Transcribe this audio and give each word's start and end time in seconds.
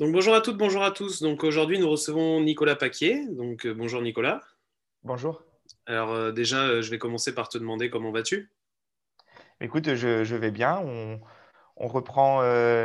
Donc 0.00 0.10
bonjour 0.10 0.34
à 0.34 0.40
toutes, 0.40 0.56
bonjour 0.56 0.82
à 0.82 0.90
tous. 0.90 1.22
Donc 1.22 1.44
aujourd'hui 1.44 1.78
nous 1.78 1.88
recevons 1.88 2.40
Nicolas 2.40 2.74
Paquier. 2.74 3.28
Donc 3.28 3.64
euh, 3.64 3.74
bonjour 3.74 4.02
Nicolas. 4.02 4.40
Bonjour. 5.04 5.44
Alors 5.86 6.10
euh, 6.10 6.32
déjà 6.32 6.64
euh, 6.64 6.82
je 6.82 6.90
vais 6.90 6.98
commencer 6.98 7.32
par 7.32 7.48
te 7.48 7.58
demander 7.58 7.90
comment 7.90 8.10
vas-tu? 8.10 8.50
Écoute, 9.60 9.94
je, 9.94 10.34
vais 10.34 10.50
bien. 10.50 10.80
On, 10.80 11.20
reprend 11.86 12.42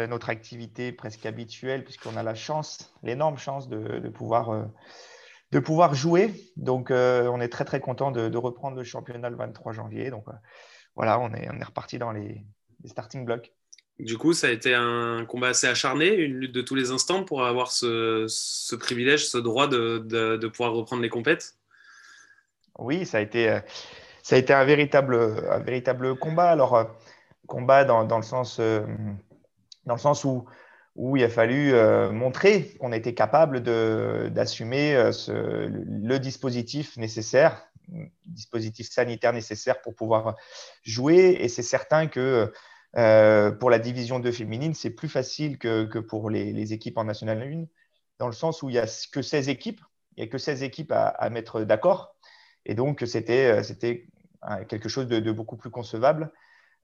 notre 0.08 0.30
activité 0.30 0.92
presque 0.92 1.26
habituelle 1.26 1.84
puisqu'on 1.84 2.16
a 2.16 2.22
la 2.22 2.36
chance, 2.36 2.94
l'énorme 3.02 3.38
chance 3.38 3.68
de, 3.70 4.08
pouvoir, 4.10 4.68
de 5.52 5.60
pouvoir 5.60 5.96
jouer. 5.96 6.32
Donc 6.58 6.92
on 6.92 7.42
est 7.42 7.50
très 7.50 7.66
très 7.66 7.80
content 7.80 8.12
de, 8.12 8.38
reprendre 8.38 8.78
le 8.78 8.84
championnat 8.84 9.32
le 9.32 9.36
23 9.36 9.74
janvier. 9.74 10.12
Donc 10.12 10.26
voilà, 10.96 11.20
on 11.20 11.34
est, 11.34 11.50
on 11.52 11.60
est 11.60 11.64
reparti 11.64 11.98
dans 11.98 12.12
les 12.12 12.46
starting 12.86 13.26
blocks. 13.26 13.52
Du 14.00 14.18
coup, 14.18 14.32
ça 14.32 14.48
a 14.48 14.52
été 14.52 14.74
un 14.74 15.26
combat 15.26 15.50
assez 15.50 15.68
acharné, 15.68 16.08
une 16.08 16.36
lutte 16.36 16.54
de 16.54 16.62
tous 16.62 16.76
les 16.76 16.92
instants 16.92 17.26
pour 17.26 17.46
avoir 17.46 17.72
ce, 17.72 18.76
privilège, 18.76 19.28
ce 19.28 19.38
droit 19.38 19.68
de, 19.68 20.48
pouvoir 20.48 20.74
reprendre 20.74 21.02
les 21.02 21.10
compètes. 21.10 21.56
Oui, 22.78 23.06
ça 23.06 23.18
a 23.18 23.22
été, 23.22 23.60
ça 24.24 24.36
a 24.36 24.40
été 24.40 24.54
un, 24.54 24.64
véritable, 24.64 25.16
un 25.50 25.60
véritable 25.60 26.18
combat. 26.18 26.50
Alors, 26.50 26.76
euh, 26.76 26.86
combat 27.46 27.84
dans, 27.84 28.18
le, 28.18 28.24
sens, 28.24 28.60
euh, 28.62 28.86
dans 29.86 29.96
le 29.96 30.00
sens 30.00 30.24
où, 30.24 30.46
où 30.96 31.18
il 31.18 31.24
a 31.26 31.30
fallu 31.30 31.74
euh, 31.74 32.10
montrer 32.12 32.76
qu'on 32.80 32.94
était 32.94 33.14
capable 33.14 33.62
d'assumer 33.62 35.12
le 35.28 36.18
dispositif 36.20 36.96
nécessaire, 36.96 37.66
dispositif 38.28 38.90
sanitaire 38.90 39.34
nécessaire 39.34 39.82
pour 39.82 39.94
pouvoir 39.94 40.38
jouer. 40.84 41.38
Et 41.42 41.50
c'est 41.50 41.64
certain 41.64 42.08
que 42.08 42.54
euh, 42.98 43.52
pour 43.52 43.70
la 43.70 43.80
division 43.80 44.20
2 44.20 44.32
féminine, 44.32 44.74
c'est 44.74 44.90
plus 44.90 45.10
facile 45.10 45.58
que, 45.58 46.00
pour 46.00 46.30
les, 46.30 46.74
équipes 46.74 46.98
en 46.98 47.04
National 47.04 47.42
1, 47.42 47.66
dans 48.18 48.28
le 48.28 48.34
sens 48.34 48.64
où 48.64 48.70
il 48.70 48.74
n'y 48.74 48.80
a 48.80 49.08
que 49.12 49.22
16 49.22 49.50
équipes, 49.50 49.82
il 50.18 50.24
a 50.24 50.28
que 50.28 50.38
16 50.38 50.64
équipes 50.64 50.92
à, 50.92 51.30
mettre 51.30 51.62
d'accord. 51.62 52.16
Et 52.66 52.74
donc, 52.76 53.04
c'était 53.06 53.52
euh, 53.52 54.66
quelque 54.68 54.90
chose 54.90 55.08
de, 55.08 55.32
beaucoup 55.32 55.56
plus 55.56 55.70
concevable 55.70 56.32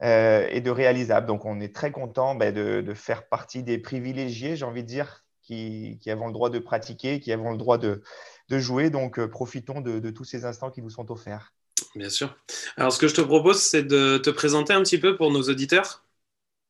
euh, 0.03 0.47
et 0.49 0.61
de 0.61 0.71
réalisable. 0.71 1.27
Donc, 1.27 1.45
on 1.45 1.59
est 1.59 1.73
très 1.73 1.91
content 1.91 2.35
ben, 2.35 2.53
de, 2.53 2.93
faire 2.93 3.27
partie 3.27 3.63
des 3.63 3.77
privilégiés, 3.77 4.55
j'ai 4.55 4.65
envie 4.65 4.83
de 4.83 4.87
dire, 4.87 5.25
qui, 5.41 5.99
avons 6.07 6.27
le 6.27 6.33
droit 6.33 6.49
de 6.49 6.59
pratiquer, 6.59 7.19
qui 7.19 7.31
avons 7.31 7.51
le 7.51 7.57
droit 7.57 7.77
de, 7.77 8.03
jouer. 8.49 8.89
Donc, 8.89 9.23
profitons 9.25 9.81
de 9.81 10.09
tous 10.11 10.23
ces 10.23 10.45
instants 10.45 10.71
qui 10.71 10.81
vous 10.81 10.91
sont 10.91 11.11
offerts. 11.11 11.53
Bien 11.95 12.09
sûr. 12.09 12.35
Alors, 12.77 12.91
ce 12.91 12.99
que 12.99 13.07
je 13.07 13.15
te 13.15 13.21
propose, 13.21 13.61
c'est 13.61 13.83
de 13.83 14.17
te 14.17 14.29
présenter 14.29 14.73
un 14.73 14.81
petit 14.81 14.97
peu 14.97 15.15
pour 15.15 15.31
nos 15.31 15.43
auditeurs, 15.43 16.03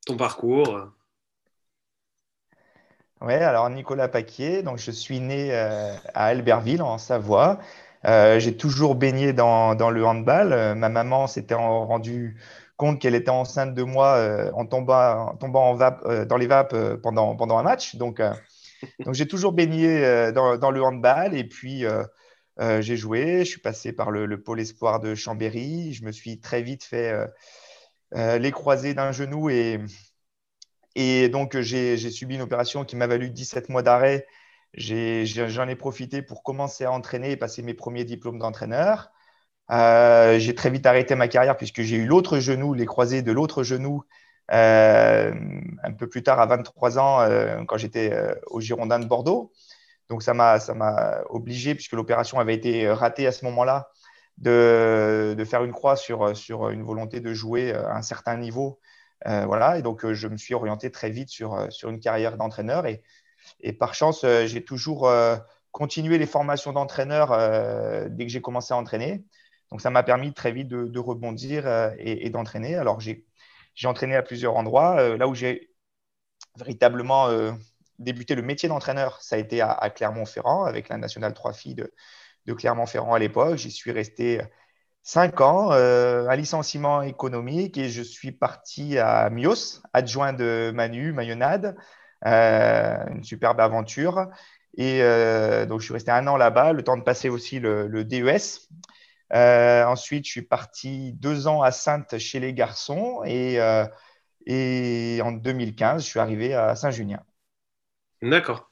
ton 0.06 0.18
parcours. 0.18 0.90
Oui, 3.22 3.34
alors 3.34 3.70
Nicolas 3.70 4.08
Paquier, 4.08 4.62
donc 4.62 4.78
je 4.78 4.92
suis 4.92 5.20
né 5.20 5.50
euh, 5.52 5.96
à 6.14 6.26
Albertville, 6.26 6.82
en 6.82 6.98
Savoie. 6.98 7.60
Euh, 8.06 8.40
j'ai 8.40 8.56
toujours 8.56 8.96
baigné 8.96 9.34
dans, 9.34 9.74
le 9.74 10.06
handball. 10.06 10.54
Euh, 10.54 10.76
ma 10.76 10.90
maman 10.90 11.26
s'était 11.26 11.56
rendu 11.56 12.38
compte 12.78 13.00
qu'elle 13.00 13.16
était 13.16 13.32
enceinte 13.32 13.74
de 13.74 13.84
moi 13.84 14.52
en 14.54 14.66
tombant, 14.66 15.30
en 15.30 15.36
tombant 15.38 15.76
dans 15.76 16.38
les 16.38 16.48
vapes 16.48 16.76
pendant, 17.02 17.36
pendant 17.36 17.58
un 17.58 17.64
match. 17.64 17.96
Donc, 17.96 18.22
donc 19.00 19.14
j'ai 19.14 19.28
toujours 19.28 19.54
baigné 19.54 20.32
dans, 20.34 20.58
dans, 20.58 20.72
le 20.72 20.84
handball. 20.84 21.36
Et 21.36 21.46
puis, 21.46 21.86
euh, 22.60 22.82
j'ai 22.82 22.96
joué, 22.96 23.40
je 23.40 23.50
suis 23.52 23.62
passé 23.62 23.92
par 23.92 24.12
le, 24.12 24.42
pôle 24.42 24.60
espoir 24.60 25.00
de 25.00 25.16
Chambéry. 25.16 25.94
Je 25.94 26.04
me 26.06 26.12
suis 26.12 26.40
très 26.40 26.62
vite 26.62 26.84
fait 26.84 27.12
euh, 27.12 27.28
euh, 28.16 28.38
les 28.38 28.52
croisés 28.52 28.94
d'un 28.94 29.12
genou 29.12 29.50
et, 29.50 29.80
donc 31.30 31.60
j'ai 31.60 31.98
subi 31.98 32.36
une 32.36 32.42
opération 32.42 32.86
qui 32.86 32.96
m'a 32.96 33.08
valu 33.08 33.30
17 33.30 33.70
mois 33.70 33.84
d'arrêt. 33.84 34.28
J'en 34.76 35.68
ai, 35.68 35.76
profité 35.76 36.22
pour 36.22 36.44
commencer 36.44 36.86
à 36.86 36.92
entraîner 36.92 37.32
et 37.32 37.38
passer 37.38 37.62
mes 37.64 37.74
premiers 37.74 38.06
diplômes 38.06 38.40
d'entraîneur. 38.40 39.12
j'ai 39.70 40.56
très 40.56 40.70
vite 40.70 40.86
arrêté 40.86 41.16
ma 41.16 41.28
carrière 41.28 41.58
puisque 41.58 41.82
j'ai 41.82 41.98
eu 41.98 42.06
l'autre 42.06 42.40
genou, 42.40 42.74
les 42.74 42.86
croisés 42.86 43.22
de 43.22 43.32
l'autre 43.32 43.64
genou, 43.64 44.04
un 44.50 45.94
peu 45.98 46.08
plus 46.08 46.24
tard 46.24 46.40
à 46.40 46.46
23 46.46 47.00
ans 47.00 47.66
quand 47.68 47.78
j'étais 47.78 48.14
au 48.48 48.62
Girondin 48.62 49.00
de 49.00 49.06
Bordeaux. 49.06 49.52
Donc, 50.10 50.24
ça 50.24 50.34
m'a 50.34 50.60
obligé, 51.30 51.76
puisque 51.76 51.94
l'opération 51.94 52.40
avait 52.40 52.56
été 52.56 52.90
ratée 52.90 53.28
à 53.28 53.32
ce 53.32 53.46
moment-là, 53.46 53.90
de, 54.38 55.44
faire 55.46 55.64
une 55.64 55.72
croix 55.72 55.96
sur, 55.96 56.36
sur 56.36 56.70
une 56.70 56.84
volonté 56.84 57.20
de 57.20 57.34
jouer 57.34 57.74
à 57.74 57.96
un 57.96 58.02
certain 58.02 58.38
niveau. 58.38 58.80
Euh, 59.28 59.46
voilà, 59.46 59.78
et 59.78 59.82
donc 59.82 60.06
euh, 60.06 60.14
je 60.14 60.28
me 60.28 60.38
suis 60.38 60.54
orienté 60.54 60.92
très 60.92 61.10
vite 61.10 61.30
sur, 61.30 61.72
sur 61.72 61.90
une 61.90 62.00
carrière 62.00 62.38
d'entraîneur. 62.38 62.86
Et, 62.86 63.04
et, 63.62 63.74
par 63.74 63.94
chance, 63.94 64.24
euh, 64.24 64.46
j'ai 64.48 64.64
toujours 64.64 65.10
continué 65.72 66.18
les 66.18 66.26
formations 66.28 66.74
d'entraîneur 66.74 67.30
dès 68.10 68.26
que 68.26 68.32
j'ai 68.32 68.42
commencé 68.42 68.74
à 68.74 68.78
entraîner. 68.78 69.24
Donc, 69.72 69.82
ça 69.82 69.90
m'a 69.90 70.04
permis 70.04 70.34
très 70.34 70.52
vite 70.52 70.68
de, 70.68 70.86
de 70.86 71.00
rebondir 71.00 71.68
et, 71.98 72.26
et 72.26 72.30
d'entraîner. 72.30 72.76
Alors, 72.76 73.00
j'ai 73.00 73.26
entraîné 73.86 74.16
à 74.16 74.22
plusieurs 74.24 74.56
endroits. 74.56 75.18
là 75.18 75.28
où 75.28 75.36
j'ai 75.36 75.72
véritablement 76.58 77.28
débuté 78.00 78.36
le 78.36 78.42
métier 78.42 78.70
d'entraîneur, 78.70 79.22
ça 79.22 79.36
a 79.36 79.40
été 79.40 79.62
à, 79.62 79.90
Clermont-Ferrand, 79.90 80.66
avec 80.66 80.90
la 80.90 80.98
Nationale 80.98 81.34
3 81.34 81.54
filles 81.54 81.76
de, 81.76 81.92
Clermont-Ferrand 82.54 83.14
à 83.14 83.20
l'époque. 83.20 83.58
J'y 83.58 83.72
suis 83.72 83.92
resté 83.92 84.42
cinq 85.06 85.40
ans, 85.42 85.72
euh, 85.72 86.28
un 86.28 86.36
licenciement 86.36 87.02
économique, 87.04 87.78
et 87.78 87.90
je 87.90 88.02
suis 88.02 88.32
parti 88.32 88.98
à 89.00 89.30
Mios, 89.30 89.82
adjoint 89.94 90.34
de 90.34 90.72
Manu, 90.74 91.14
Mayonade, 91.14 91.76
euh, 92.26 92.98
une 93.12 93.24
superbe 93.24 93.60
aventure. 93.62 94.28
Et 94.78 95.02
euh, 95.02 95.66
donc, 95.66 95.80
je 95.80 95.86
suis 95.86 95.94
resté 95.94 96.12
un 96.12 96.28
an 96.28 96.38
là-bas, 96.38 96.74
le 96.74 96.84
temps 96.84 96.98
de 96.98 97.04
passer 97.04 97.30
aussi 97.30 97.60
le, 97.60 98.04
DES. 98.04 98.68
ensuite, 99.32 100.26
je 100.26 100.32
suis 100.32 100.42
parti 100.42 101.14
deux 101.14 101.48
ans 101.48 101.62
à 101.62 101.72
Sainte 101.72 102.18
chez 102.18 102.40
les 102.40 102.54
garçons 102.54 103.22
et, 103.26 103.60
et 104.46 105.22
en 105.24 105.32
2015, 105.32 106.04
je 106.04 106.08
suis 106.08 106.20
arrivé 106.20 106.54
à 106.54 106.76
Saint-Junien. 106.76 107.22
D'accord. 108.26 108.70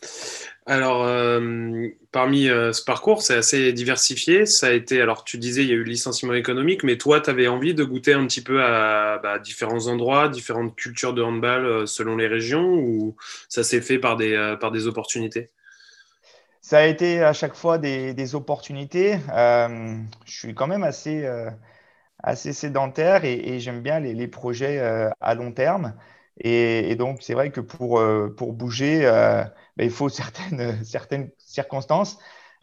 Alors, 0.65 1.03
euh, 1.03 1.89
parmi 2.11 2.49
euh, 2.49 2.73
ce 2.73 2.83
parcours, 2.83 3.21
c'est 3.21 3.35
assez 3.35 3.71
diversifié. 3.71 4.47
Ça 4.47 4.67
a 4.67 4.71
été, 4.71 4.99
alors 4.99 5.23
tu 5.25 5.37
disais, 5.37 5.61
il 5.61 5.69
y 5.69 5.71
a 5.71 5.75
eu 5.75 5.83
le 5.83 5.89
licenciement 5.89 6.33
économique, 6.33 6.83
mais 6.83 6.97
toi, 6.97 7.21
tu 7.21 7.29
avais 7.29 7.47
envie 7.47 7.75
de 7.75 7.83
goûter 7.83 8.13
un 8.13 8.25
petit 8.25 8.41
peu 8.41 8.63
à 8.63 9.19
bah, 9.21 9.37
différents 9.37 9.87
endroits, 9.87 10.29
différentes 10.29 10.75
cultures 10.75 11.13
de 11.13 11.21
handball 11.21 11.65
euh, 11.65 11.85
selon 11.85 12.15
les 12.15 12.27
régions, 12.27 12.73
ou 12.73 13.15
ça 13.47 13.63
s'est 13.63 13.81
fait 13.81 13.99
par 13.99 14.15
des, 14.15 14.87
opportunités? 14.87 15.51
Ça 16.61 16.79
a 16.79 16.85
été 16.85 17.21
à 17.21 17.33
chaque 17.33 17.55
fois 17.55 17.77
des, 17.77 18.35
opportunités. 18.35 19.19
je 19.27 20.07
suis 20.25 20.55
quand 20.55 20.67
même 20.67 20.83
assez, 20.83 21.27
assez 22.23 22.53
sédentaire 22.53 23.25
et, 23.25 23.59
j'aime 23.59 23.81
bien 23.81 23.99
les 23.99 24.27
projets 24.29 24.79
à 25.19 25.35
long 25.35 25.51
terme. 25.51 25.93
Et, 26.39 26.95
donc, 26.95 27.19
c'est 27.21 27.33
vrai 27.33 27.51
que 27.51 27.61
pour, 27.61 28.00
euh, 28.00 28.33
pour 28.35 28.53
bouger, 28.53 29.06
euh, 29.06 29.44
ben, 29.77 29.85
il 29.85 29.91
faut 29.91 30.09
certaines, 30.09 30.83
certaines 30.83 31.30
circonstances. 31.38 32.18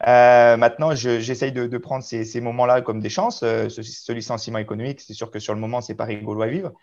Euh, 0.07 0.57
maintenant, 0.57 0.95
j'essaye 0.95 1.51
de, 1.51 1.77
prendre 1.77 2.03
ces, 2.03 2.41
moments-là 2.41 2.81
comme 2.81 2.99
des 2.99 3.09
chances. 3.09 3.39
Ce, 3.39 4.11
licenciement 4.11 4.59
économique, 4.59 5.01
c'est 5.01 5.13
sûr 5.13 5.29
que 5.31 5.39
sur 5.39 5.53
le 5.53 5.59
moment, 5.59 5.81
c'est 5.81 5.95
pas 5.95 6.05
rigolo 6.05 6.41
à 6.41 6.47
vivre. 6.47 6.73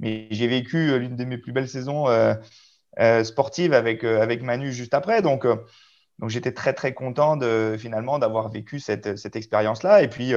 Mais 0.00 0.26
j'ai 0.30 0.48
vécu 0.48 0.98
l'une 0.98 1.16
de 1.16 1.24
mes 1.24 1.38
plus 1.38 1.52
belles 1.52 1.68
saisons 1.68 2.06
sportives 3.22 3.74
avec, 3.74 4.02
avec 4.02 4.42
Manu 4.42 4.72
juste 4.72 4.92
après. 4.92 5.22
Donc, 5.22 5.46
donc 6.18 6.30
j'étais 6.30 6.50
très, 6.50 6.72
très 6.72 6.94
content 6.94 7.38
finalement 7.78 8.18
d'avoir 8.18 8.48
vécu 8.48 8.80
cette, 8.80 9.16
cette 9.16 9.36
expérience-là. 9.36 10.02
Et 10.02 10.08
puis, 10.08 10.32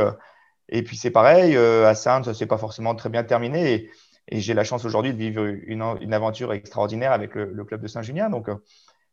et 0.70 0.84
puis 0.84 0.96
c'est 0.96 1.10
pareil, 1.10 1.58
à 1.58 1.96
Sainte, 1.96 2.26
ça 2.26 2.36
s'est 2.36 2.46
pas 2.46 2.60
forcément 2.60 2.94
très 2.94 3.10
bien 3.10 3.24
terminé. 3.24 3.90
Et 4.30 4.40
j'ai 4.40 4.54
la 4.54 4.64
chance 4.64 4.86
aujourd'hui 4.86 5.14
de 5.14 5.18
vivre 5.18 5.46
une, 5.46 5.84
une, 6.02 6.14
aventure 6.14 6.54
extraordinaire 6.54 7.12
avec 7.12 7.36
le, 7.36 7.64
club 7.64 7.82
de 7.82 7.88
Saint-Junien. 7.88 8.30
Donc, 8.30 8.50
euh, 8.50 8.56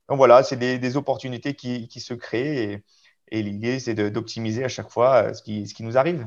donc, 0.08 0.18
voilà, 0.18 0.42
c'est 0.42 0.56
des, 0.56 0.78
des, 0.78 0.96
opportunités 0.96 1.54
qui, 1.54 1.88
qui, 1.88 2.00
se 2.00 2.14
créent 2.14 2.64
et, 2.64 2.84
et 3.30 3.42
l'idée, 3.42 3.78
c'est 3.78 3.94
d'optimiser 4.10 4.64
à 4.64 4.68
chaque 4.68 4.90
fois 4.90 5.28
euh, 5.28 5.34
ce 5.34 5.42
qui, 5.42 5.66
ce 5.66 5.74
qui 5.74 5.82
nous 5.82 5.96
arrive. 5.96 6.26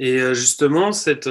Et 0.00 0.20
euh, 0.20 0.34
justement, 0.34 0.92
cette, 0.92 1.28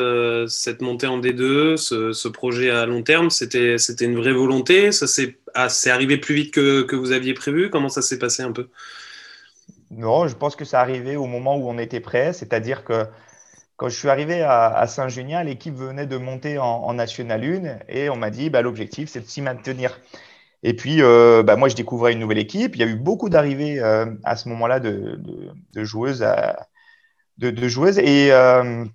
cette 0.47 0.81
montée 0.81 1.07
en 1.07 1.19
D2, 1.19 1.77
ce, 1.77 2.11
ce 2.13 2.27
projet 2.27 2.69
à 2.69 2.85
long 2.85 3.03
terme, 3.03 3.29
c'était 3.29 3.75
une 4.01 4.17
vraie 4.17 4.33
volonté? 4.33 4.91
Ça 4.91 5.07
s'est 5.07 5.39
ah, 5.53 5.67
arrivé 5.87 6.17
plus 6.17 6.35
vite 6.35 6.53
que, 6.53 6.81
que, 6.81 6.95
vous 6.95 7.11
aviez 7.11 7.33
prévu? 7.33 7.69
Comment 7.69 7.89
ça 7.89 8.01
s'est 8.01 8.19
passé 8.19 8.43
un 8.43 8.51
peu? 8.51 8.69
Non, 9.89 10.27
je 10.27 10.35
pense 10.35 10.55
que 10.55 10.65
ça 10.65 10.81
arrivait 10.81 11.15
au 11.15 11.27
moment 11.27 11.55
où 11.55 11.69
on 11.69 11.77
était 11.77 12.01
prêt, 12.01 12.33
c'est-à-dire 12.33 12.83
que 12.83 13.05
quand 13.77 13.89
je 13.89 13.95
suis 13.95 14.09
arrivé 14.09 14.41
à, 14.41 14.85
Saint-Junien, 14.87 15.43
l'équipe 15.43 15.75
venait 15.75 16.07
de 16.07 16.17
monter 16.17 16.57
en, 16.57 16.93
National 16.93 17.43
1 17.43 17.79
et 17.87 18.09
on 18.09 18.15
m'a 18.15 18.31
dit 18.31 18.49
bah, 18.49 18.63
l'objectif, 18.63 19.07
c'est 19.07 19.21
de 19.21 19.27
s'y 19.27 19.41
maintenir. 19.41 19.99
Et 20.63 20.75
puis, 20.75 21.03
euh, 21.03 21.43
bah, 21.43 21.55
moi, 21.55 21.69
je 21.69 21.75
découvrais 21.75 22.13
une 22.13 22.19
nouvelle 22.19 22.39
équipe. 22.39 22.75
Il 22.75 22.79
y 22.79 22.83
a 22.83 22.87
eu 22.87 22.95
beaucoup 22.95 23.29
d'arrivées 23.29 23.79
euh, 23.79 24.07
à 24.23 24.35
ce 24.35 24.49
moment-là 24.49 24.79
de, 24.79 25.21
joueuses. 25.75 26.23
euh, 28.31 28.85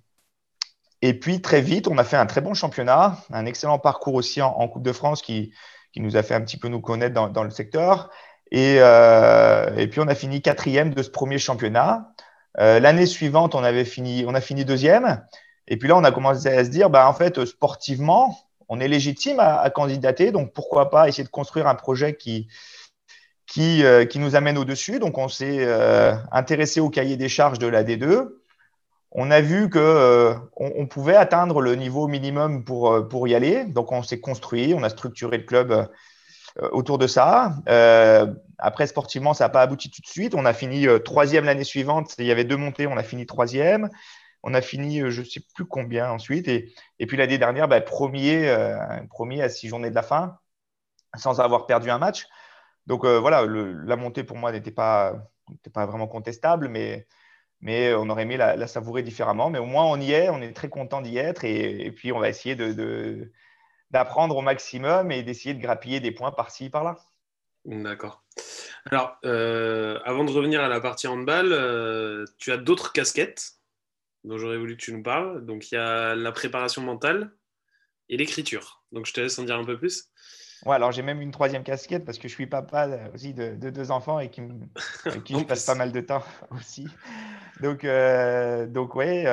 et 1.01 1.19
puis, 1.19 1.41
très 1.41 1.61
vite, 1.61 1.87
on 1.87 1.97
a 1.97 2.03
fait 2.03 2.17
un 2.17 2.25
très 2.25 2.41
bon 2.41 2.53
championnat, 2.53 3.17
un 3.31 3.45
excellent 3.45 3.79
parcours 3.79 4.15
aussi 4.15 4.41
en, 4.41 4.67
Coupe 4.67 4.83
de 4.83 4.91
France 4.91 5.21
qui, 5.21 5.53
nous 5.95 6.17
a 6.17 6.23
fait 6.23 6.35
un 6.35 6.41
petit 6.41 6.57
peu 6.57 6.67
nous 6.67 6.81
connaître 6.81 7.13
dans, 7.31 7.43
le 7.43 7.51
secteur. 7.51 8.09
Et, 8.51 8.79
puis, 9.89 10.01
on 10.01 10.07
a 10.09 10.15
fini 10.15 10.41
quatrième 10.41 10.93
de 10.93 11.01
ce 11.01 11.09
premier 11.09 11.39
championnat. 11.39 12.13
Euh, 12.59 12.79
l'année 12.79 13.05
suivante, 13.05 13.55
on, 13.55 13.63
avait 13.63 13.85
fini, 13.85 14.25
on 14.27 14.35
a 14.35 14.41
fini 14.41 14.65
deuxième. 14.65 15.25
Et 15.67 15.77
puis 15.77 15.87
là, 15.87 15.95
on 15.95 16.03
a 16.03 16.11
commencé 16.11 16.47
à 16.47 16.63
se 16.63 16.69
dire, 16.69 16.89
bah, 16.89 17.07
en 17.07 17.13
fait, 17.13 17.45
sportivement, 17.45 18.37
on 18.69 18.79
est 18.79 18.87
légitime 18.87 19.39
à, 19.39 19.69
candidater. 19.69 20.31
Donc, 20.31 20.53
pourquoi 20.53 20.89
pas 20.89 21.07
essayer 21.07 21.23
de 21.23 21.29
construire 21.29 21.67
un 21.67 21.75
projet 21.75 22.15
qui, 22.15 22.47
qui, 23.47 23.83
euh, 23.83 24.05
qui 24.05 24.19
nous 24.19 24.35
amène 24.35 24.57
au-dessus. 24.57 24.99
Donc, 24.99 25.17
on 25.17 25.27
s'est 25.27 25.65
euh, 25.65 26.15
intéressé 26.31 26.79
au 26.79 26.89
cahier 26.89 27.17
des 27.17 27.29
charges 27.29 27.59
de 27.59 27.67
la 27.67 27.83
D2. 27.83 28.29
On 29.11 29.29
a 29.29 29.41
vu 29.41 29.69
qu'on 29.69 30.41
on 30.57 30.87
pouvait 30.87 31.15
atteindre 31.15 31.61
le 31.61 31.75
niveau 31.75 32.07
minimum 32.07 32.63
pour, 32.63 33.07
pour 33.07 33.27
y 33.27 33.35
aller. 33.35 33.63
Donc, 33.65 33.91
on 33.91 34.03
s'est 34.03 34.19
construit, 34.19 34.73
on 34.75 34.83
a 34.83 34.89
structuré 34.89 35.37
le 35.37 35.43
club 35.43 35.87
autour 36.61 36.97
de 36.97 37.07
ça. 37.07 37.55
Euh, 37.67 38.33
après, 38.57 38.87
sportivement, 38.87 39.33
ça 39.33 39.45
n'a 39.45 39.49
pas 39.49 39.61
abouti 39.61 39.89
tout 39.89 40.01
de 40.01 40.07
suite. 40.07 40.35
On 40.35 40.45
a 40.45 40.53
fini 40.53 40.87
euh, 40.87 40.99
troisième 40.99 41.45
l'année 41.45 41.63
suivante. 41.63 42.15
Il 42.19 42.25
y 42.25 42.31
avait 42.31 42.43
deux 42.43 42.57
montées, 42.57 42.87
on 42.87 42.97
a 42.97 43.03
fini 43.03 43.25
troisième. 43.25 43.89
On 44.43 44.53
a 44.53 44.61
fini, 44.61 44.99
je 45.09 45.21
ne 45.21 45.25
sais 45.25 45.41
plus 45.55 45.65
combien 45.65 46.11
ensuite. 46.11 46.47
Et, 46.47 46.73
puis 47.07 47.17
l'année 47.17 47.37
dernière, 47.37 47.67
bah, 47.67 47.79
premier, 47.81 48.53
premier 49.09 49.41
à 49.41 49.47
six 49.47 49.69
journées 49.69 49.89
de 49.89 49.95
la 49.95 50.03
fin, 50.03 50.37
sans 51.15 51.39
avoir 51.39 51.65
perdu 51.65 51.89
un 51.89 51.97
match. 51.97 52.27
Donc 52.85 53.05
voilà, 53.05 53.45
la 53.45 53.95
montée 53.95 54.25
pour 54.25 54.35
moi 54.35 54.51
n'était 54.51 54.71
pas, 54.71 55.13
vraiment 55.73 56.07
contestable, 56.07 56.67
mais, 56.67 57.07
mais 57.61 57.93
on 57.93 58.09
aurait 58.09 58.23
aimé 58.23 58.35
la, 58.35 58.67
savourer 58.67 59.01
différemment. 59.01 59.49
Mais 59.49 59.59
au 59.59 59.65
moins, 59.65 59.85
on 59.85 60.01
y 60.01 60.11
est, 60.11 60.29
on 60.29 60.41
est 60.41 60.51
très 60.51 60.67
content 60.67 60.99
d'y 60.99 61.17
être. 61.17 61.45
Et, 61.45 61.89
puis, 61.91 62.11
on 62.11 62.19
va 62.19 62.27
essayer 62.27 62.57
de 62.57 63.31
d'apprendre 63.93 64.35
au 64.35 64.41
maximum 64.41 65.11
et 65.11 65.21
d'essayer 65.21 65.53
de 65.53 65.61
grappiller 65.61 65.99
des 65.99 66.11
points 66.11 66.31
par-ci, 66.31 66.69
par-là. 66.69 66.97
D'accord. 67.63 68.23
Alors, 68.89 69.17
euh, 69.23 69.99
avant 70.03 70.25
de 70.25 70.31
revenir 70.31 70.61
à 70.61 70.67
la 70.67 70.81
partie 70.81 71.07
handball, 71.07 71.53
euh, 71.53 72.25
tu 72.39 72.51
as 72.51 72.57
d'autres 72.57 72.91
casquettes 72.91 73.53
dont 74.23 74.37
j'aurais 74.37 74.57
voulu 74.57 74.75
que 74.75 74.81
tu 74.81 74.93
nous 74.93 75.03
parles. 75.03 75.45
Donc, 75.45 75.71
il 75.71 75.75
y 75.75 75.77
a 75.77 76.15
la 76.15 76.31
préparation 76.31 76.81
mentale 76.81 77.31
et 78.09 78.17
l'écriture. 78.17 78.83
Donc, 78.91 79.05
je 79.05 79.13
te 79.13 79.21
laisse 79.21 79.37
en 79.37 79.43
dire 79.43 79.57
un 79.57 79.63
peu 79.63 79.77
plus. 79.77 80.09
Ouais, 80.65 80.75
alors 80.75 80.93
j'ai 80.93 81.01
même 81.01 81.21
une 81.21 81.31
troisième 81.31 81.63
casquette 81.63 82.05
parce 82.05 82.17
que 82.17 82.29
je 82.29 82.33
suis 82.33 82.47
papa 82.47 83.11
aussi 83.13 83.33
de, 83.33 83.69
deux 83.69 83.91
enfants 83.91 84.19
et 84.19 84.29
qui, 84.29 84.41
qui 85.25 85.37
je 85.37 85.43
passe 85.43 85.65
pas 85.65 85.75
mal 85.75 85.91
de 85.91 86.01
temps 86.01 86.23
aussi. 86.51 86.87
Donc, 87.61 87.83
euh, 87.83 88.65
donc 88.65 88.95
ouais. 88.95 89.25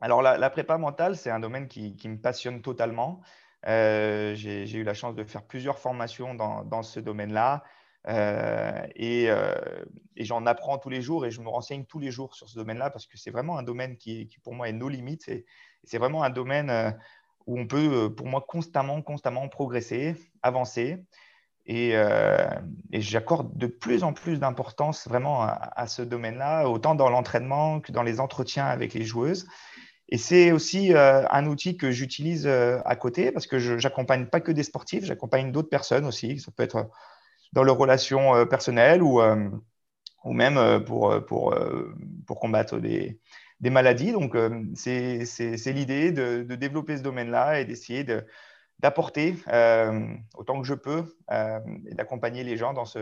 Alors, 0.00 0.22
la, 0.22 0.38
la, 0.38 0.50
prépa 0.50 0.78
mentale, 0.78 1.16
c'est 1.16 1.30
un 1.30 1.40
domaine 1.40 1.68
qui, 1.68 1.96
me 2.06 2.16
passionne 2.16 2.62
totalement. 2.62 3.20
Euh, 3.66 4.34
j'ai 4.34 4.72
eu 4.72 4.84
la 4.84 4.94
chance 4.94 5.14
de 5.14 5.24
faire 5.24 5.42
plusieurs 5.42 5.78
formations 5.78 6.34
dans, 6.34 6.82
ce 6.82 7.00
domaine-là. 7.00 7.62
Euh, 8.08 8.86
euh, 8.98 9.84
et, 10.16 10.24
j'en 10.24 10.46
apprends 10.46 10.78
tous 10.78 10.88
les 10.88 11.02
jours 11.02 11.26
et 11.26 11.30
je 11.30 11.42
me 11.42 11.48
renseigne 11.48 11.84
tous 11.84 11.98
les 11.98 12.10
jours 12.10 12.34
sur 12.34 12.48
ce 12.48 12.58
domaine-là 12.58 12.88
parce 12.88 13.06
que 13.06 13.18
c'est 13.18 13.30
vraiment 13.30 13.58
un 13.58 13.62
domaine 13.62 13.98
qui, 13.98 14.30
pour 14.42 14.54
moi 14.54 14.70
est 14.70 14.72
nos 14.72 14.88
limites. 14.88 15.28
Et, 15.28 15.44
c'est 15.84 15.98
vraiment 15.98 16.22
un 16.22 16.30
domaine 16.30 16.96
où 17.46 17.58
on 17.58 17.66
peut, 17.66 18.12
pour 18.14 18.26
moi, 18.26 18.44
constamment, 18.46 19.02
constamment 19.02 19.48
progresser, 19.48 20.16
avancer. 20.42 21.04
Et, 21.66 21.94
j'accorde 22.90 23.54
de 23.58 23.66
plus 23.66 24.02
en 24.02 24.14
plus 24.14 24.40
d'importance 24.40 25.06
vraiment 25.06 25.42
à 25.42 25.86
ce 25.86 26.00
domaine-là, 26.00 26.70
autant 26.70 26.94
dans 26.94 27.10
l'entraînement 27.10 27.80
que 27.80 27.92
dans 27.92 28.02
les 28.02 28.18
entretiens 28.18 28.64
avec 28.64 28.94
les 28.94 29.04
joueuses. 29.04 29.46
Et 30.10 30.18
c'est 30.18 30.50
aussi 30.50 30.92
euh, 30.92 31.24
un 31.30 31.46
outil 31.46 31.76
que 31.76 31.92
j'utilise 31.92 32.46
euh, 32.46 32.80
à 32.84 32.96
côté 32.96 33.30
parce 33.30 33.46
que 33.46 33.58
je 33.58 33.74
n'accompagne 33.74 34.26
pas 34.26 34.40
que 34.40 34.50
des 34.50 34.64
sportifs, 34.64 35.04
j'accompagne 35.04 35.52
d'autres 35.52 35.68
personnes 35.68 36.04
aussi. 36.04 36.40
Ça 36.40 36.50
peut 36.50 36.64
être 36.64 36.90
dans 37.52 37.62
leurs 37.62 37.78
relations 37.78 38.34
euh, 38.34 38.44
personnelles 38.44 39.02
ou, 39.02 39.20
ou 40.24 40.32
même 40.32 40.84
pour, 40.84 41.24
pour, 41.26 41.54
pour 42.26 42.40
combattre 42.40 42.78
des, 42.78 43.20
des 43.60 43.70
maladies. 43.70 44.12
Donc, 44.12 44.36
c'est 44.74 45.72
l'idée 45.72 46.10
de, 46.10 46.42
de, 46.42 46.54
développer 46.56 46.96
ce 46.96 47.02
domaine-là 47.02 47.60
et 47.60 47.64
d'essayer 47.64 48.04
d'apporter 48.80 49.36
autant 50.34 50.60
que 50.60 50.66
je 50.66 50.74
peux 50.74 51.04
et 51.30 51.94
d'accompagner 51.94 52.44
les 52.44 52.56
gens 52.56 52.74
dans 52.74 52.84
ce, 52.84 52.98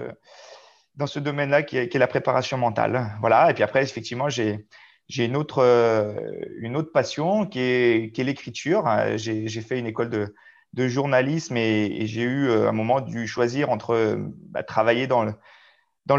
dans 0.95 1.07
ce 1.07 1.19
domaine-là 1.19 1.63
qui, 1.63 1.77
est 1.77 1.95
la 1.95 2.07
préparation 2.07 2.59
mentale. 2.59 3.11
Voilà. 3.21 3.51
Et 3.51 3.55
puis 3.55 3.63
après, 3.63 3.83
effectivement, 3.83 4.29
j'ai 4.29 4.67
j'ai 5.09 5.25
une 5.25 5.37
autre, 5.37 5.63
euh, 5.63 6.15
une 6.59 6.77
autre 6.77 6.93
passion 6.93 7.47
qui 7.47 7.61
est, 7.61 8.19
l'écriture. 8.19 8.87
Euh, 8.87 9.17
j'ai 9.17 9.49
fait 9.63 9.79
une 9.79 9.87
école 9.87 10.11
de, 10.11 10.35
journalisme 10.89 11.57
et, 11.57 12.07
j'ai 12.07 12.23
eu 12.23 12.49
euh, 12.49 12.69
un 12.69 12.73
moment 12.73 13.01
dû 13.01 13.27
choisir 13.27 13.71
entre 13.71 14.17
bah, 14.51 14.63
travailler 14.63 15.07
dans 15.07 15.25
le, 15.25 15.35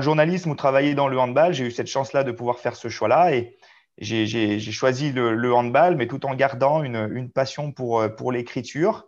journalisme 0.02 0.50
ou 0.50 0.56
travailler 0.56 0.96
dans 0.96 1.08
le 1.08 1.20
handball. 1.20 1.54
J'ai 1.54 1.66
eu 1.66 1.72
cette 1.72 1.88
chance-là 1.88 2.24
de 2.24 2.32
pouvoir 2.32 2.60
faire 2.60 2.76
ce 2.76 2.90
choix-là 2.90 3.34
et 3.34 3.58
j'ai 4.00 4.60
choisi 4.60 5.12
le, 5.12 5.54
handball, 5.54 5.96
mais 5.96 6.08
tout 6.08 6.26
en 6.26 6.34
gardant 6.34 6.84
une, 6.84 7.30
passion 7.30 7.72
pour, 7.72 8.32
l'écriture. 8.32 9.08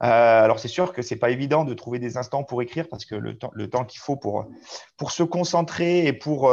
alors 0.00 0.58
c'est 0.58 0.68
sûr 0.68 0.92
que 0.92 1.02
c'est 1.02 1.16
pas 1.16 1.30
évident 1.30 1.64
de 1.64 1.74
trouver 1.74 1.98
des 1.98 2.16
instants 2.16 2.42
pour 2.42 2.62
écrire 2.62 2.88
parce 2.88 3.04
que 3.04 3.14
le 3.14 3.38
temps, 3.38 3.50
le 3.54 3.70
temps 3.70 3.84
qu'il 3.84 4.00
faut 4.00 4.16
pour, 4.16 4.46
pour 4.96 5.12
se 5.12 5.22
concentrer 5.22 6.06
et 6.06 6.12
pour, 6.12 6.52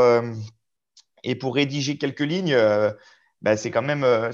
et 1.28 1.36
pour 1.36 1.56
rédiger 1.56 1.98
quelques 1.98 2.22
lignes, 2.22 2.54
euh, 2.54 2.90
bah, 3.42 3.58
c'est 3.58 3.70
quand, 3.70 3.82
même, 3.82 4.06
euh, 4.06 4.32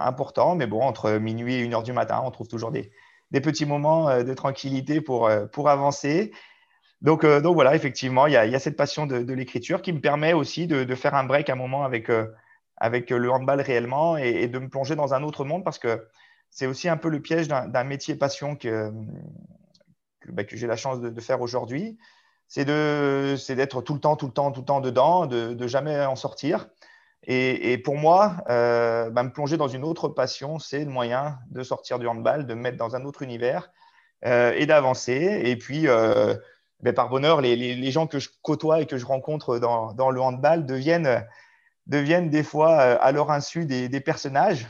important. 0.00 0.54
Mais 0.54 0.68
bon, 0.68 0.80
entre 0.80 1.18
minuit 1.18 1.56
et 1.56 1.66
1 1.66 1.72
heure 1.72 1.82
du 1.82 1.92
matin, 1.92 2.22
on 2.24 2.30
trouve 2.30 2.46
toujours 2.46 2.70
des, 2.70 2.92
petits 3.32 3.66
moments 3.66 4.08
euh, 4.08 4.22
de 4.22 4.32
tranquillité 4.32 5.00
pour, 5.00 5.28
avancer. 5.28 6.30
Donc, 7.02 7.24
voilà, 7.24 7.74
effectivement, 7.74 8.26
il 8.28 8.34
y 8.34 8.36
a, 8.36 8.58
cette 8.60 8.76
passion 8.76 9.06
de, 9.06 9.32
l'écriture 9.32 9.82
qui 9.82 9.92
me 9.92 10.00
permet 10.00 10.32
aussi 10.34 10.68
de, 10.68 10.94
faire 10.94 11.14
un 11.16 11.24
break 11.24 11.50
un 11.50 11.56
moment 11.56 11.82
avec, 11.82 12.08
le 12.08 13.30
handball 13.30 13.60
réellement 13.60 14.16
et, 14.16 14.46
de 14.46 14.58
me 14.58 14.68
plonger 14.68 14.94
dans 14.94 15.14
un 15.14 15.24
autre 15.24 15.44
monde 15.44 15.64
parce 15.64 15.78
que 15.78 16.06
c'est 16.50 16.66
aussi 16.66 16.88
un 16.88 16.96
peu 16.96 17.08
le 17.08 17.20
piège 17.20 17.48
d'un 17.48 17.84
métier 17.84 18.14
passion 18.14 18.56
bah, 20.28 20.44
que 20.44 20.56
j'ai 20.56 20.66
la 20.66 20.76
chance 20.76 21.00
de, 21.00 21.20
faire 21.20 21.40
aujourd'hui 21.40 21.98
c'est 22.50 22.64
d'être 22.64 23.80
tout 23.80 23.94
le 23.94 24.00
temps, 24.00 24.16
tout 24.16 24.26
le 24.26 24.32
temps, 24.32 24.50
tout 24.50 24.60
le 24.60 24.66
temps 24.66 24.80
dedans, 24.80 25.26
de, 25.26 25.54
de 25.54 25.66
jamais 25.68 26.04
en 26.04 26.16
sortir. 26.16 26.68
Et, 27.22 27.72
et 27.72 27.78
pour 27.78 27.96
moi, 27.96 28.38
euh, 28.48 29.08
bah, 29.10 29.22
me 29.22 29.30
plonger 29.30 29.56
dans 29.56 29.68
une 29.68 29.84
autre 29.84 30.08
passion, 30.08 30.58
c'est 30.58 30.84
le 30.84 30.90
moyen 30.90 31.38
de 31.50 31.62
sortir 31.62 31.98
du 32.00 32.08
handball, 32.08 32.46
de 32.46 32.54
me 32.54 32.60
mettre 32.60 32.76
dans 32.76 32.96
un 32.96 33.04
autre 33.04 33.22
univers 33.22 33.70
euh, 34.24 34.52
et 34.56 34.66
d'avancer. 34.66 35.42
Et 35.44 35.56
puis, 35.56 35.86
euh, 35.86 36.34
ben, 36.80 36.92
par 36.92 37.08
bonheur, 37.08 37.40
les, 37.40 37.54
les, 37.54 37.76
les, 37.76 37.90
gens 37.92 38.08
que 38.08 38.18
je 38.18 38.30
côtoie 38.42 38.80
et 38.80 38.86
que 38.86 38.96
je 38.96 39.06
rencontre 39.06 39.58
dans, 39.58 39.92
dans 39.92 40.10
le 40.10 40.20
handball 40.20 40.66
deviennent, 40.66 41.24
deviennent 41.86 42.30
des 42.30 42.42
fois 42.42 42.78
à 42.78 43.12
leur 43.12 43.30
insu 43.30 43.64
des, 43.64 43.88
des 43.88 44.00
personnages, 44.00 44.66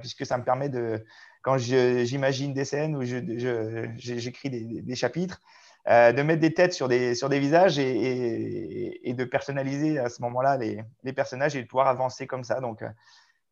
puisque 0.00 0.24
ça 0.24 0.38
me 0.38 0.44
permet 0.44 0.68
de, 0.68 1.04
quand 1.44 1.58
j'imagine 1.58 2.54
des 2.54 2.64
scènes 2.64 2.96
où 2.96 3.02
j'écris 3.02 4.50
des, 4.50 4.94
chapitres, 4.94 5.40
euh, 5.86 6.12
de 6.12 6.22
mettre 6.22 6.40
des 6.40 6.54
têtes 6.54 6.72
sur 6.72 6.88
des, 6.88 7.14
sur 7.14 7.28
des 7.28 7.38
visages 7.38 7.78
et, 7.78 9.14
de 9.14 9.24
personnaliser 9.24 9.98
à 9.98 10.08
ce 10.08 10.22
moment-là 10.22 10.56
les, 10.56 10.82
les, 11.02 11.12
personnages 11.12 11.56
et 11.56 11.62
de 11.62 11.68
pouvoir 11.68 11.88
avancer 11.88 12.26
comme 12.26 12.42
ça. 12.42 12.60
Donc, 12.60 12.80
euh, 12.80 12.88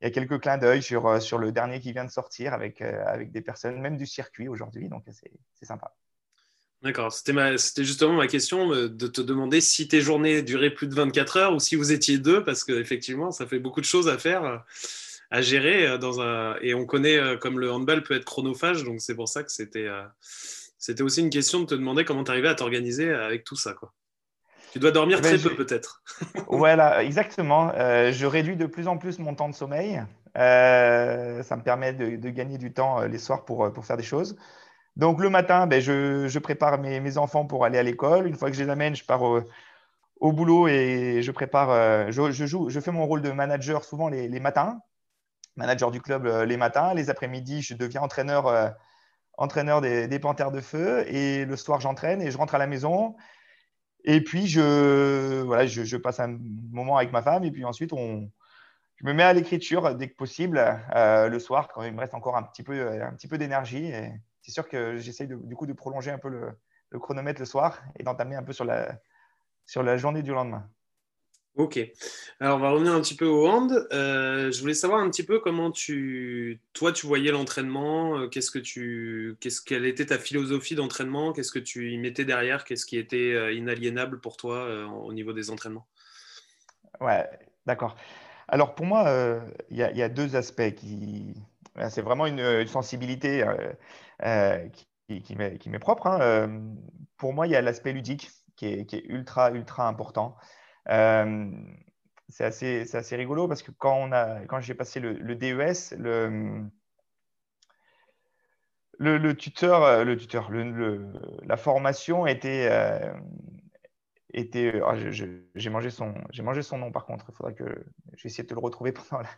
il 0.01 0.05
y 0.05 0.09
a 0.09 0.11
quelques 0.11 0.41
clins 0.41 0.57
d'œil 0.57 0.83
sur, 0.83 1.07
euh, 1.07 1.21
sur 1.21 1.37
le 1.37 1.53
dernier 1.53 1.79
qui 1.79 1.93
vient 1.93 2.07
de 2.07 2.11
sortir 2.11 2.55
avec, 2.55 2.81
avec 2.81 3.33
des 3.33 3.43
personnes, 3.43 3.79
même 3.81 3.99
du 3.99 4.07
circuit 4.07 4.49
aujourd'hui. 4.49 4.89
Donc, 4.89 5.05
c'est 5.11 5.67
sympa. 5.67 5.95
D'accord, 6.83 7.13
c'était 7.13 7.85
justement 7.85 8.15
ma 8.15 8.27
question 8.27 8.71
de 8.71 9.07
te 9.07 9.21
demander 9.21 9.61
si 9.61 9.87
tes 9.87 10.01
journées 10.01 10.43
duraient 10.43 10.75
plus 10.75 10.89
de 10.89 10.95
24 10.95 11.37
heures 11.37 11.55
ou 11.55 11.61
si 11.61 11.77
vous 11.77 11.93
étiez 11.93 12.19
deux, 12.19 12.43
parce 12.43 12.65
qu'effectivement, 12.65 13.31
ça 13.31 13.47
fait 13.47 13.61
beaucoup 13.61 13.81
de 13.81 13.87
choses 13.87 14.09
à 14.09 14.19
faire, 14.19 14.65
à 15.31 15.43
gérer. 15.43 15.97
Dans 15.99 16.21
un... 16.21 16.57
Et 16.61 16.75
on 16.75 16.85
connaît 16.85 17.21
comme 17.41 17.61
le 17.61 17.71
handball 17.71 18.03
peut 18.03 18.15
être 18.15 18.25
chronophage, 18.25 18.83
donc 18.83 19.01
c'est 19.01 19.15
pour 19.15 19.29
ça 19.29 19.45
que 19.45 19.53
c'était 19.53 19.87
c'était 20.83 21.05
aussi 21.05 21.21
une 21.21 21.31
question 21.31 21.61
de 21.61 21.65
te 21.67 21.77
demander 21.77 22.05
comment 22.05 22.25
tu 22.25 22.33
arrivais 22.33 22.49
à 22.49 22.57
t'organiser 22.57 23.15
avec 23.15 23.45
tout 23.45 23.55
ça. 23.55 23.73
Quoi. 23.73 23.93
Tu 24.73 24.81
dois 24.81 24.91
dormir 24.91 25.19
eh 25.21 25.23
ben, 25.23 25.39
très 25.39 25.49
peu 25.49 25.55
peut-être. 25.55 26.03
voilà, 26.49 27.05
exactement. 27.05 27.71
Euh, 27.77 28.11
je 28.11 28.27
réduis 28.27 28.57
de 28.57 28.67
plus 28.67 28.89
en 28.89 28.99
plus 28.99 29.21
mon 29.21 29.37
temps 29.37 29.49
de 29.49 29.55
sommeil. 29.55 30.03
Euh, 30.37 31.41
ça 31.45 31.57
me 31.57 31.63
permet 31.63 31.93
de, 31.93 32.29
gagner 32.31 32.59
du 32.59 32.73
temps 32.73 33.01
euh, 33.01 33.07
les 33.07 33.19
soirs 33.19 33.45
pour, 33.45 33.73
pour 33.73 33.87
faire 33.87 33.97
des 33.97 34.03
choses. 34.03 34.37
Donc 34.97 35.21
le 35.21 35.31
matin, 35.31 35.69
ben, 35.69 35.81
je, 35.81 36.27
je, 36.27 36.39
prépare 36.41 36.81
mes, 36.81 36.99
mes, 36.99 37.17
enfants 37.17 37.47
pour 37.47 37.65
aller 37.65 37.79
à 37.79 37.85
l'école. 37.85 38.27
Une 38.27 38.35
fois 38.35 38.51
que 38.51 38.57
je 38.57 38.65
les 38.65 38.69
amène, 38.69 38.97
je 38.97 39.05
pars 39.05 39.23
au, 39.23 39.41
au 40.19 40.33
boulot 40.33 40.67
et 40.67 41.23
je 41.23 41.31
prépare, 41.31 42.11
je, 42.11 42.33
joue, 42.45 42.71
je 42.71 42.81
fais 42.81 42.91
mon 42.91 43.07
rôle 43.07 43.23
de 43.23 43.31
manager 43.31 43.85
souvent 43.85 44.09
les, 44.09 44.41
matins, 44.41 44.81
manager 45.55 45.93
du 45.93 46.01
club 46.01 46.27
les 46.27 46.57
matins. 46.57 46.93
Les 46.93 47.09
après-midi, 47.09 47.63
je 47.63 47.75
deviens 47.75 48.01
entraîneur, 48.01 48.75
entraîneur 49.39 49.81
des, 49.81 50.19
Panthères 50.19 50.53
de 50.53 50.61
Feu 50.61 51.05
et 51.09 51.45
le 51.45 51.57
soir, 51.57 51.81
j'entraîne 51.81 52.23
et 52.23 52.31
je 52.31 52.39
rentre 52.39 52.55
à 52.55 52.59
la 52.59 52.67
maison. 52.67 53.17
Et 54.05 54.23
puis, 54.23 54.47
je, 54.47 55.43
voilà, 55.43 55.67
je, 55.67 55.97
passe 55.97 56.21
un 56.21 56.39
moment 56.71 56.97
avec 56.97 57.13
ma 57.13 57.23
femme 57.23 57.45
et 57.45 57.51
puis 57.51 57.65
ensuite, 57.65 57.93
on, 57.93 58.31
je 58.97 59.07
me 59.07 59.13
mets 59.13 59.23
à 59.23 59.33
l'écriture 59.33 59.95
dès 59.95 60.09
que 60.09 60.17
possible 60.17 60.63
euh, 60.95 61.29
le 61.29 61.39
soir 61.39 61.69
quand 61.69 61.83
il 61.83 61.93
me 61.93 62.01
reste 62.01 62.15
encore 62.15 62.37
un 62.37 62.43
petit 62.43 62.63
peu, 62.63 63.03
un 63.03 63.13
petit 63.15 63.29
peu 63.29 63.39
d'énergie. 63.39 63.93
C'est 64.43 64.53
sûr 64.53 64.69
que 64.69 64.97
j'essaye 64.97 65.29
du 65.29 65.57
coup 65.57 65.67
de 65.67 65.73
prolonger 65.73 66.11
un 66.11 66.19
peu 66.19 66.29
le, 66.29 66.51
le 66.93 66.99
chronomètre 66.99 67.41
le 67.41 67.47
soir 67.47 67.83
et 67.99 68.03
d'entamer 68.03 68.37
un 68.37 68.43
peu 68.43 68.53
sur 68.53 68.65
la, 68.65 68.99
sur 69.67 69.83
la 69.83 69.97
journée 69.97 70.23
du 70.23 70.33
lendemain. 70.33 70.69
Ok. 71.55 71.79
Alors, 72.41 72.57
on 72.57 72.61
va 72.61 72.71
revenir 72.71 72.95
un 72.95 73.01
petit 73.03 73.15
peu 73.15 73.27
au 73.27 73.47
hand. 73.47 73.87
Euh, 73.93 74.51
je 74.51 74.61
voulais 74.61 74.73
savoir 74.73 75.01
un 75.01 75.11
petit 75.11 75.23
peu 75.23 75.39
comment 75.39 75.71
tu, 75.71 76.61
toi, 76.73 76.93
tu 76.93 77.07
voyais 77.07 77.31
l'entraînement. 77.31 78.19
Euh, 78.21 78.29
qu'est-ce 78.29 78.51
que 78.51 78.59
tu, 78.59 79.37
qu'est-ce 79.39 79.61
quelle 79.61 79.85
était 79.85 80.07
ta 80.07 80.19
philosophie 80.19 80.75
d'entraînement 80.75 81.35
Qu'est-ce 81.35 81.53
que 81.53 81.59
tu 81.59 81.93
y 81.93 81.99
mettais 81.99 82.25
derrière 82.25 82.65
Qu'est-ce 82.65 82.87
qui 82.87 82.97
était 82.97 83.35
euh, 83.35 83.53
inaliénable 83.53 84.19
pour 84.21 84.39
toi 84.39 84.67
au 84.87 85.13
niveau 85.13 85.35
des 85.35 85.51
entraînements? 85.51 85.87
Ouais, 87.01 87.29
d'accord. 87.67 87.97
Alors 88.49 88.75
pour 88.75 88.87
moi, 88.87 89.43
il 89.71 89.77
y, 89.77 90.03
a 90.03 90.09
deux 90.09 90.37
aspects 90.37 90.75
qui, 90.75 91.35
c'est 91.91 92.03
vraiment 92.03 92.27
une, 92.27 92.67
sensibilité 92.67 93.45
qui, 95.09 95.23
qui 95.23 95.37
m'est 95.37 95.79
propre. 95.79 96.07
Hein. 96.07 96.63
Pour 97.17 97.35
moi, 97.35 97.47
il 97.47 97.51
y 97.51 97.57
a 97.57 97.63
l'aspect 97.63 97.93
ludique 97.93 98.31
qui 98.57 98.67
est, 98.67 98.87
qui 98.87 98.97
est 98.97 99.05
ultra 99.07 99.51
ultra 99.51 99.89
important. 99.89 100.37
Euh, 100.89 101.51
c'est 102.29 102.45
assez, 102.45 102.97
assez, 102.97 103.17
rigolo 103.17 103.47
parce 103.47 103.63
que 103.63 103.71
quand, 103.71 104.11
quand 104.49 104.61
j'ai 104.61 104.75
passé 104.75 105.01
le, 105.01 105.35
DES, 105.35 105.95
le, 105.99 106.65
le, 108.99 109.37
tuteur, 109.37 110.05
le 110.05 110.17
tuteur 110.17 110.51
le, 110.51 111.13
la 111.45 111.57
formation 111.57 112.27
était. 112.27 112.69
Euh, 112.71 113.13
était 114.35 114.81
ah, 114.83 114.95
j'ai 114.97 115.71
mangé, 115.71 115.91
mangé 116.43 116.63
son 116.63 116.79
nom 116.79 116.91
par 116.91 117.05
contre. 117.05 117.27
Il 117.29 117.35
faudra 117.35 117.53
que 117.53 117.65
je 118.17 118.23
vais 118.23 118.29
essayer 118.29 118.45
de 118.45 118.49
te 118.49 118.55
le 118.55 118.61
retrouver 118.61 118.93
pendant 119.11 119.29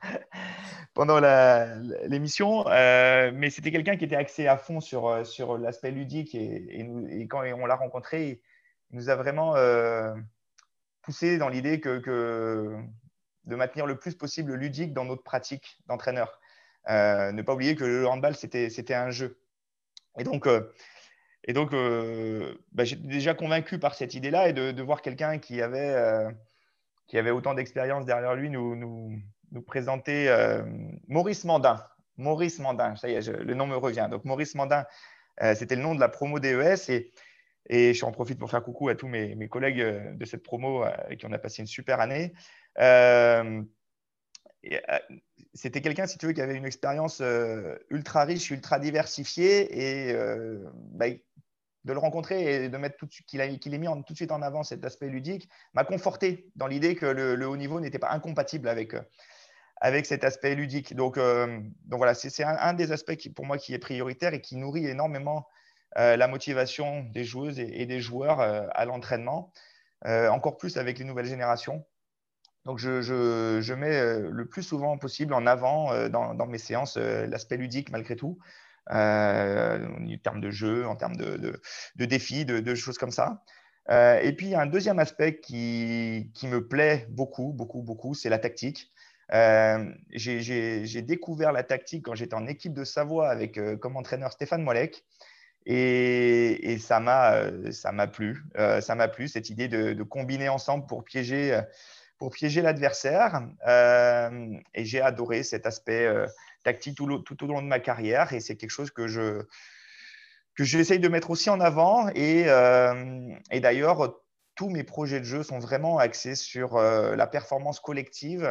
pendant 0.94 1.20
l'émission. 2.06 2.64
Euh, 2.68 3.32
mais 3.34 3.50
c'était 3.50 3.72
quelqu'un 3.72 3.96
qui 3.96 4.04
était 4.04 4.14
axé 4.14 4.46
à 4.46 4.56
fond 4.56 4.80
sur, 4.80 5.26
sur 5.26 5.58
l'aspect 5.58 5.90
ludique 5.90 6.36
et, 6.36 7.26
quand 7.28 7.42
on 7.42 7.66
l'a 7.66 7.74
rencontré, 7.74 8.40
il 8.90 8.96
nous 8.96 9.10
a 9.10 9.16
vraiment 9.16 9.54
poussé 11.04 11.38
dans 11.38 11.48
l'idée 11.48 11.80
que, 11.80 12.76
de 13.44 13.56
maintenir 13.56 13.86
le 13.86 13.96
plus 13.96 14.14
possible 14.14 14.52
le 14.52 14.56
ludique 14.56 14.92
dans 14.92 15.04
notre 15.04 15.22
pratique 15.22 15.78
d'entraîneur. 15.86 16.40
Euh, 16.90 17.32
ne 17.32 17.42
pas 17.42 17.54
oublier 17.54 17.76
que 17.76 17.84
le 17.84 18.06
handball, 18.06 18.34
c'était 18.36 18.94
un 18.94 19.10
jeu. 19.10 19.38
Et 20.18 20.24
donc, 20.24 20.46
euh, 20.46 20.72
euh, 21.48 22.54
bah, 22.72 22.84
j'étais 22.84 23.06
déjà 23.06 23.34
convaincu 23.34 23.78
par 23.78 23.94
cette 23.94 24.14
idée-là 24.14 24.48
et 24.48 24.52
de, 24.52 24.82
voir 24.82 25.02
quelqu'un 25.02 25.38
qui, 25.38 25.60
avait 25.62 26.34
autant 27.30 27.54
d'expérience 27.54 28.04
derrière 28.04 28.34
lui 28.34 28.50
nous, 28.50 29.20
présenter 29.66 30.34
Maurice 31.08 31.44
Mandin. 31.44 31.84
Maurice 32.16 32.60
Mandin, 32.60 32.94
ça 32.96 33.08
y 33.08 33.14
est, 33.14 33.28
le 33.28 33.54
nom 33.54 33.66
me 33.66 33.76
revient. 33.76 34.08
Donc, 34.10 34.24
Maurice 34.24 34.54
Mandin, 34.54 34.84
c'était 35.54 35.76
le 35.76 35.82
nom 35.82 35.94
de 35.94 36.00
la 36.00 36.08
promo 36.08 36.38
DES. 36.38 36.90
Et, 36.90 37.12
et 37.68 37.94
j'en 37.94 38.12
profite 38.12 38.38
pour 38.38 38.50
faire 38.50 38.62
coucou 38.62 38.88
à 38.88 38.94
tous 38.94 39.08
mes, 39.08 39.48
collègues 39.48 39.80
euh, 39.80 40.12
de 40.14 40.24
cette 40.24 40.42
promo 40.42 40.84
euh, 40.84 40.90
avec 41.06 41.20
qui 41.20 41.26
on 41.26 41.32
a 41.32 41.38
passé 41.38 41.62
une 41.62 41.66
super 41.66 42.00
année. 42.00 42.32
Euh, 42.78 43.62
c'était 45.52 45.80
quelqu'un, 45.80 46.06
si 46.06 46.18
tu 46.18 46.26
veux, 46.26 46.32
qui 46.32 46.40
avait 46.40 46.56
une 46.56 46.64
expérience 46.64 47.22
ultra 47.90 48.24
riche, 48.24 48.50
ultra 48.50 48.78
diversifiée. 48.78 50.08
Et 50.08 50.14
bah, 50.92 51.06
de 51.84 51.92
le 51.92 51.98
rencontrer 51.98 52.64
et 52.64 52.68
de 52.70 52.76
mettre 52.78 52.96
tout 52.96 53.06
qu'il 53.06 53.42
ait 53.42 53.78
mis 53.78 53.86
tout 54.06 54.14
de 54.14 54.16
suite 54.16 54.32
en 54.32 54.40
avant 54.40 54.62
cet 54.62 54.86
aspect 54.86 55.10
ludique 55.10 55.50
m'a 55.74 55.84
conforté 55.84 56.50
dans 56.56 56.66
l'idée 56.66 56.94
que 56.94 57.04
le, 57.04 57.46
haut 57.46 57.58
niveau 57.58 57.78
n'était 57.78 57.98
pas 57.98 58.10
incompatible 58.10 58.70
avec, 58.70 58.94
avec 59.82 60.06
cet 60.06 60.24
aspect 60.24 60.54
ludique. 60.54 60.94
Donc, 60.94 61.18
donc 61.18 61.98
voilà, 61.98 62.14
c'est 62.14 62.42
un, 62.42 62.56
un, 62.58 62.72
des 62.72 62.90
aspects 62.90 63.16
qui, 63.16 63.28
pour 63.28 63.44
moi 63.44 63.58
qui 63.58 63.74
est 63.74 63.78
prioritaire 63.78 64.32
et 64.32 64.40
qui 64.40 64.56
nourrit 64.56 64.86
énormément 64.86 65.46
euh, 65.46 65.63
la 65.96 66.28
motivation 66.28 67.04
des 67.12 67.24
joueuses 67.24 67.58
et, 67.60 67.86
des 67.86 68.00
joueurs 68.00 68.40
euh, 68.40 68.66
à 68.72 68.84
l'entraînement, 68.84 69.52
euh, 70.06 70.28
encore 70.28 70.56
plus 70.56 70.76
avec 70.76 70.98
les 70.98 71.04
nouvelles 71.04 71.26
générations. 71.26 71.84
Donc, 72.64 72.78
je, 72.78 73.74
mets 73.74 74.20
le 74.20 74.46
plus 74.46 74.62
souvent 74.62 74.96
possible 74.96 75.34
en 75.34 75.46
avant 75.46 76.08
dans, 76.08 76.46
mes 76.46 76.56
séances 76.56 76.96
l'aspect 76.96 77.58
ludique 77.58 77.90
malgré 77.90 78.16
tout, 78.16 78.38
en 78.88 80.16
termes 80.22 80.40
de 80.40 80.50
jeu, 80.50 80.86
en 80.86 80.96
termes 80.96 81.16
de, 81.16 81.60
défis, 81.96 82.46
de, 82.46 82.74
choses 82.74 82.96
comme 82.96 83.10
ça. 83.10 83.42
et 83.90 84.32
puis, 84.32 84.54
un 84.54 84.64
deuxième 84.64 84.98
aspect 84.98 85.40
qui, 85.40 86.30
me 86.44 86.66
plaît 86.66 87.06
beaucoup, 87.10 87.52
beaucoup, 87.52 87.82
beaucoup, 87.82 88.14
c'est 88.14 88.30
la 88.30 88.38
tactique. 88.38 88.90
J'ai 90.14 91.02
découvert 91.02 91.52
la 91.52 91.64
tactique 91.64 92.06
quand 92.06 92.14
j'étais 92.14 92.34
en 92.34 92.46
équipe 92.46 92.72
de 92.72 92.84
Savoie 92.84 93.28
avec 93.28 93.60
comme 93.78 93.98
entraîneur 93.98 94.32
Stéphane 94.32 94.62
Molek. 94.62 95.04
Et, 95.66 96.78
ça 96.78 97.00
m'a 97.00 97.34
euh, 97.34 97.72
ça 97.72 97.92
m'a 97.92 98.06
plu. 98.06 98.44
Euh, 98.56 98.80
ça 98.80 98.94
m'a 98.94 99.08
plu 99.08 99.28
cette 99.28 99.50
idée 99.50 99.68
de, 99.68 100.02
combiner 100.02 100.48
ensemble 100.48 100.86
pour 100.86 101.04
piéger 101.04 101.60
pour 102.18 102.30
piéger 102.30 102.62
l'adversaire. 102.62 103.42
Euh, 103.66 104.54
et 104.74 104.84
j'ai 104.84 105.00
adoré 105.00 105.42
cet 105.42 105.66
aspect 105.66 106.08
tactique 106.64 106.96
tout, 106.96 107.44
au 107.44 107.46
long 107.46 107.62
de 107.62 107.66
ma 107.66 107.80
carrière. 107.80 108.32
Et 108.32 108.40
c'est 108.40 108.56
quelque 108.56 108.70
chose 108.70 108.90
que 108.90 109.08
je 109.08 109.42
que 110.56 110.62
j'essaye 110.62 111.00
de 111.00 111.08
mettre 111.08 111.30
aussi 111.30 111.50
en 111.50 111.60
avant. 111.60 112.08
Et, 112.14 112.44
d'ailleurs, 113.60 114.20
tous 114.54 114.68
mes 114.68 114.84
projets 114.84 115.18
de 115.18 115.24
jeu 115.24 115.42
sont 115.42 115.58
vraiment 115.58 115.98
axés 115.98 116.36
sur 116.36 116.78
la 116.78 117.26
performance 117.26 117.80
collective 117.80 118.44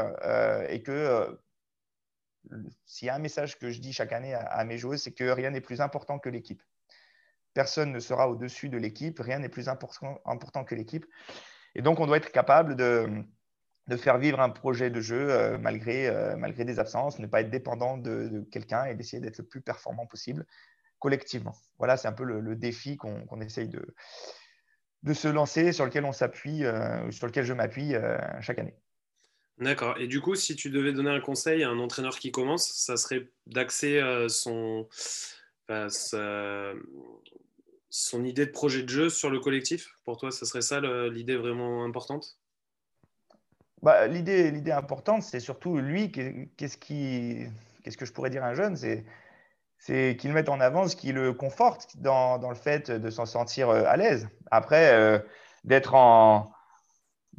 et 0.67 0.81
que 0.81 1.39
s'il 2.85 3.05
y 3.05 3.09
a 3.09 3.15
un 3.15 3.19
message 3.19 3.57
que 3.57 3.69
je 3.69 3.79
dis 3.79 3.93
chaque 3.93 4.11
année 4.11 4.33
à 4.33 4.65
mes 4.65 4.77
joueurs, 4.77 4.99
c'est 4.99 5.13
que 5.13 5.23
rien 5.23 5.51
n'est 5.51 5.61
plus 5.61 5.79
important 5.79 6.19
que 6.19 6.27
l'équipe. 6.29 6.61
Personne 7.53 7.91
ne 7.91 7.99
sera 7.99 8.29
au-dessus 8.29 8.69
de 8.69 8.77
l'équipe. 8.77 9.19
Rien 9.19 9.39
n'est 9.39 9.49
plus 9.49 9.69
important, 9.69 10.63
que 10.63 10.75
l'équipe. 10.75 11.05
Et 11.75 11.81
donc, 11.81 11.99
on 11.99 12.07
doit 12.07 12.17
être 12.17 12.31
capable 12.31 12.75
de, 12.75 13.07
faire 13.97 14.17
vivre 14.17 14.39
un 14.39 14.49
projet 14.49 14.89
de 14.89 15.01
jeu 15.01 15.29
euh, 15.29 15.57
malgré, 15.57 16.07
euh, 16.07 16.35
malgré 16.35 16.65
des 16.65 16.79
absences, 16.79 17.19
ne 17.19 17.27
pas 17.27 17.41
être 17.41 17.51
dépendant 17.51 17.97
de, 17.97 18.45
quelqu'un 18.51 18.85
et 18.85 18.95
d'essayer 18.95 19.21
d'être 19.21 19.37
le 19.37 19.45
plus 19.45 19.61
performant 19.61 20.05
possible 20.05 20.45
collectivement. 20.99 21.53
Voilà, 21.79 21.97
c'est 21.97 22.07
un 22.07 22.13
peu 22.13 22.23
le, 22.23 22.55
défi 22.55 22.95
qu'on 22.95 23.41
essaye 23.41 23.67
de, 23.67 23.85
de 25.03 25.13
se 25.13 25.27
lancer, 25.27 25.73
sur 25.73 25.83
lequel 25.85 26.05
on 26.05 26.13
s'appuie, 26.13 26.63
euh, 26.63 27.11
sur 27.11 27.27
lequel 27.27 27.43
je 27.43 27.53
m'appuie 27.53 27.93
chaque 28.39 28.59
année. 28.59 28.75
D'accord. 29.59 29.97
Et 29.99 30.07
du 30.07 30.21
coup, 30.21 30.35
si 30.35 30.55
tu 30.55 30.69
devais 30.69 30.93
donner 30.93 31.11
un 31.11 31.19
conseil 31.19 31.63
à 31.63 31.69
un 31.69 31.77
entraîneur 31.77 32.17
qui 32.17 32.31
commence, 32.31 32.71
ça 32.71 32.95
serait 32.95 33.29
d'axer 33.45 34.01
son, 34.29 34.87
son 37.95 38.23
idée 38.23 38.47
de 38.47 38.51
projet 38.51 38.81
de 38.81 38.89
jeu 38.89 39.09
sur 39.09 39.29
le 39.29 39.39
collectif? 39.39 39.93
Pour 40.03 40.17
toi, 40.17 40.31
ce 40.31 40.45
serait 40.45 40.63
ça 40.63 40.81
l'idée 40.81 41.35
vraiment 41.35 41.85
importante? 41.85 42.39
Bah, 43.83 44.07
L'idée 44.07 44.71
importante, 44.71 45.21
c'est 45.21 45.39
surtout 45.39 45.77
lui, 45.77 46.11
qu'est-ce 46.11 46.77
qui, 46.77 47.45
que 47.83 48.05
je 48.05 48.11
pourrais 48.11 48.31
dire 48.31 48.43
à 48.43 48.47
un 48.47 48.55
jeune? 48.55 48.75
C'est 49.77 50.17
qu'il 50.17 50.33
mette 50.33 50.49
en 50.49 50.59
avant 50.59 50.87
ce 50.87 50.95
qui 50.95 51.11
le 51.11 51.33
conforte 51.33 51.95
dans, 51.97 52.39
dans 52.39 52.49
le 52.49 52.55
fait 52.55 52.89
de 52.89 53.09
s'en 53.11 53.27
sentir 53.27 53.69
euh, 53.69 53.83
à 53.85 53.95
l'aise. 53.95 54.27
Après, 54.49 54.91
euh, 54.93 55.19
d'être 55.63 55.93
en, 55.93 56.51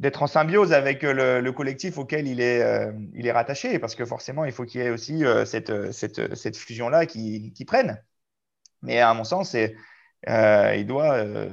en 0.01 0.27
symbiose 0.27 0.71
avec 0.71 1.03
le, 1.03 1.51
collectif 1.51 1.97
auquel 1.97 2.29
il 2.29 2.39
est, 2.39 2.61
euh, 2.61 2.93
il 3.13 3.27
est 3.27 3.33
rattaché, 3.33 3.77
parce 3.77 3.95
que 3.95 4.05
forcément, 4.05 4.45
il 4.45 4.53
faut 4.53 4.63
qu'il 4.63 4.79
y 4.79 4.85
ait 4.85 4.89
aussi 4.89 5.25
cette, 5.45 5.91
cette, 5.91 6.33
cette 6.33 6.55
fusion-là 6.55 7.05
qui, 7.05 7.51
qui 7.51 7.65
prenne. 7.65 8.01
Mais 8.83 9.01
à 9.01 9.13
mon 9.13 9.25
sens, 9.25 9.49
c'est 9.49 9.75
euh, 10.27 10.75
il 10.75 10.87
doit 10.87 11.15
euh, 11.15 11.49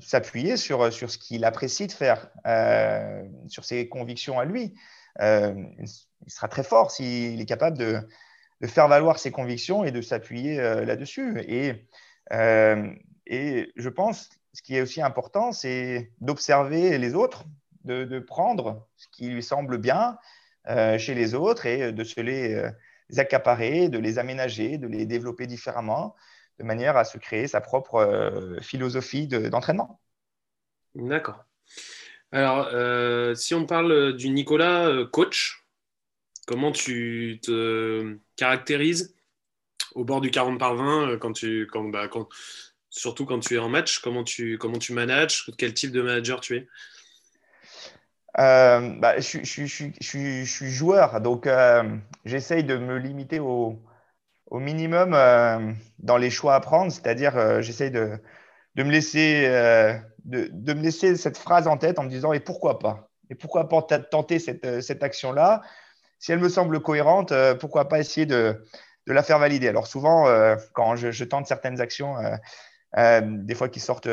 s'appuyer 0.00 0.56
sur, 0.56 0.92
sur 0.92 1.10
ce 1.10 1.18
qu'il 1.18 1.44
apprécie 1.44 1.86
de 1.86 1.92
faire, 1.92 2.30
euh, 2.46 3.22
sur 3.48 3.64
ses 3.64 3.88
convictions 3.88 4.38
à 4.38 4.44
lui. 4.44 4.74
il 5.20 5.88
sera 6.26 6.48
très 6.48 6.62
fort 6.62 6.90
s'il 6.90 7.40
est 7.40 7.46
capable 7.46 7.78
de, 7.78 8.00
de, 8.60 8.66
faire 8.66 8.88
valoir 8.88 9.18
ses 9.18 9.30
convictions 9.30 9.84
et 9.84 9.90
de 9.90 10.00
s'appuyer 10.00 10.56
là-dessus. 10.56 11.40
Et, 11.46 11.86
et 13.26 13.72
je 13.76 13.88
pense, 13.88 14.30
ce 14.52 14.62
qui 14.62 14.76
est 14.76 14.80
aussi 14.80 15.02
important, 15.02 15.52
c'est 15.52 16.12
d'observer 16.20 16.98
les 16.98 17.14
autres, 17.14 17.44
de, 17.84 18.18
prendre 18.18 18.86
ce 18.96 19.06
qui 19.12 19.28
lui 19.28 19.42
semble 19.42 19.78
bien 19.78 20.18
chez 20.98 21.14
les 21.14 21.34
autres 21.34 21.66
et 21.66 21.92
de 21.92 22.04
se 22.04 22.20
les 22.20 22.62
accaparer, 23.16 23.88
de 23.88 23.98
les 23.98 24.18
aménager, 24.18 24.78
de 24.78 24.86
les 24.86 25.06
développer 25.06 25.46
différemment 25.46 26.14
de 26.58 26.64
manière 26.64 26.96
à 26.96 27.04
se 27.04 27.18
créer 27.18 27.46
sa 27.48 27.60
propre 27.60 27.96
euh, 27.96 28.60
philosophie 28.60 29.26
d'entraînement. 29.26 30.00
D'accord. 30.94 31.44
Alors, 32.32 32.68
si 33.36 33.54
on 33.54 33.64
parle 33.64 34.14
du 34.14 34.28
Nicolas 34.28 34.90
coach, 35.12 35.64
comment 36.46 36.72
tu 36.72 37.40
te 37.42 38.18
caractérises 38.36 39.14
au 39.94 40.04
bord 40.04 40.20
du 40.20 40.30
40 40.30 40.58
par 40.58 40.74
20 40.74 41.18
quand 41.18 41.32
tu, 41.32 41.68
bah, 41.90 42.08
quand, 42.08 42.28
surtout 42.90 43.24
quand 43.24 43.40
tu 43.40 43.54
es 43.54 43.58
en 43.58 43.68
match 43.68 44.00
Comment 44.00 44.24
tu, 44.24 44.58
comment 44.58 44.78
tu 44.78 44.92
manages 44.92 45.50
Quel 45.56 45.74
type 45.74 45.92
de 45.92 46.02
manager 46.02 46.40
tu 46.40 46.56
es? 46.56 46.68
Euh, 48.38 48.94
bah, 48.98 49.18
je, 49.18 50.44
suis 50.44 50.70
joueur, 50.70 51.20
donc 51.20 51.46
euh, 51.46 51.96
j'essaye 52.24 52.62
de 52.62 52.76
me 52.76 52.96
limiter 52.98 53.40
au, 53.40 53.82
minimum 54.52 55.12
euh, 55.14 55.72
dans 55.98 56.16
les 56.16 56.30
choix 56.30 56.54
à 56.54 56.60
prendre, 56.60 56.90
c'est-à-dire 56.90 57.62
j'essaye 57.62 57.90
de, 57.90 58.20
me 58.76 58.90
laisser, 58.90 59.46
de, 60.24 60.72
me 60.74 60.82
laisser 60.82 61.16
cette 61.16 61.36
phrase 61.36 61.68
en 61.68 61.76
tête 61.76 61.98
en 61.98 62.04
me 62.04 62.08
disant 62.08 62.32
et 62.32 62.40
pourquoi 62.40 62.78
pas? 62.78 63.10
Et 63.30 63.34
pourquoi 63.34 63.68
pas 63.68 63.82
tenter 63.82 64.38
cette, 64.38 64.80
cette 64.80 65.02
action-là? 65.02 65.60
Si 66.18 66.32
elle 66.32 66.38
me 66.38 66.48
semble 66.48 66.80
cohérente, 66.80 67.32
pourquoi 67.60 67.88
pas 67.88 68.00
essayer 68.00 68.26
de, 68.26 68.64
la 69.06 69.22
faire 69.22 69.38
valider? 69.38 69.68
Alors 69.68 69.86
souvent, 69.86 70.26
quand 70.72 70.96
je, 70.96 71.24
tente 71.24 71.46
certaines 71.46 71.80
actions, 71.80 72.16
des 72.96 73.54
fois 73.54 73.68
qui 73.68 73.80
sortent, 73.80 74.08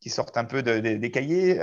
qui 0.00 0.10
sortent 0.10 0.36
un 0.36 0.44
peu 0.44 0.62
des 0.62 1.10
cahiers, 1.10 1.60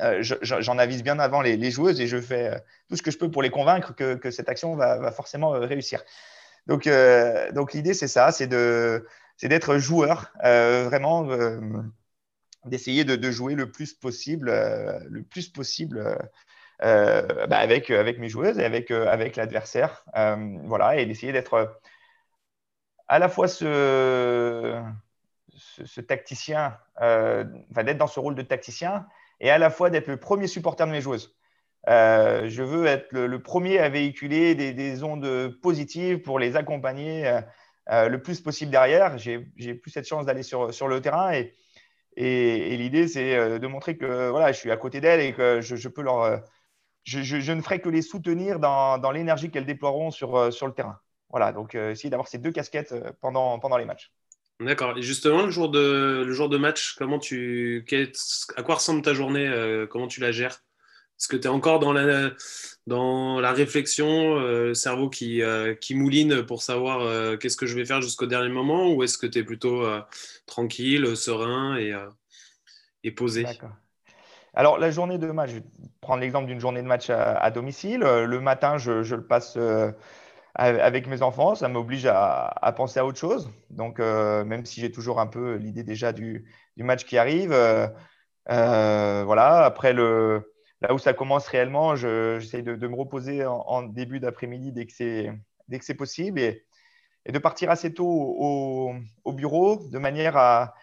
euh, 0.00 0.22
j'en 0.22 0.78
avise 0.78 1.02
bien 1.02 1.18
avant 1.18 1.40
les, 1.40 1.70
joueuses 1.70 2.00
et 2.00 2.06
je 2.06 2.20
fais 2.20 2.48
euh, 2.48 2.58
tout 2.88 2.96
ce 2.96 3.02
que 3.02 3.10
je 3.10 3.18
peux 3.18 3.30
pour 3.30 3.42
les 3.42 3.50
convaincre 3.50 3.94
que, 3.94 4.30
cette 4.30 4.48
action 4.48 4.76
va, 4.76 5.10
forcément 5.10 5.54
euh, 5.54 5.60
réussir. 5.60 6.02
Donc, 6.66 6.88
donc 7.54 7.72
l'idée, 7.72 7.94
c'est 7.94 8.08
ça, 8.08 8.32
c'est 8.32 8.48
d'être 8.48 9.78
joueur, 9.78 10.32
vraiment 10.42 11.26
d'essayer 12.64 13.04
de, 13.04 13.30
jouer 13.30 13.54
le 13.54 13.70
plus 13.70 13.94
possible, 13.94 14.50
le 15.08 15.22
plus 15.22 15.48
possible 15.48 16.18
bah, 16.80 17.58
avec, 17.58 17.90
mes 17.90 18.28
joueuses 18.28 18.58
et 18.58 18.64
avec, 18.64 18.90
l'adversaire. 19.36 20.04
voilà, 20.64 20.96
et 20.96 21.06
d'essayer 21.06 21.32
d'être 21.32 21.78
à 23.08 23.18
la 23.20 23.28
fois 23.28 23.46
ce, 23.46 24.82
ce, 25.56 26.00
tacticien, 26.00 26.78
d'être 27.00 27.98
dans 27.98 28.06
ce 28.08 28.20
rôle 28.20 28.34
de 28.34 28.42
tacticien 28.42 29.06
et 29.40 29.50
à 29.50 29.58
la 29.58 29.70
fois 29.70 29.90
d'être 29.90 30.08
le 30.08 30.16
premier 30.16 30.46
supporter 30.46 30.86
de 30.86 30.92
mes 30.92 31.00
joueuses. 31.00 31.35
Euh, 31.88 32.48
je 32.48 32.62
veux 32.62 32.86
être 32.86 33.12
le, 33.12 33.42
premier 33.42 33.78
à 33.78 33.88
véhiculer 33.88 34.54
des, 34.54 35.02
ondes 35.02 35.56
positives 35.62 36.20
pour 36.20 36.38
les 36.38 36.56
accompagner 36.56 37.26
euh, 37.26 37.40
euh, 37.90 38.08
le 38.08 38.20
plus 38.20 38.40
possible 38.40 38.70
derrière. 38.70 39.18
J'ai 39.18 39.38
plus 39.74 39.90
cette 39.90 40.06
chance 40.06 40.26
d'aller 40.26 40.42
sur, 40.42 40.88
le 40.88 41.00
terrain 41.00 41.32
et, 41.32 42.76
l'idée, 42.76 43.08
c'est 43.08 43.58
de 43.58 43.66
montrer 43.66 43.96
que 43.96 44.28
voilà, 44.30 44.52
je 44.52 44.58
suis 44.58 44.70
à 44.70 44.76
côté 44.76 45.00
d'elles 45.00 45.20
et 45.20 45.32
que 45.32 45.60
je, 45.60 45.74
ne 47.52 47.60
ferai 47.60 47.80
que 47.80 47.88
les 47.88 48.02
soutenir 48.02 48.58
dans, 48.58 49.10
l'énergie 49.12 49.50
qu'elles 49.50 49.66
déploieront 49.66 50.10
sur, 50.10 50.36
le 50.36 50.70
terrain. 50.72 50.98
Voilà, 51.30 51.52
donc 51.52 51.74
essayer 51.74 52.10
d'avoir 52.10 52.28
ces 52.28 52.38
deux 52.38 52.52
casquettes 52.52 52.94
pendant, 53.20 53.76
les 53.78 53.84
matchs. 53.84 54.10
D'accord. 54.58 55.00
Justement, 55.00 55.42
le 55.42 55.50
jour 55.50 55.68
de, 55.68 56.56
match, 56.56 56.98
à 58.56 58.62
quoi 58.62 58.74
ressemble 58.74 59.02
ta 59.02 59.14
journée 59.14 59.86
Comment 59.88 60.08
tu 60.08 60.20
la 60.20 60.32
gères? 60.32 60.62
Est-ce 61.18 61.28
que 61.28 61.36
tu 61.36 61.44
es 61.44 61.50
encore 61.50 61.78
dans 61.78 61.92
la, 61.92 62.30
dans 62.86 63.40
la 63.40 63.52
réflexion, 63.52 64.38
euh, 64.38 64.68
le 64.68 64.74
cerveau 64.74 65.08
qui, 65.08 65.42
euh, 65.42 65.74
qui 65.74 65.94
mouline 65.94 66.42
pour 66.44 66.62
savoir 66.62 67.38
qu'est-ce 67.38 67.56
que 67.56 67.66
je 67.66 67.74
vais 67.74 67.84
faire 67.84 68.02
jusqu'au 68.02 68.26
dernier 68.26 68.50
moment 68.50 68.92
Ou 68.92 69.02
est-ce 69.02 69.18
que 69.18 69.26
tu 69.26 69.38
es 69.38 69.44
plutôt 69.44 69.84
tranquille, 70.46 71.16
serein 71.16 71.76
et, 71.78 71.94
et 73.04 73.10
posé? 73.10 73.46
Alors, 74.54 74.78
la 74.78 74.90
journée 74.90 75.18
de 75.18 75.26
match, 75.26 75.50
je 75.50 75.56
vais 75.56 75.64
prendre 76.00 76.20
l'exemple 76.20 76.46
d'une 76.46 76.60
journée 76.60 76.80
de 76.80 76.86
match 76.86 77.10
à, 77.10 77.50
domicile. 77.50 78.00
Le 78.00 78.40
matin, 78.40 78.78
je, 78.78 79.02
je 79.02 79.14
le 79.14 79.26
passe 79.26 79.58
avec 80.58 81.06
mes 81.06 81.22
enfants, 81.22 81.54
ça 81.54 81.68
m'oblige 81.68 82.06
à, 82.06 82.72
penser 82.76 82.98
à 82.98 83.06
autre 83.06 83.18
chose. 83.18 83.50
Donc, 83.70 84.00
euh, 84.00 84.44
même 84.44 84.64
si 84.64 84.80
j'ai 84.80 84.90
toujours 84.90 85.20
un 85.20 85.26
peu 85.26 85.56
l'idée 85.56 85.82
déjà 85.82 86.12
du, 86.12 86.46
match 86.78 87.04
qui 87.04 87.18
arrive, 87.18 87.52
euh, 87.52 87.86
euh, 88.50 89.22
voilà. 89.24 89.64
Après, 89.64 89.92
le, 89.92 90.54
là 90.80 90.94
où 90.94 90.98
ça 90.98 91.12
commence 91.12 91.46
réellement, 91.48 91.96
j'essaye 91.96 92.62
de, 92.62 92.86
me 92.86 92.94
reposer 92.94 93.44
en, 93.46 93.82
début 93.82 94.20
d'après-midi 94.20 94.72
dès 94.72 94.86
que 94.86 94.92
c'est 95.84 95.94
possible 95.94 96.40
et, 96.40 96.64
de 97.28 97.38
partir 97.38 97.70
assez 97.70 97.92
tôt 97.92 98.06
au, 98.06 99.32
bureau 99.32 99.88
de 99.90 99.98
manière 99.98 100.36
à 100.36 100.74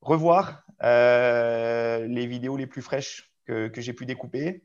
revoir 0.00 0.64
les 0.82 2.26
vidéos 2.26 2.56
les 2.56 2.66
plus 2.66 2.82
fraîches 2.82 3.32
que, 3.46 3.70
j'ai 3.76 3.92
pu 3.92 4.06
découper. 4.06 4.64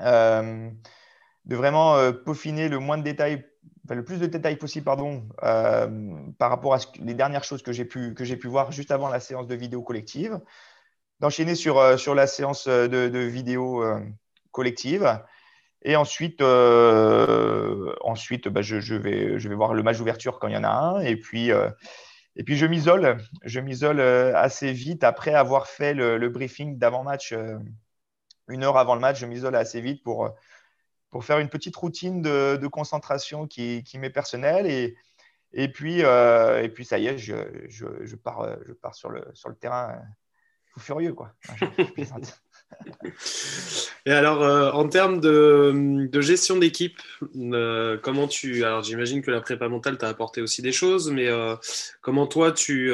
de 0.00 1.56
vraiment 1.56 2.12
peaufiner 2.24 2.68
le 2.68 2.78
moins 2.78 2.98
de 2.98 3.04
détails 3.04 3.44
le 3.94 4.04
plus 4.04 4.18
de 4.18 4.26
détails 4.26 4.56
possible 4.56 4.84
pardon, 4.84 5.28
euh, 5.42 6.14
par 6.38 6.50
rapport 6.50 6.74
à 6.74 6.78
les 7.00 7.14
dernières 7.14 7.44
choses 7.44 7.62
que 7.62 7.72
j'ai 7.72 7.84
pu, 7.84 8.14
pu 8.14 8.48
voir 8.48 8.72
juste 8.72 8.90
avant 8.90 9.08
la 9.08 9.20
séance 9.20 9.46
de 9.46 9.54
vidéo 9.54 9.82
collective, 9.82 10.40
d'enchaîner 11.20 11.54
sur, 11.54 11.78
euh, 11.78 11.96
sur 11.96 12.14
la 12.14 12.26
séance 12.26 12.68
de, 12.68 13.08
de 13.08 13.18
vidéo 13.18 13.82
euh, 13.82 14.00
collective. 14.50 15.20
Et 15.82 15.96
ensuite, 15.96 16.42
ensuite 16.42 18.48
bah, 18.48 18.60
je, 18.60 18.80
je, 18.80 18.94
vais, 18.94 19.38
je 19.38 19.48
vais 19.48 19.54
voir 19.54 19.72
le 19.72 19.82
match 19.82 19.96
d'ouverture 19.96 20.38
quand 20.38 20.48
il 20.48 20.54
y 20.54 20.56
en 20.56 20.64
a 20.64 20.68
un. 20.68 21.00
Et 21.00 21.16
puis, 21.16 21.48
et 21.48 22.44
puis 22.44 22.58
je 22.58 22.66
m'isole. 22.66 23.16
Je 23.44 23.60
m'isole 23.60 23.98
assez 23.98 24.72
vite 24.72 25.04
après 25.04 25.32
avoir 25.32 25.68
fait 25.68 25.94
le, 25.94 26.28
briefing 26.28 26.76
d'avant-match, 26.76 27.34
une 28.48 28.62
heure 28.62 28.76
avant 28.76 28.94
le 28.94 29.00
match. 29.00 29.20
Je 29.20 29.24
m'isole 29.24 29.56
assez 29.56 29.80
vite 29.80 30.02
pour 30.02 30.34
pour 31.10 31.24
faire 31.24 31.38
une 31.38 31.48
petite 31.48 31.76
routine 31.76 32.22
de, 32.22 32.66
concentration 32.68 33.46
qui, 33.46 33.84
m'est 33.94 34.10
personnelle. 34.10 34.66
Et, 34.66 34.96
et, 35.52 35.70
puis, 35.70 36.04
euh, 36.04 36.62
et 36.62 36.68
puis, 36.68 36.84
ça 36.84 36.98
y 36.98 37.08
est, 37.08 37.18
je, 37.18 37.34
je, 37.68 38.16
pars, 38.16 38.40
euh, 38.40 38.56
je 38.66 38.72
pars 38.72 38.94
sur 38.94 39.10
le, 39.10 39.24
sur 39.34 39.48
le 39.48 39.56
terrain 39.56 39.90
euh, 39.90 39.98
fou 40.72 40.80
furieux. 40.80 41.12
Quoi. 41.12 41.32
et 44.06 44.10
alors, 44.10 44.74
en 44.74 44.88
termes 44.88 45.20
de, 45.20 46.06
de 46.10 46.20
gestion 46.20 46.56
d'équipe, 46.58 46.98
comment 48.02 48.28
tu. 48.28 48.64
Alors, 48.64 48.82
j'imagine 48.82 49.22
que 49.22 49.30
la 49.30 49.40
prépa 49.40 49.68
mentale 49.68 49.98
t'a 49.98 50.08
apporté 50.08 50.40
aussi 50.40 50.62
des 50.62 50.72
choses, 50.72 51.10
mais 51.10 51.28
comment 52.00 52.26
toi, 52.26 52.52
tu, 52.52 52.92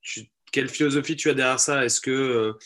tu, 0.00 0.28
Quelle 0.52 0.68
philosophie 0.68 1.16
tu 1.16 1.30
as 1.30 1.34
derrière 1.34 1.60
ça? 1.60 1.84
Est-ce 1.84 2.00
que 2.00 2.56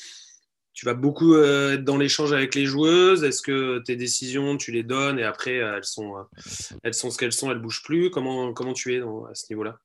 tu 0.79 0.85
vas 0.85 0.95
beaucoup 0.95 1.35
euh, 1.35 1.75
être 1.75 1.83
dans 1.83 1.97
l'échange 1.97 2.33
avec 2.33 2.55
les 2.55 2.65
joueuses? 2.65 3.25
Est-ce 3.25 3.43
que 3.43 3.81
tes 3.81 3.97
décisions, 3.97 4.57
tu 4.57 4.71
les 4.71 4.85
donnes 4.85 5.19
et 5.19 5.25
après, 5.25 5.59
euh, 5.59 5.77
elles 5.77 5.83
sont, 5.83 6.17
euh, 6.17 6.23
elles 6.85 6.95
sont 6.95 7.11
ce 7.11 7.19
qu'elles 7.19 7.33
sont, 7.33 7.51
elles 7.51 7.57
ne 7.57 7.63
bougent 7.63 7.83
plus? 7.83 8.11
Comment, 8.11 8.53
comment 8.53 8.75
tu 8.75 8.95
es 8.95 9.01
à 9.01 9.35
ce 9.35 9.47
niveau-là? 9.51 9.81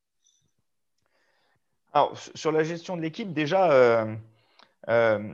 Alors, 1.94 2.18
sur 2.36 2.52
la 2.52 2.64
gestion 2.64 2.98
de 2.98 3.02
l'équipe, 3.02 3.34
déjà, 3.34 4.06
je 4.88 5.34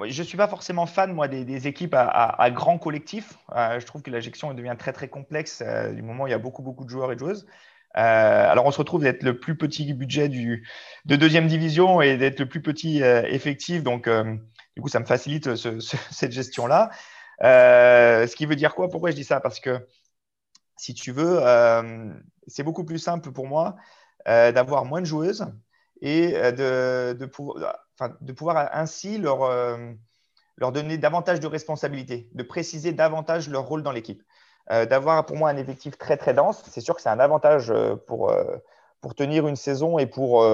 ne 0.00 0.10
suis 0.10 0.36
pas 0.36 0.48
forcément 0.48 0.86
fan, 0.86 1.12
moi, 1.12 1.28
des, 1.28 1.66
équipes 1.66 1.94
à, 1.94 2.50
grand 2.50 2.78
collectif. 2.78 3.38
je 3.54 3.84
trouve 3.84 4.02
que 4.02 4.10
la 4.10 4.20
gestion 4.20 4.54
devient 4.54 4.76
très, 4.78 4.92
très 4.92 5.08
complexe 5.08 5.62
du 5.92 6.02
moment 6.02 6.24
où 6.24 6.26
il 6.26 6.30
y 6.30 6.34
a 6.34 6.38
beaucoup, 6.38 6.62
beaucoup 6.62 6.84
de 6.84 6.90
joueurs 6.90 7.12
et 7.12 7.16
de 7.16 7.20
joueuses. 7.20 7.46
alors, 7.92 8.64
on 8.64 8.70
se 8.70 8.78
retrouve 8.78 9.02
d'être 9.02 9.22
le 9.22 9.38
plus 9.38 9.56
petit 9.56 9.92
budget 9.92 10.28
du, 10.28 10.66
de 11.04 11.16
deuxième 11.16 11.48
division 11.48 12.00
et 12.00 12.16
d'être 12.16 12.40
le 12.40 12.48
plus 12.48 12.62
petit 12.62 13.02
effectif. 13.02 13.82
Donc, 13.82 14.08
du 14.08 14.82
coup, 14.82 14.88
ça 14.88 15.00
me 15.00 15.06
facilite 15.06 15.54
cette 16.10 16.32
gestion-là. 16.32 16.90
Euh, 17.42 18.26
ce 18.26 18.36
qui 18.36 18.46
veut 18.46 18.56
dire 18.56 18.74
quoi? 18.74 18.88
Pourquoi 18.88 19.10
je 19.10 19.16
dis 19.16 19.24
ça? 19.24 19.40
Parce 19.40 19.60
que 19.60 19.86
si 20.76 20.94
tu 20.94 21.12
veux, 21.12 21.38
euh, 21.40 22.12
c'est 22.46 22.62
beaucoup 22.62 22.84
plus 22.84 22.98
simple 22.98 23.32
pour 23.32 23.46
moi 23.46 23.76
euh, 24.28 24.52
d'avoir 24.52 24.84
moins 24.84 25.00
de 25.00 25.06
joueuses 25.06 25.46
et 26.00 26.32
de, 26.32 27.12
de, 27.12 27.26
pouvoir 28.32 28.68
ainsi 28.72 29.18
leur, 29.18 29.50
leur 30.56 30.72
donner 30.72 30.98
davantage 30.98 31.40
de 31.40 31.46
responsabilités, 31.46 32.28
de 32.32 32.42
préciser 32.42 32.92
davantage 32.92 33.48
leur 33.48 33.66
rôle 33.66 33.82
dans 33.82 33.92
l'équipe. 33.92 34.22
d'avoir 34.68 35.26
pour 35.26 35.36
moi 35.36 35.50
un 35.50 35.56
effectif 35.56 35.98
très 35.98 36.16
très 36.16 36.32
dense, 36.34 36.62
c'est 36.70 36.80
sûr 36.80 36.94
que 36.96 37.02
c'est 37.02 37.10
un 37.10 37.20
avantage 37.20 37.72
pour, 38.06 38.34
pour 39.00 39.14
tenir 39.14 39.46
une 39.46 39.56
saison 39.56 39.98
et 39.98 40.06
pour, 40.06 40.46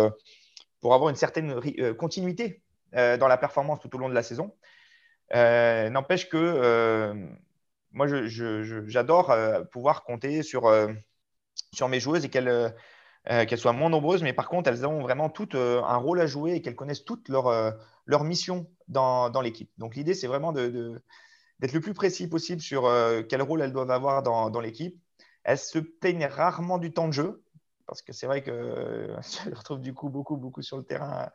pour 0.80 0.94
avoir 0.94 1.10
une 1.10 1.16
certaine 1.16 1.60
continuité 1.94 2.62
euh, 2.94 3.16
dans 3.16 3.28
la 3.28 3.36
performance 3.36 3.80
tout 3.80 3.94
au 3.96 3.98
long 3.98 4.08
de 4.08 4.14
la 4.14 4.22
saison. 4.22 4.54
Euh, 5.34 5.90
n'empêche 5.90 6.28
que 6.28 6.36
euh, 6.36 7.14
moi, 7.90 8.06
j'adore 8.06 9.36
pouvoir 9.72 10.04
compter 10.04 10.42
sur, 10.42 10.72
sur 11.74 11.88
mes 11.88 11.98
joueuses 11.98 12.24
et 12.24 12.28
qu'elles 12.28 12.74
qu'elles 13.26 13.58
soient 13.58 13.72
moins 13.72 13.90
nombreuses, 13.90 14.22
mais 14.22 14.32
par 14.32 14.48
contre, 14.48 14.70
elles 14.70 14.86
ont 14.86 15.00
vraiment 15.00 15.28
toutes 15.28 15.56
un 15.56 15.96
rôle 15.96 16.20
à 16.20 16.26
jouer 16.26 16.52
et 16.52 16.62
qu'elles 16.62 16.76
connaissent 16.76 17.04
toutes 17.04 17.28
leur, 17.28 17.74
leur 18.06 18.24
mission 18.24 18.68
dans, 18.88 19.30
dans 19.30 19.40
l'équipe. 19.40 19.70
Donc, 19.78 19.96
l'idée, 19.96 20.14
c'est 20.14 20.28
vraiment 20.28 20.52
d'être 20.52 20.72
de, 20.72 21.02
le 21.60 21.80
plus 21.80 21.94
précis 21.94 22.28
possible 22.28 22.60
sur 22.60 22.88
quel 23.28 23.42
rôle 23.42 23.62
elles 23.62 23.72
doivent 23.72 23.90
avoir 23.90 24.22
dans, 24.22 24.50
dans 24.50 24.60
l'équipe. 24.60 24.96
Elles 25.42 25.58
se 25.58 25.78
plaignent 25.78 26.26
rarement 26.26 26.78
du 26.78 26.92
temps 26.92 27.08
de 27.08 27.12
jeu, 27.12 27.42
parce 27.86 28.02
que 28.02 28.12
c'est 28.12 28.26
vrai 28.26 28.42
que 28.42 29.14
je 29.44 29.54
retrouve 29.54 29.80
du 29.80 29.94
coup 29.94 30.08
beaucoup, 30.08 30.36
beaucoup 30.36 30.62
sur 30.62 30.76
le 30.76 30.84
terrain 30.84 31.30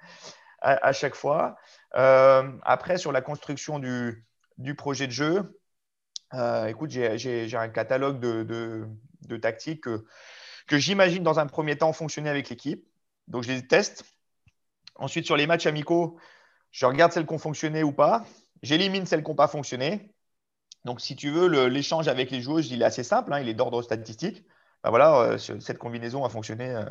à, 0.61 0.93
chaque 0.93 1.15
fois. 1.15 1.57
Euh, 1.95 2.51
après, 2.63 2.97
sur 2.97 3.11
la 3.11 3.21
construction 3.21 3.79
du, 3.79 4.25
du 4.57 4.75
projet 4.75 5.07
de 5.07 5.11
jeu, 5.11 5.59
euh, 6.33 6.67
écoute, 6.67 6.91
j'ai 6.91 7.57
un 7.57 7.69
catalogue 7.69 8.19
de, 8.19 8.43
de, 9.27 9.37
tactiques 9.37 9.81
que, 9.81 10.05
que 10.71 10.77
j'imagine 10.77 11.21
dans 11.21 11.37
un 11.37 11.47
premier 11.47 11.77
temps 11.77 11.91
fonctionner 11.91 12.29
avec 12.29 12.49
l'équipe. 12.49 12.87
Donc, 13.27 13.43
je 13.43 13.51
les 13.51 13.67
teste. 13.67 14.05
Ensuite, 14.95 15.25
sur 15.25 15.35
les 15.35 15.45
matchs 15.45 15.65
amicaux, 15.65 16.17
je 16.71 16.85
regarde 16.85 17.11
celles 17.11 17.27
qui 17.27 17.33
ont 17.33 17.39
fonctionné 17.39 17.83
ou 17.83 17.91
pas. 17.91 18.23
J'élimine 18.63 19.05
celles 19.05 19.21
qui 19.21 19.29
n'ont 19.29 19.35
pas 19.35 19.49
fonctionné. 19.49 20.15
Donc, 20.85 21.01
si 21.01 21.17
tu 21.17 21.29
veux, 21.29 21.67
l'échange 21.67 22.07
avec 22.07 22.31
les 22.31 22.39
joueurs, 22.39 22.61
il 22.61 22.81
est 22.81 22.85
assez 22.85 23.03
simple. 23.03 23.33
Hein, 23.33 23.41
il 23.41 23.49
est 23.49 23.53
d'ordre 23.53 23.81
statistique. 23.81 24.45
Ben 24.81 24.91
voilà, 24.91 25.19
euh, 25.19 25.37
cette 25.37 25.77
combinaison 25.77 26.23
a 26.23 26.29
fonctionné 26.29 26.69
euh, 26.69 26.85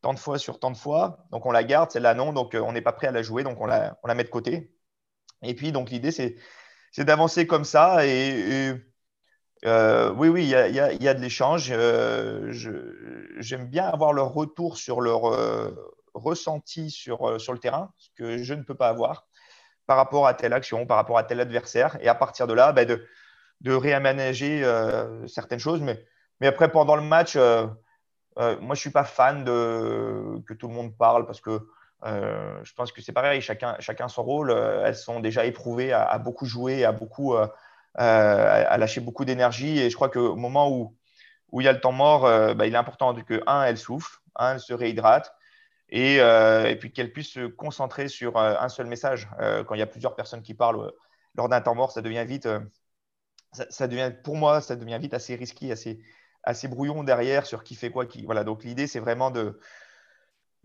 tant 0.00 0.14
de 0.14 0.18
fois 0.18 0.38
sur 0.38 0.58
tant 0.58 0.70
de 0.70 0.76
fois. 0.78 1.26
Donc, 1.30 1.44
on 1.44 1.50
la 1.50 1.62
garde. 1.62 1.90
Celle-là, 1.90 2.14
non. 2.14 2.32
Donc, 2.32 2.54
on 2.58 2.72
n'est 2.72 2.80
pas 2.80 2.94
prêt 2.94 3.08
à 3.08 3.12
la 3.12 3.20
jouer. 3.20 3.42
Donc, 3.42 3.60
on 3.60 3.66
la, 3.66 3.98
met 4.14 4.24
de 4.24 4.30
côté. 4.30 4.72
Et 5.42 5.54
puis, 5.54 5.72
donc, 5.72 5.90
l'idée, 5.90 6.10
c'est 6.10 7.04
d'avancer 7.04 7.46
comme 7.46 7.64
ça. 7.64 8.06
Et, 8.06 8.72
euh, 9.66 10.12
oui, 10.12 10.28
oui, 10.28 10.44
il 10.44 10.48
y 10.50 11.08
a, 11.08 11.14
de 11.14 11.20
l'échange. 11.20 11.70
Euh, 11.72 12.52
j'aime 13.38 13.66
bien 13.66 13.84
avoir 13.86 14.12
leur 14.12 14.32
retour 14.32 14.76
sur 14.76 15.00
leur 15.00 15.32
euh, 15.34 15.74
ressenti 16.14 16.90
sur, 16.90 17.40
sur 17.40 17.52
le 17.52 17.58
terrain, 17.58 17.92
ce 17.96 18.08
que 18.16 18.38
je 18.38 18.54
ne 18.54 18.62
peux 18.62 18.76
pas 18.76 18.88
avoir 18.88 19.26
par 19.86 19.96
rapport 19.96 20.26
à 20.26 20.34
telle 20.34 20.52
action, 20.52 20.86
par 20.86 20.96
rapport 20.96 21.18
à 21.18 21.24
tel 21.24 21.40
adversaire. 21.40 21.96
Et 22.00 22.08
à 22.08 22.14
partir 22.14 22.46
de 22.46 22.54
là, 22.54 22.72
ben, 22.72 22.86
de, 22.86 23.72
réaménager 23.72 24.62
certaines 25.26 25.58
choses. 25.58 25.80
Mais, 25.80 26.46
après, 26.46 26.70
pendant 26.70 26.96
le 26.96 27.02
match, 27.02 27.36
moi, 27.36 27.76
je 28.36 28.60
ne 28.60 28.74
suis 28.74 28.90
pas 28.90 29.04
fan 29.04 29.44
de, 29.44 30.40
que 30.46 30.54
tout 30.54 30.68
le 30.68 30.74
monde 30.74 30.96
parle 30.96 31.26
parce 31.26 31.40
que 31.40 31.60
je 32.04 32.72
pense 32.74 32.92
que 32.92 33.00
c'est 33.00 33.12
pareil, 33.12 33.40
chacun, 33.40 33.76
chacun 33.78 34.08
son 34.08 34.24
rôle. 34.24 34.50
Elles 34.50 34.96
sont 34.96 35.20
déjà 35.20 35.44
éprouvées 35.44 35.92
à, 35.92 36.18
beaucoup 36.18 36.46
jouer, 36.46 36.84
à, 36.84 36.90
beaucoup, 36.90 37.36
euh, 37.98 38.64
à 38.68 38.78
lâcher 38.78 39.00
beaucoup 39.00 39.24
d'énergie. 39.24 39.78
Et 39.78 39.90
je 39.90 39.94
crois 39.94 40.08
qu'au 40.08 40.36
moment 40.36 40.70
où, 40.70 40.96
où 41.52 41.60
il 41.60 41.64
y 41.64 41.68
a 41.68 41.72
le 41.72 41.80
temps 41.80 41.92
mort, 41.92 42.22
bah, 42.54 42.66
il 42.66 42.74
est 42.74 42.78
important 42.78 43.14
que, 43.14 43.42
un, 43.46 43.64
elles 43.64 43.78
soufflent, 43.78 44.20
un, 44.36 44.54
elles 44.54 44.60
se 44.60 44.74
réhydratent. 44.74 45.34
Et, 45.88 46.16
et 46.16 46.76
puis 46.80 46.92
qu'elles 46.92 47.12
puissent 47.12 47.30
se 47.30 47.46
concentrer 47.46 48.08
sur 48.08 48.38
un 48.38 48.68
seul 48.68 48.86
message. 48.86 49.28
quand 49.66 49.74
il 49.74 49.78
y 49.78 49.82
a 49.82 49.86
plusieurs 49.86 50.16
personnes 50.16 50.42
qui 50.42 50.54
parlent 50.54 50.92
lors 51.36 51.48
d'un 51.48 51.60
temps 51.60 51.76
mort, 51.76 51.92
ça 51.92 52.02
devient 52.02 52.24
vite, 52.26 52.48
ça, 53.52 53.86
devient, 53.86 54.12
pour 54.24 54.36
moi, 54.36 54.60
ça 54.60 54.76
devient 54.76 54.98
vite 55.00 55.14
assez 55.14 55.36
risqué, 55.36 55.70
assez, 55.70 56.00
assez 56.42 56.68
brouillon 56.68 57.04
derrière 57.04 57.46
sur 57.46 57.64
qui 57.64 57.74
fait 57.74 57.90
quoi. 57.90 58.06
Qui, 58.06 58.24
voilà, 58.24 58.44
donc 58.44 58.64
l'idée, 58.64 58.86
c'est 58.86 59.00
vraiment 59.00 59.30
de, 59.30 59.58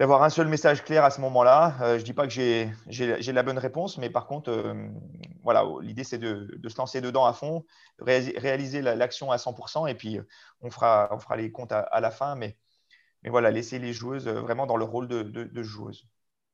d'avoir 0.02 0.24
un 0.24 0.32
seul 0.32 0.48
message 0.48 0.84
clair 0.84 1.04
à 1.04 1.12
ce 1.12 1.22
moment-là. 1.22 1.78
Euh, 1.82 1.94
je 1.94 2.00
ne 2.00 2.06
dis 2.06 2.14
pas 2.14 2.26
que 2.26 2.34
j'ai 2.34 3.32
la 3.32 3.44
bonne 3.44 3.60
réponse, 3.60 4.00
mais 4.00 4.10
par 4.10 4.26
contre, 4.26 4.50
euh, 4.50 4.74
voilà, 5.44 5.64
l'idée 5.84 6.04
c'est 6.04 6.18
de, 6.18 6.60
se 6.68 6.78
lancer 6.80 7.02
dedans 7.02 7.28
à 7.28 7.34
fond, 7.34 7.68
réaliser 8.00 8.82
l'action 8.82 9.32
à 9.32 9.38
100%, 9.38 9.88
et 9.88 9.94
puis 9.94 10.18
on 10.62 10.72
fera, 10.72 11.08
on 11.12 11.20
fera 11.20 11.38
les 11.38 11.52
comptes 11.52 11.72
à, 11.72 12.00
la 12.02 12.10
fin, 12.10 12.34
mais, 12.34 12.58
voilà, 13.28 13.52
laisser 13.52 13.78
les 13.78 13.94
joueuses 13.94 14.28
vraiment 14.28 14.66
dans 14.66 14.76
le 14.76 14.86
rôle 14.86 15.08
de, 15.08 15.22
de. 15.22 15.64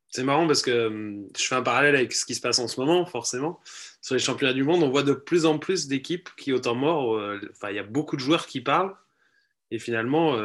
C'est 0.10 0.24
marrant 0.24 0.46
parce 0.46 0.62
que 0.62 1.24
je 1.38 1.44
fais 1.44 1.56
un 1.56 1.62
parallèle 1.62 1.96
avec 1.96 2.12
ce 2.12 2.26
qui 2.26 2.36
se 2.36 2.42
passe 2.42 2.60
en 2.60 2.68
ce 2.68 2.78
moment, 2.78 3.06
forcément. 3.06 3.62
Sur 4.02 4.16
les 4.16 4.20
championnats 4.20 4.54
du 4.54 4.66
monde, 4.66 4.84
on 4.84 4.90
voit 4.90 5.04
de 5.04 5.14
plus 5.14 5.46
en 5.46 5.58
plus 5.58 5.88
d'équipes 5.88 6.28
qui, 6.36 6.52
au 6.52 6.60
temps 6.60 6.76
mort, 6.76 7.16
euh, 7.16 7.40
il 7.70 7.76
y 7.76 7.80
a 7.80 7.84
beaucoup 7.84 8.18
de 8.18 8.22
joueurs 8.22 8.46
qui 8.46 8.60
parlent, 8.60 8.94
et 9.72 9.80
finalement, 9.80 10.36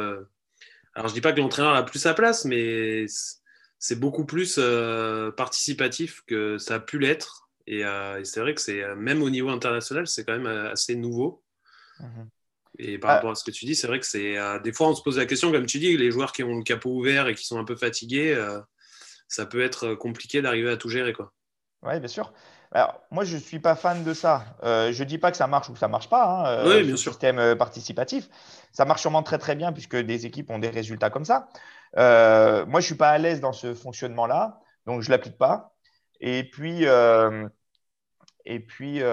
alors, 0.95 1.07
je 1.07 1.13
dis 1.13 1.21
pas 1.21 1.33
que 1.33 1.39
l'entraîneur 1.39 1.73
a 1.73 1.85
plus 1.85 1.99
sa 1.99 2.13
place, 2.13 2.45
mais 2.45 3.05
c'est 3.79 3.99
beaucoup 3.99 4.25
plus 4.25 4.55
euh, 4.59 5.31
participatif 5.31 6.21
que 6.27 6.57
ça 6.57 6.75
a 6.75 6.79
pu 6.79 6.99
l'être. 6.99 7.49
Et, 7.65 7.83
euh, 7.83 8.23
c'est 8.23 8.39
vrai 8.41 8.53
que 8.53 8.61
c'est 8.61 8.83
euh, 8.83 8.95
même 8.95 9.23
au 9.23 9.29
niveau 9.29 9.49
international, 9.49 10.07
c'est 10.07 10.23
quand 10.23 10.37
même 10.37 10.47
assez 10.47 10.95
nouveau. 10.95 11.43
Mhm. 11.99 12.29
Et 12.79 12.97
par 12.97 13.11
ah. 13.11 13.15
rapport 13.15 13.31
à 13.31 13.35
ce 13.35 13.43
que 13.43 13.51
tu 13.51 13.65
dis, 13.65 13.75
c'est 13.75 13.87
vrai 13.87 13.99
que 13.99 14.05
c'est 14.05 14.35
des 14.63 14.73
fois 14.73 14.89
on 14.89 14.95
se 14.95 15.03
pose 15.03 15.17
la 15.17 15.27
question, 15.27 15.51
comme 15.51 15.67
tu 15.67 15.77
dis, 15.77 15.95
les 15.95 16.09
joueurs 16.09 16.31
qui 16.31 16.41
ont 16.41 16.57
le 16.57 16.63
capot 16.63 16.89
ouvert 16.89 17.27
et 17.27 17.35
qui 17.35 17.45
sont 17.45 17.59
un 17.59 17.65
peu 17.65 17.75
fatigués, 17.75 18.35
ça 19.27 19.45
peut 19.45 19.61
être 19.61 19.93
compliqué 19.93 20.41
d'arriver 20.41 20.71
à 20.71 20.77
tout 20.77 20.89
gérer, 20.89 21.13
quoi. 21.13 21.33
Oui, 21.83 21.99
bien 21.99 22.07
sûr. 22.07 22.33
Alors, 22.73 22.99
moi, 23.11 23.23
je 23.23 23.35
ne 23.35 23.39
suis 23.39 23.59
pas 23.59 23.75
fan 23.75 24.03
de 24.03 24.15
ça. 24.15 24.45
Euh, 24.63 24.91
je 24.91 25.03
ne 25.03 25.07
dis 25.07 25.19
pas 25.19 25.29
que 25.29 25.37
ça 25.37 25.45
marche 25.45 25.69
ou 25.69 25.73
que 25.73 25.79
ça 25.79 25.85
ne 25.85 25.91
marche 25.91 26.09
pas, 26.09 26.25
hein, 26.25 26.45
euh, 26.47 26.77
oui, 26.79 26.83
bien 26.83 26.95
sûr. 26.95 27.11
système 27.11 27.37
euh, 27.37 27.55
participatif. 27.55 28.27
Ça 28.71 28.83
marche 28.83 29.01
sûrement 29.01 29.21
très, 29.21 29.37
très 29.37 29.55
bien 29.55 29.71
puisque 29.71 29.95
des 29.95 30.25
équipes 30.25 30.49
ont 30.49 30.57
des 30.57 30.71
résultats 30.71 31.11
comme 31.11 31.25
ça. 31.25 31.47
moi, 31.95 32.65
je 32.65 32.75
ne 32.75 32.81
suis 32.81 32.95
pas 32.95 33.11
à 33.11 33.17
l'aise 33.19 33.41
dans 33.41 33.53
ce 33.53 33.75
fonctionnement-là, 33.75 34.59
donc 34.87 35.01
je 35.01 35.09
ne 35.09 35.11
l'applique 35.11 35.37
pas. 35.37 35.75
Et 36.19 36.49
puis, 36.49 36.85
et 38.45 38.59
puis 38.59 39.03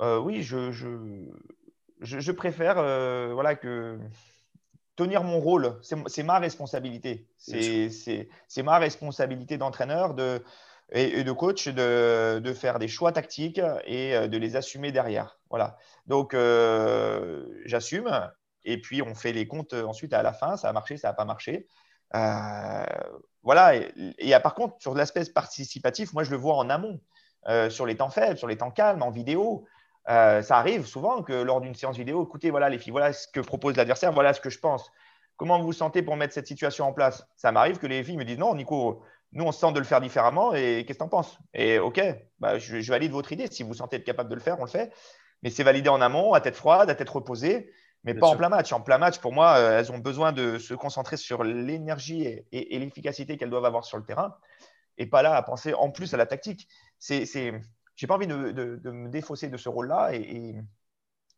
oui, 0.00 0.42
je, 0.42 0.72
je, 0.72 0.88
je, 2.00 2.32
préfère 2.32 2.74
voilà, 3.32 3.54
que 3.54 3.96
tenir 4.96 5.22
mon 5.22 5.38
rôle. 5.38 5.78
C'est 5.82 6.24
ma 6.24 6.40
responsabilité. 6.40 7.28
C'est 7.38 8.62
ma 8.64 8.78
responsabilité 8.78 9.56
d'entraîneur 9.56 10.14
de 10.14 10.42
et, 10.92 11.24
de 11.24 11.32
coach 11.32 11.68
de, 11.68 12.52
faire 12.54 12.78
des 12.78 12.88
choix 12.88 13.12
tactiques 13.12 13.60
et 13.84 14.16
euh, 14.16 14.28
de 14.28 14.36
les 14.38 14.56
assumer 14.56 14.92
derrière. 14.92 15.38
Voilà. 15.48 15.76
Donc, 16.06 16.34
euh, 16.34 17.46
j'assume 17.64 18.10
et 18.64 18.80
puis 18.80 19.02
on 19.02 19.14
fait 19.14 19.32
les 19.32 19.46
comptes 19.46 19.72
ensuite 19.72 20.12
à 20.12 20.22
la 20.22 20.32
fin. 20.32 20.56
Ça 20.56 20.68
a 20.68 20.72
marché, 20.72 20.96
ça 20.96 21.08
n'a 21.08 21.14
pas 21.14 21.24
marché. 21.24 21.66
Euh, 22.14 22.84
voilà. 23.42 23.76
Et, 23.76 23.92
et, 24.18 24.38
par 24.40 24.54
contre, 24.54 24.76
sur 24.80 24.94
l'aspect 24.94 25.24
participatif, 25.32 26.12
moi, 26.12 26.24
je 26.24 26.30
le 26.30 26.36
vois 26.36 26.56
en 26.56 26.68
amont, 26.70 27.00
sur 27.68 27.86
les 27.86 27.96
temps 27.96 28.10
faibles, 28.10 28.36
sur 28.36 28.48
les 28.48 28.56
temps 28.56 28.70
calmes, 28.70 29.02
en 29.02 29.10
vidéo. 29.10 29.64
ça 30.06 30.58
arrive 30.58 30.86
souvent 30.86 31.22
que 31.22 31.32
lors 31.32 31.60
d'une 31.60 31.74
séance 31.74 31.96
vidéo, 31.96 32.24
écoutez, 32.24 32.50
voilà 32.50 32.68
les 32.68 32.78
filles, 32.78 32.92
voilà 32.92 33.12
ce 33.12 33.28
que 33.28 33.40
propose 33.40 33.76
l'adversaire, 33.76 34.12
voilà 34.12 34.34
ce 34.34 34.40
que 34.40 34.50
je 34.50 34.58
pense. 34.58 34.90
Comment 35.36 35.58
vous 35.58 35.66
vous 35.66 35.72
sentez 35.72 36.02
pour 36.02 36.16
mettre 36.16 36.34
cette 36.34 36.46
situation 36.46 36.86
en 36.86 36.92
place? 36.92 37.26
Ça 37.34 37.50
m'arrive 37.50 37.78
que 37.78 37.86
les 37.86 38.04
filles 38.04 38.18
me 38.18 38.26
disent 38.26 38.36
non, 38.36 38.54
Nico, 38.54 39.02
nous, 39.32 39.44
on 39.44 39.52
se 39.52 39.60
sent 39.60 39.72
de 39.72 39.78
le 39.78 39.84
faire 39.84 40.00
différemment 40.00 40.54
et 40.54 40.84
qu'est-ce 40.86 40.98
que 40.98 41.04
tu 41.04 41.04
en 41.04 41.08
penses? 41.08 41.38
Et 41.54 41.78
OK, 41.78 42.00
bah, 42.40 42.58
je, 42.58 42.90
valide 42.90 43.12
votre 43.12 43.32
idée. 43.32 43.46
Si 43.50 43.62
vous 43.62 43.74
sentez 43.74 43.96
être 43.96 44.04
capable 44.04 44.28
de 44.28 44.34
le 44.34 44.40
faire, 44.40 44.58
on 44.58 44.64
le 44.64 44.70
fait. 44.70 44.92
Mais 45.42 45.50
c'est 45.50 45.62
validé 45.62 45.88
en 45.88 46.00
amont, 46.00 46.32
à 46.32 46.40
tête 46.40 46.56
froide, 46.56 46.90
à 46.90 46.94
tête 46.94 47.08
reposée, 47.08 47.70
mais 48.02 48.14
pas 48.14 48.26
en 48.26 48.36
plein 48.36 48.48
match. 48.48 48.72
En 48.72 48.80
plein 48.80 48.98
match, 48.98 49.18
pour 49.18 49.32
moi, 49.32 49.56
euh, 49.56 49.78
elles 49.78 49.92
ont 49.92 49.98
besoin 49.98 50.32
de 50.32 50.58
se 50.58 50.74
concentrer 50.74 51.16
sur 51.16 51.44
l'énergie 51.44 52.22
et, 52.50 52.78
l'efficacité 52.78 53.36
qu'elles 53.36 53.50
doivent 53.50 53.64
avoir 53.64 53.84
sur 53.84 53.98
le 53.98 54.04
terrain 54.04 54.36
et 54.98 55.06
pas 55.06 55.22
là 55.22 55.36
à 55.36 55.42
penser 55.42 55.74
en 55.74 55.90
plus 55.90 56.12
à 56.12 56.16
la 56.16 56.26
tactique. 56.26 56.68
C'est, 56.98 57.24
j'ai 57.94 58.06
pas 58.06 58.16
envie 58.16 58.26
de, 58.26 58.34
me 58.34 59.08
défausser 59.08 59.48
de 59.48 59.56
ce 59.56 59.68
rôle-là 59.68 60.12
et, 60.12 60.56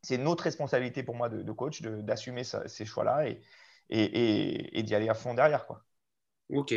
c'est 0.04 0.18
notre 0.18 0.42
responsabilité 0.42 1.04
pour 1.04 1.14
moi 1.14 1.28
de, 1.28 1.52
coach 1.52 1.80
d'assumer 1.82 2.42
ces 2.42 2.84
choix-là 2.84 3.28
et, 3.28 3.40
et, 3.88 4.82
d'y 4.82 4.94
aller 4.96 5.08
à 5.08 5.14
fond 5.14 5.34
derrière. 5.34 5.66
Quoi. 5.66 5.84
Ok. 6.52 6.74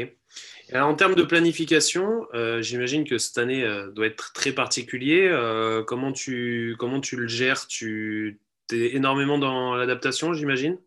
Alors, 0.71 0.87
en 0.87 0.95
termes 0.95 1.15
de 1.15 1.23
planification, 1.23 2.25
euh, 2.33 2.61
j'imagine 2.61 3.03
que 3.03 3.17
cette 3.17 3.37
année 3.37 3.61
euh, 3.63 3.91
doit 3.91 4.07
être 4.07 4.31
très 4.31 4.53
particulier. 4.53 5.27
Euh, 5.27 5.83
comment, 5.83 6.13
tu, 6.13 6.75
comment 6.79 7.01
tu 7.01 7.17
le 7.17 7.27
gères? 7.27 7.67
Tu 7.67 8.39
es 8.71 8.95
énormément 8.95 9.37
dans 9.37 9.75
l'adaptation, 9.75 10.33
j'imagine? 10.33 10.77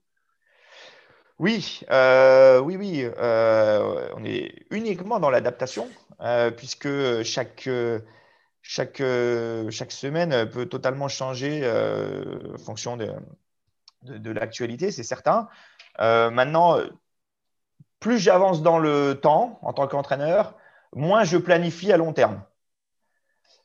Oui, 1.39 1.81
oui, 1.91 2.77
oui. 2.77 3.07
on 3.17 4.25
est 4.25 4.67
uniquement 4.71 5.21
dans 5.21 5.31
l'adaptation, 5.31 5.89
puisque 6.57 6.89
chaque, 7.23 7.69
chaque, 8.63 9.03
chaque 9.71 9.93
semaine 9.93 10.51
peut 10.51 10.67
totalement 10.67 11.07
changer 11.07 11.65
en 11.65 12.59
fonction 12.59 12.97
de, 12.97 13.13
de 14.03 14.31
l'actualité, 14.33 14.91
c'est 14.91 15.05
certain. 15.05 15.49
maintenant, 16.01 16.81
plus 18.01 18.19
j'avance 18.19 18.63
dans 18.63 18.79
le 18.79 19.19
temps 19.21 19.59
en 19.63 19.73
tant 19.73 19.87
qu'entraîneur, 19.89 20.55
moins 20.95 21.25
je 21.25 21.37
planifie 21.37 21.93
à 21.93 21.97
long 21.97 22.13
terme. 22.13 22.43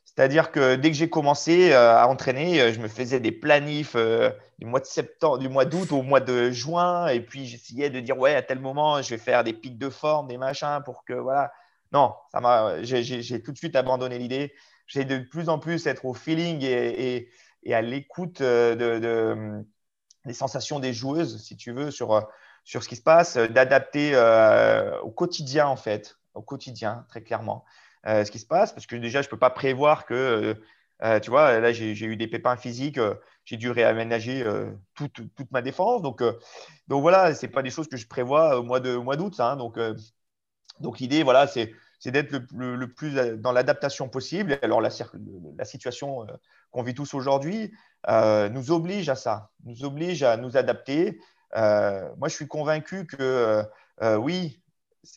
C'est-à-dire 0.04 0.52
que 0.52 0.76
dès 0.76 0.90
que 0.90 0.96
j'ai 0.96 1.10
commencé 1.10 1.72
euh, 1.72 1.96
à 1.96 2.06
entraîner, 2.06 2.60
euh, 2.60 2.72
je 2.72 2.78
me 2.78 2.86
faisais 2.86 3.18
des 3.18 3.32
planifs 3.32 3.96
euh, 3.96 4.30
du 4.58 4.66
mois 4.66 5.64
d'août 5.64 5.90
au 5.90 6.02
mois 6.02 6.20
de 6.20 6.50
juin, 6.50 7.08
et 7.08 7.20
puis 7.20 7.46
j'essayais 7.46 7.90
de 7.90 7.98
dire 7.98 8.16
ouais 8.16 8.34
à 8.34 8.42
tel 8.42 8.60
moment 8.60 9.02
je 9.02 9.10
vais 9.10 9.18
faire 9.18 9.42
des 9.42 9.52
pics 9.52 9.76
de 9.76 9.90
forme, 9.90 10.28
des 10.28 10.38
machins 10.38 10.80
pour 10.84 11.04
que 11.04 11.14
voilà. 11.14 11.52
Non, 11.92 12.14
ça 12.32 12.40
m'a, 12.40 12.82
j'ai, 12.82 13.42
tout 13.42 13.52
de 13.52 13.56
suite 13.56 13.76
abandonné 13.76 14.18
l'idée. 14.18 14.52
J'ai 14.86 15.04
de 15.04 15.18
plus 15.18 15.48
en 15.48 15.58
plus 15.58 15.86
être 15.86 16.04
au 16.04 16.14
feeling 16.14 16.62
et, 16.62 17.28
à 17.72 17.82
l'écoute 17.82 18.42
de, 18.42 19.64
des 20.24 20.32
sensations 20.32 20.80
des 20.80 20.92
joueuses, 20.92 21.42
si 21.42 21.56
tu 21.56 21.72
veux, 21.72 21.90
sur 21.90 22.26
sur 22.64 22.82
ce 22.82 22.88
qui 22.88 22.96
se 22.96 23.02
passe, 23.02 23.36
euh, 23.36 23.46
d'adapter 23.46 24.12
euh, 24.14 24.98
au 25.00 25.10
quotidien, 25.10 25.66
en 25.66 25.76
fait, 25.76 26.18
au 26.34 26.42
quotidien, 26.42 27.04
très 27.08 27.22
clairement, 27.22 27.64
euh, 28.06 28.24
ce 28.24 28.30
qui 28.30 28.38
se 28.38 28.46
passe, 28.46 28.72
parce 28.72 28.86
que 28.86 28.96
déjà, 28.96 29.22
je 29.22 29.28
ne 29.28 29.30
peux 29.30 29.38
pas 29.38 29.50
prévoir 29.50 30.06
que, 30.06 30.60
tu 31.22 31.30
vois, 31.30 31.60
là, 31.60 31.72
j'ai 31.72 32.06
eu 32.06 32.16
des 32.16 32.26
pépins 32.26 32.56
physiques, 32.56 32.98
j'ai 33.44 33.58
dû 33.58 33.70
réaménager 33.70 34.42
toute, 34.94 35.20
toute, 35.34 35.50
ma 35.50 35.60
défense. 35.60 36.00
Donc, 36.00 36.22
donc 36.88 37.02
voilà, 37.02 37.34
ce 37.34 37.44
n'est 37.44 37.52
pas 37.52 37.62
des 37.62 37.68
choses 37.68 37.88
que 37.88 37.98
je 37.98 38.06
prévois 38.06 38.58
au 38.58 38.62
mois 38.62 38.80
d'août. 38.80 39.38
Hein, 39.38 39.56
donc, 39.56 39.78
donc 40.80 40.98
l'idée, 41.00 41.22
voilà, 41.22 41.46
c'est 41.46 41.74
d'être 42.06 42.32
le, 42.54 42.86
plus 42.86 43.12
dans 43.36 43.52
l'adaptation 43.52 44.08
possible. 44.08 44.58
Alors, 44.62 44.80
la 44.80 45.64
situation 45.64 46.26
qu'on 46.70 46.82
vit 46.82 46.94
tous 46.94 47.12
aujourd'hui 47.12 47.70
nous 48.08 48.70
oblige 48.70 49.10
à 49.10 49.16
ça, 49.16 49.50
nous 49.64 49.84
oblige 49.84 50.22
à 50.22 50.38
nous 50.38 50.56
adapter. 50.56 51.20
Moi, 51.54 52.28
je 52.28 52.34
suis 52.34 52.48
convaincu 52.48 53.06
que 53.06 53.64
oui, 54.18 54.60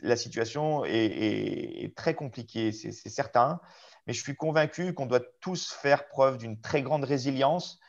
la 0.02 0.15
situation 0.15 0.84
est, 0.86 1.93
très 1.95 2.13
compliquée, 2.13 2.71
c'est 2.71 3.10
certain, 3.10 3.60
mais 4.06 4.13
je 4.13 4.21
suis 4.21 4.36
convaincu 4.36 4.93
qu'on 4.93 5.06
doit 5.06 5.21
tous 5.41 5.71
faire 5.71 6.08
preuve 6.08 6.38
d'une 6.38 6.60
très 6.60 6.82
grande 6.82 7.04
résilience, 7.04 7.80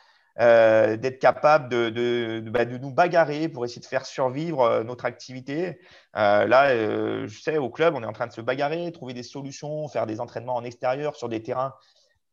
euh, 0.41 0.97
d'être 0.97 1.19
capable 1.19 1.69
bah, 1.69 2.65
de, 2.65 2.79
nous 2.79 2.93
bagarrer 2.93 3.49
pour 3.49 3.65
essayer 3.65 3.81
de 3.81 3.87
faire 3.87 4.07
survivre 4.07 4.61
euh, 4.61 4.85
notre 4.85 5.05
activité. 5.05 5.81
Euh, 6.17 6.47
là, 6.47 7.27
je 7.27 7.41
sais, 7.41 7.59
au 7.59 7.71
club, 7.71 7.95
on 7.97 8.05
est 8.05 8.07
en 8.07 8.13
train 8.13 8.29
de 8.29 8.33
se 8.33 8.41
bagarrer, 8.41 8.93
trouver 8.93 9.15
des 9.15 9.25
solutions, 9.25 9.89
faire 9.89 10.07
des 10.07 10.21
entraînements 10.21 10.55
en 10.55 10.63
extérieur 10.63 11.17
sur 11.17 11.29
des 11.29 11.43
terrains 11.43 11.75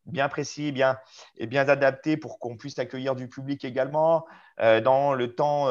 bien 0.06 0.28
précis 0.28 0.72
bien, 0.72 0.98
et 1.36 1.46
bien 1.46 1.68
adaptés 1.68 2.16
pour 2.16 2.38
qu'on 2.38 2.56
puisse 2.56 2.78
accueillir 2.78 3.14
du 3.16 3.28
public 3.28 3.64
également 3.64 4.26
dans 4.58 5.14
le 5.14 5.34
temps 5.34 5.68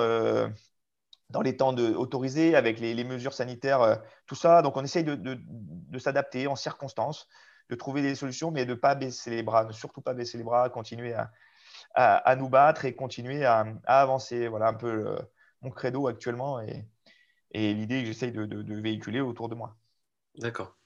dans 1.30 1.42
les 1.42 1.58
temps 1.58 1.76
autorisés, 1.76 2.56
avec 2.56 2.80
les, 2.80 3.04
mesures 3.04 3.34
sanitaires, 3.34 3.82
euh, 3.82 3.96
tout 4.28 4.36
ça. 4.36 4.62
Donc, 4.62 4.78
on 4.78 4.84
essaye 4.84 5.04
de, 5.04 6.00
s'adapter 6.00 6.48
en 6.48 6.56
circonstances, 6.56 7.28
de 7.70 7.76
trouver 7.76 8.02
des 8.02 8.16
solutions, 8.16 8.52
mais 8.52 8.66
de 8.66 8.72
ne 8.72 8.76
pas 8.76 8.96
baisser 8.96 9.32
les 9.32 9.44
bras, 9.44 9.66
ne 9.66 9.72
surtout 9.72 10.02
pas 10.02 10.14
baisser 10.14 10.38
les 10.38 10.44
bras, 10.44 10.70
continuer 10.70 11.16
à, 11.96 12.36
nous 12.36 12.50
battre 12.50 12.86
et 12.86 12.96
continuer 12.96 13.46
à, 13.46 13.66
avancer. 13.86 14.48
Voilà 14.48 14.68
un 14.68 14.74
peu 14.74 15.08
euh, 15.08 15.20
mon 15.62 15.72
credo 15.72 16.08
actuellement 16.08 16.62
et, 16.62 16.86
et 17.52 17.74
l'idée 17.74 18.02
que 18.02 18.08
j'essaye 18.08 18.32
de 18.32 18.82
véhiculer 18.82 19.22
autour 19.22 19.50
de 19.50 19.56
moi. 19.56 19.76
D'accord. 20.38 20.78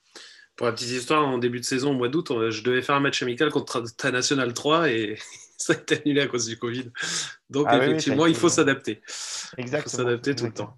Pour 0.59 0.65
la 0.65 0.73
petite 0.73 0.89
histoire, 0.89 1.25
en 1.25 1.37
début 1.37 1.61
de 1.61 1.63
saison, 1.63 1.91
au 1.91 1.93
mois 1.93 2.09
d'août, 2.09 2.33
je 2.49 2.63
devais 2.63 2.81
faire 2.81 2.95
un 2.95 2.99
match 2.99 3.23
amical 3.23 3.49
contre 3.49 3.81
ta 3.95 4.11
National 4.11 4.53
3 4.53 4.89
et 4.89 5.17
ça 5.57 5.71
a 5.71 5.77
été 5.77 6.01
annulé 6.01 6.19
à 6.19 6.27
cause 6.27 6.47
du 6.47 6.57
Covid. 6.57 6.91
Donc, 7.49 7.67
ah 7.69 7.77
effectivement, 7.77 8.25
il 8.25 8.35
faut 8.35 8.49
s'adapter. 8.49 9.01
Exactement. 9.55 9.79
Il 9.79 9.81
faut 9.83 9.89
s'adapter 9.89 10.35
tout 10.35 10.43
le 10.47 10.51
temps. 10.51 10.75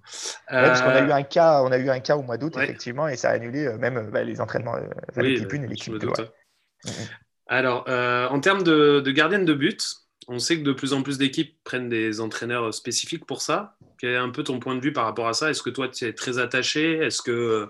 parce 0.47 0.81
qu'on 0.83 0.89
a 0.89 1.01
eu 1.01 1.11
un 1.11 1.23
cas, 1.23 1.63
on 1.63 1.71
a 1.71 1.79
eu 1.79 1.89
un 1.89 1.99
cas 1.99 2.15
au 2.15 2.21
mois 2.21 2.37
d'août, 2.37 2.53
effectivement, 2.57 3.07
et 3.07 3.15
ça 3.15 3.31
a 3.31 3.33
annulé 3.33 3.65
euh, 3.65 3.79
même 3.79 3.97
euh, 3.97 4.03
bah, 4.03 4.23
les 4.23 4.39
entraînements, 4.39 4.75
euh, 4.75 4.87
l'équipe 5.19 5.51
1 5.51 5.63
et 5.63 5.67
l'équipe 5.67 5.95
2. 5.95 6.09
Alors, 7.47 7.85
en 7.87 8.39
termes 8.39 8.61
de, 8.61 8.99
de 8.99 9.11
gardienne 9.11 9.45
de 9.45 9.53
but, 9.55 9.95
on 10.27 10.37
sait 10.37 10.59
que 10.59 10.63
de 10.63 10.73
plus 10.73 10.93
en 10.93 11.01
plus 11.01 11.17
d'équipes 11.17 11.57
prennent 11.63 11.89
des 11.89 12.21
entraîneurs 12.21 12.71
spécifiques 12.71 13.25
pour 13.25 13.41
ça. 13.41 13.77
Quel 13.97 14.11
est 14.11 14.17
un 14.17 14.29
peu 14.29 14.43
ton 14.43 14.59
point 14.59 14.75
de 14.75 14.81
vue 14.81 14.93
par 14.93 15.05
rapport 15.05 15.27
à 15.27 15.33
ça? 15.33 15.49
Est-ce 15.49 15.63
que 15.63 15.71
toi, 15.71 15.89
tu 15.89 16.05
es 16.05 16.13
très 16.13 16.37
attaché? 16.37 16.97
Est-ce 16.97 17.23
que 17.23 17.67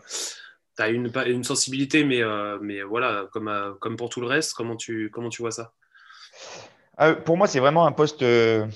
tu 0.82 0.88
as 0.88 0.89
une, 0.89 1.12
une 1.28 1.44
sensibilité, 1.44 2.04
mais, 2.04 2.22
euh, 2.22 2.58
mais 2.62 2.82
voilà, 2.84 3.28
comme, 3.32 3.48
euh, 3.48 3.74
comme 3.80 3.98
pour 3.98 4.10
tout 4.10 4.22
le 4.22 4.28
reste, 4.28 4.54
comment 4.54 4.76
tu, 4.76 5.10
comment 5.12 5.30
tu 5.30 5.41
vois 5.41 5.52
ça? 5.52 5.74
Ah, 6.98 7.13
Pour 7.15 7.38
moi, 7.38 7.48
c'est 7.48 7.60
vraiment 7.60 7.86
un 7.86 7.91
poste, 7.91 8.22
euh, 8.22 8.67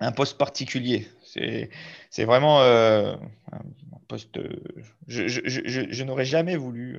un 0.00 0.12
poste 0.12 0.38
particulier. 0.38 1.08
C'est 2.10 2.24
vraiment 2.24 2.62
un 2.62 3.18
poste. 4.08 4.38
Je, 5.06 5.28
je, 5.28 5.40
je, 5.44 5.82
je 5.90 6.04
n'aurais 6.04 6.24
jamais 6.24 6.56
voulu 6.56 6.98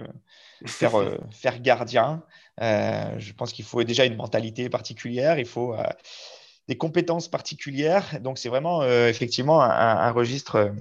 faire, 0.65 0.93
faire 1.31 1.59
gardien. 1.61 2.23
je 2.59 3.33
pense 3.33 3.53
qu'il 3.53 3.65
faut 3.65 3.83
déjà 3.83 4.05
une 4.05 4.15
mentalité 4.15 4.69
particulière, 4.69 5.39
il 5.39 5.45
faut 5.47 5.75
des 6.67 6.77
compétences 6.77 7.27
particulières. 7.29 8.19
Donc, 8.21 8.37
c'est 8.37 8.49
vraiment 8.49 8.83
effectivement 8.85 9.61
un, 9.63 9.69
un 9.69 10.11
registre 10.11 10.71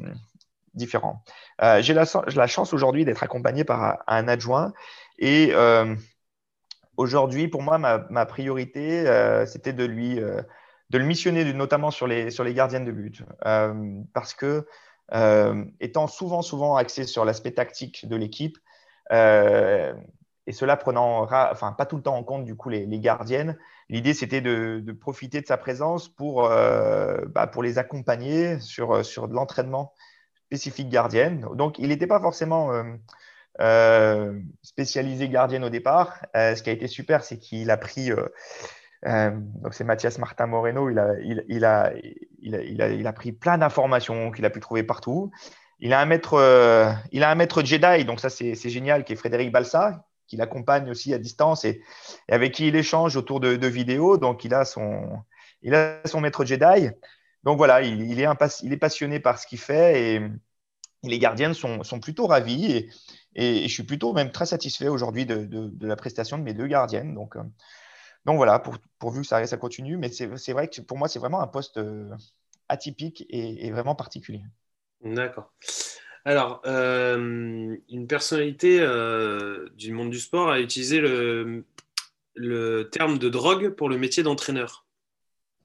différents. 0.76 1.22
Euh, 1.62 1.82
j'ai 1.82 1.94
la, 1.94 2.46
chance 2.46 2.72
aujourd'hui 2.72 3.04
d'être 3.04 3.22
accompagné 3.22 3.64
par 3.64 4.04
un 4.06 4.28
adjoint 4.28 4.72
et 5.18 5.50
euh, 5.52 5.96
aujourd'hui, 6.96 7.48
pour 7.48 7.62
moi, 7.62 7.78
ma, 7.78 8.26
priorité, 8.26 9.08
euh, 9.08 9.46
c'était 9.46 9.72
de 9.72 9.84
lui 9.84 10.20
de 10.90 10.98
le 10.98 11.04
missionner 11.04 11.52
notamment 11.52 11.90
sur 11.90 12.06
les, 12.06 12.30
sur 12.30 12.44
les 12.44 12.54
gardiennes 12.54 12.84
de 12.84 12.92
but. 12.92 13.22
parce 14.12 14.34
que, 14.34 14.66
étant 15.80 16.06
souvent, 16.06 16.42
souvent 16.42 16.76
axé 16.76 17.04
sur 17.04 17.24
l'aspect 17.24 17.52
tactique 17.52 18.06
de 18.06 18.16
l'équipe, 18.16 18.58
et 19.10 20.52
cela 20.52 20.76
prenant, 20.76 21.22
enfin, 21.22 21.72
pas 21.72 21.86
tout 21.86 21.96
le 21.96 22.02
temps 22.02 22.16
en 22.16 22.22
compte, 22.22 22.44
du 22.44 22.54
coup, 22.54 22.68
les, 22.68 22.86
gardiennes, 23.00 23.58
l'idée, 23.88 24.14
c'était 24.14 24.40
de, 24.40 24.80
de, 24.80 24.92
profiter 24.92 25.40
de 25.40 25.46
sa 25.46 25.56
présence 25.56 26.08
pour, 26.08 26.42
bah, 26.42 27.46
pour 27.50 27.64
les 27.64 27.78
accompagner 27.78 28.60
sur, 28.60 29.04
sur 29.04 29.26
de 29.26 29.34
l'entraînement 29.34 29.92
spécifique 30.46 30.88
gardienne. 30.88 31.46
Donc, 31.54 31.78
il 31.78 31.88
n'était 31.88 32.06
pas 32.06 32.20
forcément 32.20 32.72
euh, 32.72 32.85
euh, 33.61 34.38
spécialisé 34.62 35.28
gardienne 35.28 35.64
au 35.64 35.70
départ. 35.70 36.24
Euh, 36.37 36.54
ce 36.54 36.62
qui 36.62 36.70
a 36.70 36.72
été 36.72 36.87
super, 36.87 37.24
c'est 37.24 37.38
qu'il 37.38 37.70
a 37.70 37.76
pris. 37.76 38.11
donc, 39.04 39.74
c'est 39.74 39.85
Mathias 39.85 40.18
Martin 40.18 40.46
Moreno. 40.46 40.88
Il 40.88 40.98
a, 40.98 41.14
il, 41.20 41.64
a, 41.64 41.92
il, 42.40 42.54
a, 42.54 42.88
il 42.88 43.06
a, 43.06 43.12
pris 43.12 43.32
plein 43.32 43.59
d'informations 43.59 44.30
qu'il 44.30 44.44
a 44.44 44.50
pu 44.50 44.61
trouver 44.61 44.85
partout. 44.85 45.30
Il 45.80 45.92
a 45.92 46.00
un 46.00 46.06
maître, 46.06 46.35
il 47.12 47.22
a 47.22 47.30
un 47.30 47.35
maître 47.35 47.62
Jedi, 47.62 48.04
donc 48.04 48.20
ça, 48.20 48.30
c'est 48.30 48.70
génial, 48.70 49.04
qui 49.04 49.12
est 49.12 49.16
Frédéric 49.16 49.52
Balsa, 49.52 50.04
qui 50.26 50.37
l'accompagne 50.37 50.88
aussi 50.90 51.12
à 51.12 51.18
distance 51.18 51.64
et, 51.64 51.82
avec 52.30 52.54
qui 52.54 52.68
il 52.68 52.76
échange 52.76 53.16
autour 53.16 53.40
de, 53.40 53.56
de, 53.56 53.66
vidéos. 53.66 54.16
Donc, 54.16 54.44
il 54.44 54.54
a 54.54 54.64
son, 54.64 55.18
il 55.62 55.74
a 55.74 56.00
son 56.06 56.20
maître 56.20 56.44
Jedi. 56.44 56.90
Donc 57.46 57.59
voilà, 57.59 57.80
il, 57.80 58.20
est, 58.20 58.76
passionné 58.76 59.20
par 59.20 59.38
ce 59.38 59.46
qu'il 59.46 59.61
fait 59.61 60.14
et, 60.16 60.20
les 61.04 61.20
gardiennes 61.20 61.54
sont, 61.54 62.00
plutôt 62.02 62.26
ravis 62.26 62.90
et, 63.37 63.68
je 63.68 63.72
suis 63.72 63.85
plutôt 63.85 64.12
même 64.12 64.32
très 64.32 64.46
satisfait 64.46 64.88
aujourd'hui 64.88 65.26
de, 65.26 65.70
la 65.87 65.94
prestation 65.94 66.38
de 66.38 66.42
mes 66.42 66.54
deux 66.54 66.66
gardiennes. 66.66 67.14
Donc, 67.14 67.37
euh, 67.37 67.42
voilà, 68.24 68.61
pourvu 68.98 69.20
que 69.20 69.26
ça, 69.28 69.46
ça 69.46 69.56
continue. 69.59 69.96
Mais 69.96 70.11
c'est 70.11 70.52
vrai 70.52 70.66
que 70.66 70.80
pour 70.80 70.98
moi, 70.98 71.06
c'est 71.06 71.20
vraiment 71.20 71.40
un 71.40 71.46
poste 71.46 71.76
euh, 71.76 72.11
atypique 72.68 73.24
et, 73.30 73.70
vraiment 73.70 73.94
particulier. 73.94 74.42
D'accord. 75.04 75.52
Alors, 76.24 76.62
euh, 76.66 77.76
une 77.88 78.09
personnalité 78.09 78.80
du 79.76 79.92
monde 79.92 80.11
du 80.11 80.18
sport 80.18 80.50
a 80.50 80.59
utilisé 80.59 81.00
le 81.00 82.90
terme 82.90 83.18
de 83.18 83.28
drogue 83.28 83.68
pour 83.68 83.88
le 83.88 83.98
métier 83.98 84.24
d'entraîneur. 84.24 84.86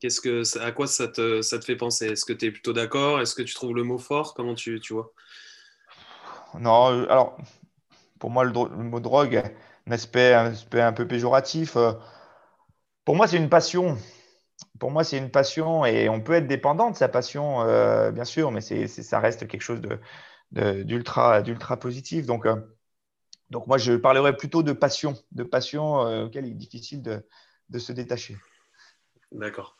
Qu'est-ce 0.01 0.19
que, 0.19 0.41
à 0.59 0.71
quoi 0.71 0.87
ça 0.87 1.07
te, 1.07 1.43
ça 1.43 1.59
te 1.59 1.63
fait 1.63 1.75
penser? 1.75 2.07
Est-ce 2.07 2.25
que 2.25 2.33
tu 2.33 2.47
es 2.47 2.51
plutôt 2.51 2.73
d'accord? 2.73 3.21
Est-ce 3.21 3.35
que 3.35 3.43
tu 3.43 3.53
trouves 3.53 3.75
le 3.75 3.83
mot 3.83 3.99
fort? 3.99 4.33
Comment 4.33 4.55
tu, 4.55 4.79
tu 4.79 4.93
vois? 4.93 5.13
Non, 6.59 6.91
euh, 6.91 7.05
alors, 7.07 7.37
pour 8.17 8.31
moi, 8.31 8.43
le, 8.43 8.51
mot 8.51 8.99
drogue 8.99 9.35
a 9.35 9.43
un 9.85 9.91
aspect, 9.91 10.33
un 10.33 10.93
peu 10.93 11.07
péjoratif. 11.07 11.77
Euh, 11.77 11.93
pour 13.05 13.15
moi, 13.15 13.27
c'est 13.27 13.37
une 13.37 13.49
passion. 13.49 13.95
Pour 14.79 14.89
moi, 14.89 15.03
c'est 15.03 15.19
une 15.19 15.29
passion 15.29 15.85
et 15.85 16.09
on 16.09 16.19
peut 16.19 16.33
être 16.33 16.47
dépendant 16.47 16.89
de 16.89 16.95
sa 16.95 17.07
passion, 17.07 17.61
euh, 17.61 18.09
bien 18.09 18.25
sûr, 18.25 18.49
mais 18.49 18.61
c'est, 18.61 18.87
ça 18.87 19.19
reste 19.19 19.47
quelque 19.47 19.61
chose 19.61 19.81
de, 20.51 20.81
d'ultra, 20.81 21.43
d'ultra 21.43 21.77
positif. 21.77 22.25
Donc, 22.25 22.47
donc, 23.51 23.67
moi, 23.67 23.77
je 23.77 23.93
parlerais 23.93 24.35
plutôt 24.35 24.63
de 24.63 24.73
passion, 24.73 25.13
de 25.31 25.43
passion 25.43 26.25
auquel 26.25 26.47
il 26.47 26.53
est 26.53 26.55
difficile 26.55 27.03
de, 27.03 27.23
de 27.69 27.77
se 27.77 27.91
détacher. 27.91 28.35
D'accord. 29.31 29.77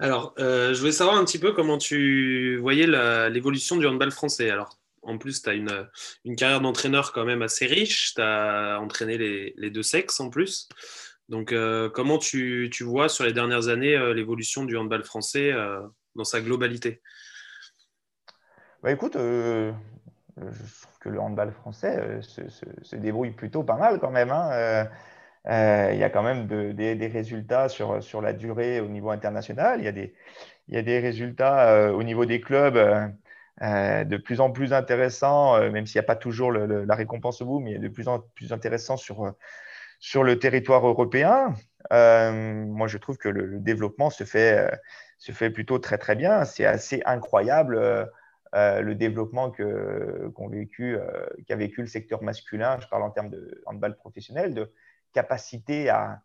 Alors, 0.00 0.34
euh, 0.38 0.74
je 0.74 0.80
voulais 0.80 0.92
savoir 0.92 1.16
un 1.16 1.24
petit 1.24 1.38
peu 1.38 1.52
comment 1.52 1.78
tu 1.78 2.56
voyais 2.58 2.86
l'évolution 3.30 3.76
du 3.76 3.86
handball 3.86 4.10
français. 4.10 4.50
Alors, 4.50 4.78
en 5.02 5.18
plus, 5.18 5.42
tu 5.42 5.50
as 5.50 5.54
une, 5.54 5.88
carrière 6.36 6.60
d'entraîneur 6.60 7.12
quand 7.12 7.24
même 7.24 7.42
assez 7.42 7.66
riche. 7.66 8.14
Tu 8.14 8.20
as 8.20 8.78
entraîné 8.80 9.16
les, 9.56 9.70
deux 9.70 9.82
sexes 9.82 10.18
en 10.20 10.30
plus. 10.30 10.68
Donc, 11.28 11.52
euh, 11.52 11.88
comment 11.88 12.18
tu, 12.18 12.70
vois 12.80 13.08
sur 13.08 13.24
les 13.24 13.32
dernières 13.32 13.68
années 13.68 13.96
euh, 13.96 14.12
l'évolution 14.12 14.64
du 14.64 14.76
handball 14.76 15.04
français 15.04 15.52
dans 16.16 16.24
sa 16.24 16.40
globalité? 16.40 17.00
Bah, 18.82 18.90
Écoute, 18.90 19.14
je 19.14 19.72
trouve 20.36 20.98
que 21.00 21.08
le 21.08 21.20
handball 21.20 21.52
français 21.52 22.20
se, 22.22 22.96
débrouille 22.96 23.30
plutôt 23.30 23.62
pas 23.62 23.76
mal 23.76 24.00
quand 24.00 24.10
même. 24.10 24.30
Hein. 24.30 24.88
Euh, 25.48 25.90
il 25.92 25.98
y 25.98 26.04
a 26.04 26.10
quand 26.10 26.22
même 26.22 26.46
des, 26.46 27.06
résultats 27.06 27.68
sur, 27.68 28.02
sur 28.02 28.22
la 28.22 28.32
durée 28.32 28.80
au 28.80 28.88
niveau 28.88 29.10
international. 29.10 29.80
Il 29.80 29.84
y 29.84 29.88
a 29.88 29.92
des, 29.92 30.14
il 30.68 30.74
y 30.74 30.78
a 30.78 30.82
des 30.82 31.00
résultats 31.00 31.68
euh, 31.70 31.92
au 31.92 32.02
niveau 32.02 32.24
des 32.24 32.40
clubs 32.40 32.76
euh, 33.62 34.04
de 34.04 34.16
plus 34.16 34.40
en 34.40 34.50
plus 34.50 34.72
intéressants, 34.72 35.58
même 35.70 35.86
s'il 35.86 35.98
n'y 35.98 36.04
a 36.04 36.06
pas 36.06 36.16
toujours 36.16 36.52
la 36.52 36.94
récompense 36.94 37.42
au 37.42 37.46
bout, 37.46 37.60
mais 37.60 37.78
de 37.78 37.88
plus 37.88 38.08
en 38.08 38.20
plus 38.34 38.52
intéressants 38.52 38.96
sur, 38.96 39.34
sur 40.00 40.24
le 40.24 40.38
territoire 40.38 40.86
européen. 40.86 41.54
moi, 41.90 42.86
je 42.88 42.98
trouve 42.98 43.18
que 43.18 43.28
le, 43.28 43.60
développement 43.60 44.10
se 44.10 44.24
fait, 44.24 44.70
se 45.18 45.32
fait 45.32 45.50
plutôt 45.50 45.78
très, 45.78 45.98
très 45.98 46.16
bien. 46.16 46.44
C'est 46.44 46.66
assez 46.66 47.02
incroyable. 47.04 48.08
le 48.54 48.94
développement 48.94 49.50
que, 49.50 50.32
qu'a 50.36 50.48
vécu, 50.48 50.98
vécu 51.50 51.80
le 51.82 51.86
secteur 51.86 52.22
masculin, 52.22 52.78
je 52.80 52.88
parle 52.88 53.02
en 53.02 53.10
termes 53.10 53.30
de 53.30 53.62
handball 53.66 53.94
professionnel, 53.96 54.54
capacité 55.14 55.88
à, 55.88 56.20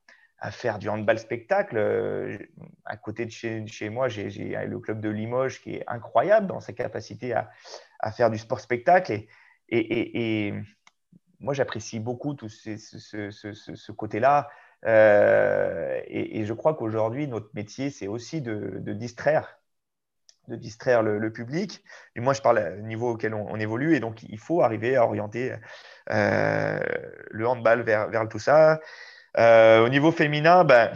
faire 0.52 0.80
du 0.80 0.88
handball 0.90 1.20
spectacle. 1.20 1.78
Euh, 1.78 2.38
à 2.86 2.98
côté 2.98 3.26
de 3.26 3.32
chez, 3.32 3.90
moi, 3.90 4.08
j'ai 4.08 4.30
le 4.30 4.80
club 4.80 5.02
de 5.02 5.10
Limoges 5.10 5.62
qui 5.62 5.76
est 5.76 5.84
incroyable 5.88 6.48
dans 6.48 6.60
sa 6.60 6.74
capacité 6.74 7.34
à, 7.34 8.12
faire 8.12 8.30
du 8.30 8.38
sport 8.38 8.60
spectacle. 8.60 9.24
Et, 9.70 10.54
moi, 11.42 11.54
j'apprécie 11.54 12.00
beaucoup 12.00 12.34
tout 12.34 12.50
ce, 12.50 13.92
côté-là. 13.92 14.50
Euh, 14.86 16.02
et, 16.08 16.46
je 16.46 16.54
crois 16.54 16.74
qu'aujourd'hui, 16.74 17.28
notre 17.28 17.50
métier, 17.54 17.90
c'est 17.90 18.08
aussi 18.08 18.42
de, 18.42 18.94
distraire 18.94 19.59
de 20.50 20.56
distraire 20.56 21.04
le, 21.04 21.32
public. 21.32 21.84
Et 22.16 22.20
moi, 22.20 22.34
je 22.34 22.42
parle 22.42 22.78
au 22.80 22.86
niveau 22.86 23.12
auquel 23.12 23.34
on, 23.34 23.56
évolue. 23.60 23.96
Et 23.96 24.00
donc, 24.00 24.24
il 24.24 24.40
faut 24.40 24.62
arriver 24.62 24.96
à 24.96 25.04
orienter 25.06 25.56
euh, 26.10 26.80
le 27.32 27.48
handball 27.48 27.82
vers, 27.82 28.10
vers 28.10 28.28
tout 28.28 28.40
ça. 28.40 28.80
Euh, 29.38 29.86
au 29.86 29.90
niveau 29.90 30.12
féminin, 30.12 30.64
ben, 30.64 30.92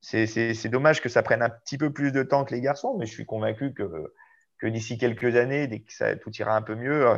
c'est 0.00 0.68
dommage 0.68 1.00
que 1.00 1.08
ça 1.08 1.22
prenne 1.22 1.42
un 1.42 1.50
petit 1.50 1.78
peu 1.78 1.92
plus 1.92 2.12
de 2.12 2.22
temps 2.22 2.44
que 2.44 2.54
les 2.54 2.60
garçons, 2.60 2.96
mais 2.98 3.06
je 3.06 3.12
suis 3.12 3.26
convaincu 3.26 3.74
que, 3.74 4.12
que 4.58 4.66
d'ici 4.66 4.98
quelques 4.98 5.36
années, 5.36 5.66
dès 5.66 5.80
que 5.80 5.92
ça, 5.92 6.16
tout 6.16 6.34
ira 6.36 6.56
un 6.56 6.62
peu 6.62 6.74
mieux, 6.74 7.06
euh, 7.06 7.16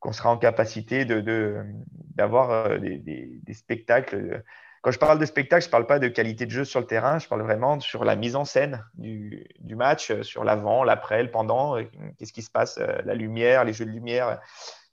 qu'on 0.00 0.12
sera 0.12 0.30
en 0.30 0.38
capacité 0.38 1.04
d'avoir 1.04 2.70
de, 2.70 2.78
des, 2.78 3.40
des, 3.42 3.54
spectacles. 3.54 4.42
Quand 4.82 4.90
je 4.92 4.98
parle 4.98 5.18
de 5.18 5.26
spectacle, 5.26 5.62
je 5.62 5.68
ne 5.68 5.72
parle 5.72 5.86
pas 5.86 5.98
de 5.98 6.08
qualité 6.08 6.46
de 6.46 6.50
jeu 6.50 6.64
sur 6.64 6.80
le 6.80 6.86
terrain, 6.86 7.18
je 7.18 7.28
parle 7.28 7.42
vraiment 7.42 7.80
sur 7.80 8.04
la 8.04 8.16
mise 8.16 8.34
en 8.34 8.46
scène 8.46 8.84
du, 8.94 9.46
match, 9.76 10.22
sur 10.22 10.42
l'avant, 10.42 10.84
l'après, 10.84 11.22
le 11.22 11.30
pendant, 11.30 11.76
qu'est-ce 12.18 12.32
qui 12.32 12.42
se 12.42 12.50
passe, 12.50 12.78
la 12.78 13.14
lumière, 13.14 13.64
les 13.64 13.74
jeux 13.74 13.84
de 13.84 13.90
lumière, 13.90 14.40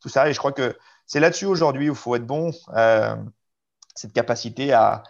tout 0.02 0.10
ça. 0.10 0.30
Et 0.30 0.34
je 0.34 0.39
crois 0.39 0.52
que 0.52 0.76
c'est 1.08 1.21
là-dessus 1.21 1.45
aujourd'hui 1.45 1.89
où 1.89 1.93
il 1.93 1.97
faut 1.97 2.15
être 2.15 2.26
bon, 2.26 2.52
euh, 2.76 3.15
cette 3.95 4.13
capacité 4.13 4.73
à, 4.73 5.04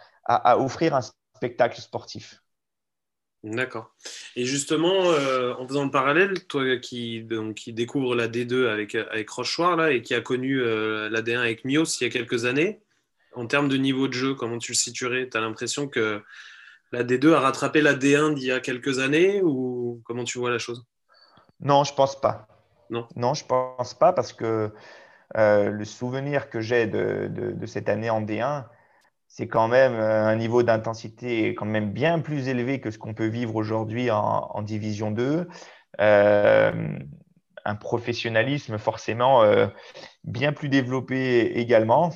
offrir 0.58 0.94
un 0.94 1.00
spectacle 1.34 1.80
sportif. 1.80 2.42
D'accord. 3.42 3.94
Et 4.36 4.44
justement, 4.44 5.10
euh, 5.10 5.54
en 5.54 5.66
faisant 5.66 5.84
le 5.84 5.90
parallèle, 5.90 6.46
toi 6.46 6.76
qui, 6.76 7.22
donc, 7.22 7.68
découvre 7.68 8.14
la 8.14 8.28
D2 8.28 8.68
avec, 8.68 8.94
avec 8.94 9.30
Rochoir 9.30 9.76
là, 9.76 9.90
et 9.90 10.02
qui 10.02 10.14
a 10.14 10.20
connu 10.20 10.60
euh, 10.60 11.08
la 11.08 11.22
D1 11.22 11.38
avec 11.38 11.64
Mios 11.64 11.84
il 12.00 12.04
y 12.04 12.06
a 12.06 12.10
quelques 12.10 12.44
années, 12.44 12.80
en 13.38 13.46
termes 13.46 13.68
de 13.68 13.76
niveau 13.76 14.08
de 14.08 14.12
jeu, 14.12 14.34
comment 14.34 14.58
tu 14.58 14.72
le 14.72 14.76
situerais? 14.76 15.28
Tu 15.30 15.36
as 15.36 15.40
l'impression 15.40 15.86
que 15.88 16.22
la 16.90 17.04
D2 17.04 17.34
a 17.34 17.40
rattrapé 17.40 17.80
la 17.80 17.94
D1 17.94 18.34
d'il 18.34 18.48
y 18.48 18.52
a 18.52 18.60
quelques 18.60 18.98
années 18.98 19.40
ou 19.42 20.02
comment 20.04 20.24
tu 20.24 20.38
vois 20.38 20.50
la 20.50 20.58
chose? 20.58 20.84
Non, 21.60 21.84
je 21.84 21.94
pense 21.94 22.20
pas. 22.20 22.48
Non? 22.90 23.06
Non, 23.14 23.34
je 23.34 23.44
pense 23.44 23.94
pas 23.94 24.12
parce 24.12 24.32
que 24.32 24.72
euh, 25.36 25.70
le 25.70 25.84
souvenir 25.84 26.50
que 26.50 26.60
j'ai 26.60 26.86
de, 26.86 27.66
cette 27.66 27.88
année 27.88 28.10
en 28.10 28.22
D1, 28.22 28.64
c'est 29.28 29.46
quand 29.46 29.68
même 29.68 29.94
euh, 29.94 30.24
un 30.24 30.36
niveau 30.36 30.62
d'intensité 30.62 31.54
quand 31.54 31.66
même 31.66 31.92
bien 31.92 32.18
plus 32.18 32.48
élevé 32.48 32.80
que 32.80 32.90
ce 32.90 32.98
qu'on 32.98 33.14
peut 33.14 33.26
vivre 33.26 33.54
aujourd'hui 33.54 34.10
en, 34.10 34.62
Division 34.62 35.10
2. 35.10 35.48
Euh, 36.00 36.98
un 37.64 37.74
professionnalisme 37.74 38.78
forcément 38.78 39.42
bien 40.24 40.54
plus 40.54 40.70
développé 40.70 41.58
également. 41.58 42.12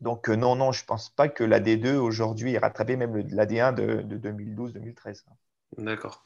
Donc 0.00 0.28
non, 0.28 0.56
non, 0.56 0.72
je 0.72 0.82
ne 0.82 0.86
pense 0.86 1.10
pas 1.10 1.28
que 1.28 1.44
la 1.44 1.60
D2 1.60 1.96
aujourd'hui 1.96 2.54
ait 2.54 2.58
rattrapé 2.58 2.96
même 2.96 3.16
la 3.30 3.46
D1 3.46 3.74
de, 3.74 4.16
2012-2013. 4.16 5.24
D'accord. 5.78 6.24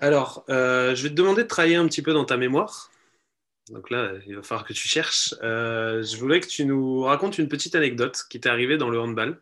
Alors, 0.00 0.44
je 0.48 1.00
vais 1.02 1.08
te 1.08 1.14
demander 1.14 1.44
de 1.44 1.48
travailler 1.48 1.76
un 1.76 1.86
petit 1.86 2.02
peu 2.02 2.12
dans 2.12 2.24
ta 2.24 2.36
mémoire. 2.36 2.90
Donc 3.70 3.90
là, 3.90 4.12
il 4.26 4.36
va 4.36 4.42
falloir 4.42 4.66
que 4.66 4.74
tu 4.74 4.88
cherches. 4.88 5.34
Euh, 5.42 6.02
je 6.02 6.16
voulais 6.18 6.40
que 6.40 6.46
tu 6.46 6.66
nous 6.66 7.02
racontes 7.02 7.38
une 7.38 7.48
petite 7.48 7.74
anecdote 7.74 8.24
qui 8.28 8.40
t'est 8.40 8.48
arrivée 8.48 8.76
dans 8.76 8.90
le 8.90 9.00
handball. 9.00 9.40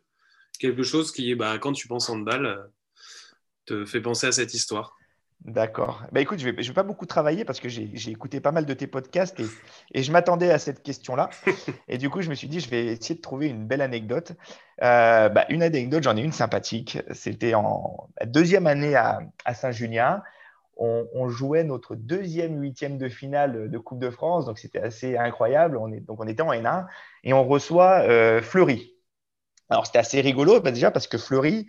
Quelque 0.59 0.85
chose 0.85 1.11
qui, 1.11 1.35
bah, 1.35 1.59
quand 1.59 1.73
tu 1.73 1.89
penses 1.89 2.09
handball, 2.09 2.47
euh, 2.47 2.63
te 3.67 3.85
fait 3.85 4.01
penser 4.01 4.29
à 4.29 4.33
cette 4.33 4.55
histoire. 4.55 4.97
D'accord. 5.45 6.05
Bah, 6.13 6.21
écoute, 6.21 6.39
je 6.39 6.47
ne 6.47 6.53
vais, 6.53 6.63
vais, 6.63 6.73
pas 6.73 6.85
beaucoup 6.85 7.07
travailler 7.07 7.45
parce 7.45 7.59
que 7.59 7.69
j'ai 7.69 8.11
écouté 8.11 8.41
pas 8.41 8.53
mal 8.53 8.65
de 8.65 8.75
tes 8.75 8.87
podcasts 8.87 9.41
et, 9.41 9.47
et 9.93 10.03
je 10.03 10.13
m'attendais 10.13 10.51
à 10.51 10.59
cette 10.59 10.83
question-là. 10.83 11.31
et 11.89 11.99
du 11.99 12.11
coup, 12.11 12.23
je 12.23 12.31
me 12.31 12.35
suis 12.35 12.49
dit, 12.49 12.61
je 12.61 12.71
vais 12.71 12.87
essayer 12.87 13.17
de 13.17 13.21
trouver 13.21 13.49
une 13.49 13.67
belle 13.67 13.81
anecdote. 13.81 14.33
Euh, 14.83 15.29
bah, 15.29 15.45
une 15.49 15.63
anecdote, 15.63 16.05
j'en 16.05 16.17
ai 16.17 16.23
une 16.23 16.33
sympathique. 16.33 16.99
C'était 17.11 17.55
en 17.55 18.09
deuxième 18.25 18.67
année 18.67 18.95
à, 18.95 19.21
à 19.45 19.55
Saint-Julien 19.55 20.23
on, 20.77 21.29
jouait 21.29 21.65
notre 21.65 21.95
deuxième 21.95 22.61
huitième 22.61 22.99
de 22.99 23.09
finale 23.09 23.71
de 23.71 23.79
Coupe 23.79 23.99
de 23.99 24.11
France, 24.11 24.47
donc 24.47 24.59
c'était 24.59 24.81
assez 24.81 25.17
incroyable. 25.17 25.77
On 25.77 25.93
est, 25.93 26.01
donc 26.01 26.21
on 26.21 26.27
était 26.27 26.43
en 26.43 26.53
N1 26.53 26.87
et 27.25 27.33
on 27.33 27.47
reçoit 27.47 28.01
euh, 28.01 28.43
Fleury. 28.43 28.95
Alors 29.69 29.87
c'était 29.87 29.99
assez 29.99 30.21
rigolo 30.21 30.61
bah, 30.61 30.73
déjà 30.73 30.91
parce 30.91 31.07
que 31.07 31.19
Fleury, 31.19 31.67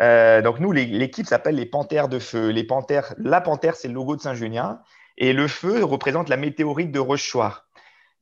euh, 0.00 0.42
donc 0.42 0.60
nous 0.60 0.72
l'équipe 0.72 1.26
s'appelle 1.26 1.54
les 1.54 1.66
Panthères 1.66 2.08
de 2.08 2.18
Feu. 2.18 2.48
Les 2.48 2.64
Panthères, 2.64 3.14
la 3.18 3.40
Panthère 3.40 3.76
c'est 3.76 3.88
le 3.88 3.94
logo 3.94 4.16
de 4.16 4.20
Saint-Junien 4.20 4.80
et 5.16 5.32
le 5.32 5.46
feu 5.46 5.84
représente 5.84 6.28
la 6.28 6.36
météorite 6.36 6.90
de 6.90 6.98
Rochechouart. 6.98 7.66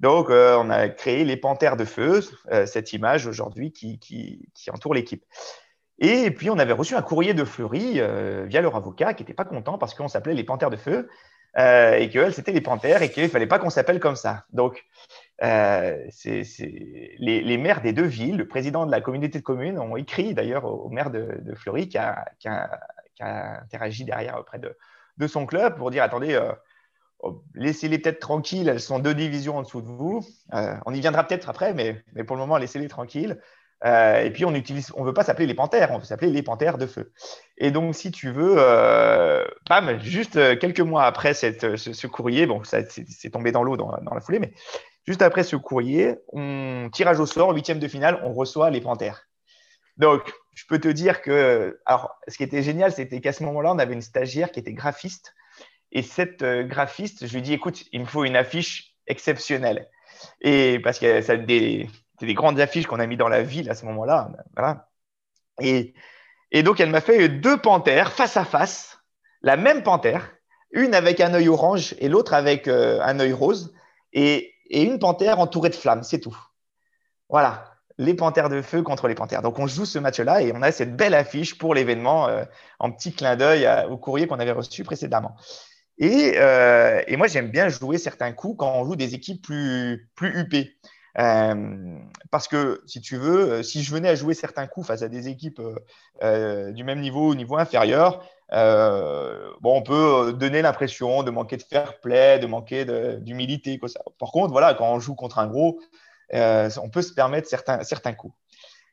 Donc 0.00 0.30
euh, 0.30 0.56
on 0.58 0.70
a 0.70 0.88
créé 0.88 1.24
les 1.24 1.37
Panthères 1.37 1.76
de 1.76 1.85
Feu, 1.85 2.20
cette 2.66 2.92
image 2.92 3.26
aujourd'hui 3.26 3.72
qui, 3.72 4.48
entoure 4.72 4.94
l'équipe. 4.94 5.24
Et 6.02 6.32
puis, 6.32 6.50
on 6.50 6.58
avait 6.58 6.72
reçu 6.72 6.96
un 6.96 7.02
courrier 7.02 7.32
de 7.32 7.44
Fleury 7.44 8.00
euh, 8.00 8.44
via 8.44 8.61
leur 8.61 8.74
avocat 8.74 9.14
qui 9.14 9.22
n'était 9.22 9.35
pas 9.35 9.44
content 9.44 9.78
parce 9.78 9.94
qu'on 9.94 10.08
s'appelait 10.08 10.35
les 10.35 10.42
Panthères 10.42 10.70
de 10.70 10.76
Feu 10.76 11.08
euh, 11.58 11.94
et 11.94 12.08
qu'elles, 12.08 12.35
c'était 12.35 12.50
les 12.50 12.61
Panthères 12.61 13.02
et 13.02 13.11
qu'il 13.12 13.22
ne 13.22 13.28
fallait 13.28 13.46
pas 13.46 13.61
qu'on 13.61 13.70
s'appelle 13.70 14.00
comme 14.00 14.16
ça. 14.16 14.44
Donc, 14.52 14.85
euh, 15.42 16.07
les, 17.18 17.59
maires 17.59 17.83
des 17.83 17.92
deux 17.92 18.05
villes, 18.05 18.37
le 18.37 18.46
président 18.46 18.87
de 18.87 18.90
la 18.90 19.00
communauté 19.00 19.38
de 19.38 19.44
communes, 19.44 19.78
ont 19.78 19.96
écrit 19.96 20.35
d'ailleurs 20.35 20.64
au, 20.64 20.88
maire 20.88 21.11
de, 21.11 21.55
Fleury 21.57 21.88
qui 21.88 21.98
a, 21.98 22.24
interagi 23.20 24.05
derrière 24.05 24.38
auprès 24.38 24.59
de, 24.59 25.26
son 25.26 25.46
club 25.46 25.76
pour 25.76 25.90
dire 25.90 26.02
attendez, 26.02 26.40
oh, 27.20 27.44
laissez-les 27.55 27.98
peut-être 27.98 28.20
tranquilles, 28.20 28.68
elles 28.68 28.81
sont 28.81 28.98
deux 28.98 29.14
divisions 29.14 29.59
en 29.59 29.62
dessous 29.62 29.83
de 29.83 29.88
vous. 29.88 30.24
on 30.52 30.94
y 30.94 31.00
viendra 31.00 31.24
peut-être 31.24 31.48
après, 31.48 31.74
mais, 31.74 32.02
pour 32.24 32.37
le 32.37 32.40
moment, 32.40 32.59
laissez-les 32.59 32.88
tranquilles. 32.88 33.38
Euh, 33.85 34.22
et 34.22 34.31
puis, 34.31 34.44
on 34.44 34.55
utilise, 34.55 34.92
on 34.96 35.05
veut 35.05 35.14
pas 35.14 35.24
s'appeler 35.24 35.46
les 35.46 35.55
panthères, 35.55 35.90
on 35.90 35.98
veut 35.98 36.05
s'appeler 36.05 36.31
les 36.31 36.42
panthères 36.42 36.78
de 36.78 36.87
feu. 36.87 37.12
Et 37.59 37.70
donc, 37.70 37.94
si 37.94 38.11
tu 38.11 38.31
veux, 38.31 38.55
euh, 38.59 39.44
bam, 39.68 39.98
juste 40.00 40.37
euh, 40.37 40.57
quelques 40.57 40.81
mois 40.81 41.05
après 41.05 41.35
cette, 41.35 41.76
ce, 41.76 42.07
courrier, 42.07 42.46
bon, 42.46 42.62
ça 42.64 42.78
c'est 42.88 43.31
tombé 43.31 43.50
dans 43.50 43.62
l'eau 43.62 43.76
dans, 43.76 43.90
la 43.90 44.20
foulée, 44.20 44.38
mais 44.38 44.52
juste 45.06 45.22
après 45.22 45.44
ce 45.44 45.56
courrier, 45.56 46.16
on 46.32 46.88
tirage 46.92 47.20
au 47.20 47.26
sort, 47.26 47.52
huitième 47.52 47.78
de 47.78 47.88
finale, 47.88 48.20
on 48.24 48.32
reçoit 48.32 48.70
les 48.70 48.80
panthères. 48.80 49.28
Donc, 49.96 50.32
je 50.54 50.64
peux 50.66 50.78
te 50.78 50.88
dire 50.88 51.22
que, 51.22 51.80
alors, 51.86 52.14
ce 52.28 52.36
qui 52.36 52.42
était 52.42 52.62
génial, 52.62 52.92
c'était 52.92 53.20
qu'à 53.20 53.32
ce 53.32 53.42
moment-là, 53.44 53.72
on 53.72 53.78
avait 53.78 53.94
une 53.94 54.02
stagiaire 54.02 54.50
qui 54.52 54.60
était 54.60 54.72
graphiste. 54.72 55.34
Et 55.90 56.02
cette 56.02 56.42
graphiste, 56.42 57.26
je 57.26 57.34
lui 57.34 57.42
dis, 57.42 57.52
écoute, 57.52 57.84
il 57.92 58.00
me 58.00 58.06
faut 58.06 58.24
une 58.24 58.36
affiche 58.36 58.94
exceptionnelle. 59.06 59.88
Et 60.40 60.78
parce 60.78 60.98
que 60.98 61.20
ça 61.20 61.36
des, 61.36 61.88
des 62.26 62.34
grandes 62.34 62.60
affiches 62.60 62.86
qu'on 62.86 63.00
a 63.00 63.06
mis 63.06 63.16
dans 63.16 63.28
la 63.28 63.42
ville 63.42 63.70
à 63.70 63.74
ce 63.74 63.84
moment-là. 63.86 64.30
Et, 65.60 65.94
donc, 66.62 66.80
elle 66.80 66.90
m'a 66.90 67.00
fait 67.00 67.28
deux 67.28 67.56
panthères 67.56 68.12
face 68.12 68.36
à 68.36 68.44
face, 68.44 68.98
la 69.42 69.56
même 69.56 69.82
panthère, 69.82 70.32
une 70.72 70.94
avec 70.94 71.20
un 71.20 71.34
œil 71.34 71.48
orange 71.48 71.94
et 71.98 72.08
l'autre 72.08 72.34
avec 72.34 72.68
euh, 72.68 73.00
un 73.02 73.20
œil 73.20 73.32
rose, 73.32 73.74
et, 74.12 74.51
une 74.70 74.98
panthère 74.98 75.38
entourée 75.38 75.70
de 75.70 75.75
flammes, 75.75 76.03
c'est 76.03 76.20
tout. 76.20 76.37
Voilà, 77.29 77.64
les 77.98 78.14
panthères 78.14 78.48
de 78.48 78.62
feu 78.62 78.83
contre 78.83 79.09
les 79.09 79.14
panthères. 79.14 79.42
Donc, 79.42 79.59
on 79.59 79.66
joue 79.66 79.85
ce 79.85 79.98
match-là 79.98 80.42
et 80.42 80.53
on 80.55 80.62
a 80.62 80.72
cette 80.72 80.96
belle 80.96 81.14
affiche 81.14 81.59
pour 81.59 81.75
l'événement 81.75 82.29
euh, 82.29 82.44
en 82.79 82.90
petit 82.92 83.12
clin 83.12 83.37
d'œil 83.37 83.68
au 83.90 83.96
courrier 83.96 84.27
qu'on 84.27 84.40
avait 84.40 84.53
reçu 84.53 84.85
précédemment. 84.85 85.37
Et, 85.98 86.35
euh, 86.37 87.03
et 87.07 87.16
moi, 87.16 87.27
j'aime 87.27 87.51
bien 87.51 87.68
jouer 87.68 87.98
certains 87.98 88.33
coups 88.33 88.57
quand 88.59 88.72
on 88.75 88.85
joue 88.85 88.96
des 88.96 89.14
équipes 89.14 89.42
plus, 89.42 90.11
plus 90.14 90.38
huppées. 90.38 90.77
Euh, 91.18 91.98
parce 92.31 92.48
que 92.48 92.83
si 92.87 93.01
tu 93.01 93.16
veux, 93.16 93.53
euh, 93.53 93.62
si 93.62 93.83
je 93.83 93.92
venais 93.92 94.09
à 94.09 94.14
jouer 94.14 94.33
certains 94.33 94.66
coups 94.66 94.87
face 94.87 95.03
à 95.03 95.09
des 95.09 95.29
équipes 95.29 95.61
euh, 96.22 96.72
du 96.72 96.85
même 96.85 97.01
niveau, 97.01 97.29
au 97.29 97.35
niveau 97.35 97.57
inférieur, 97.57 98.25
bon, 98.51 99.77
on 99.77 99.83
peut 99.83 100.33
donner 100.33 100.63
l'impression 100.63 101.23
de 101.23 101.31
manquer 101.31 101.56
de 101.56 101.63
fair 101.63 102.00
play, 102.00 102.38
de 102.38 102.46
manquer 102.46 102.85
d'humilité. 103.21 103.79
Par 104.19 104.31
contre, 104.31 104.52
voilà, 104.52 104.75
quand 104.75 104.90
on 104.90 105.00
joue 105.00 105.15
contre 105.15 105.38
un 105.38 105.46
gros, 105.46 105.81
on 106.33 106.90
peut 106.90 107.02
se 107.02 107.15
permettre 107.15 107.48
certains, 107.48 107.83
certains 107.83 108.13
coups. 108.13 108.35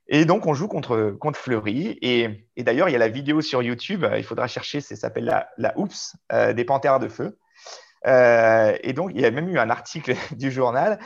Et 0.08 0.26
donc, 0.26 0.48
on 0.48 0.56
joue 0.56 0.68
contre, 0.68 1.12
contre 1.20 1.38
Fleury. 1.38 2.00
Et, 2.02 2.48
d'ailleurs, 2.58 2.90
il 2.90 2.94
y 2.94 2.96
a 2.96 3.00
la 3.00 3.10
vidéo 3.10 3.42
sur 3.42 3.62
YouTube, 3.62 4.06
il 4.18 4.24
faudra 4.24 4.48
chercher, 4.48 4.82
ça 4.82 4.96
s'appelle 4.96 5.26
la, 5.26 5.50
la 5.58 5.78
Oops 5.78 6.16
des 6.56 6.64
Panthères 6.64 7.00
de 7.00 7.10
Feu. 7.10 7.38
et 8.06 8.94
donc, 8.94 9.12
il 9.14 9.20
y 9.20 9.26
a 9.26 9.32
même 9.32 9.50
eu 9.50 9.60
un 9.60 9.70
article 9.70 10.16
du 10.38 10.52
journal 10.52 11.00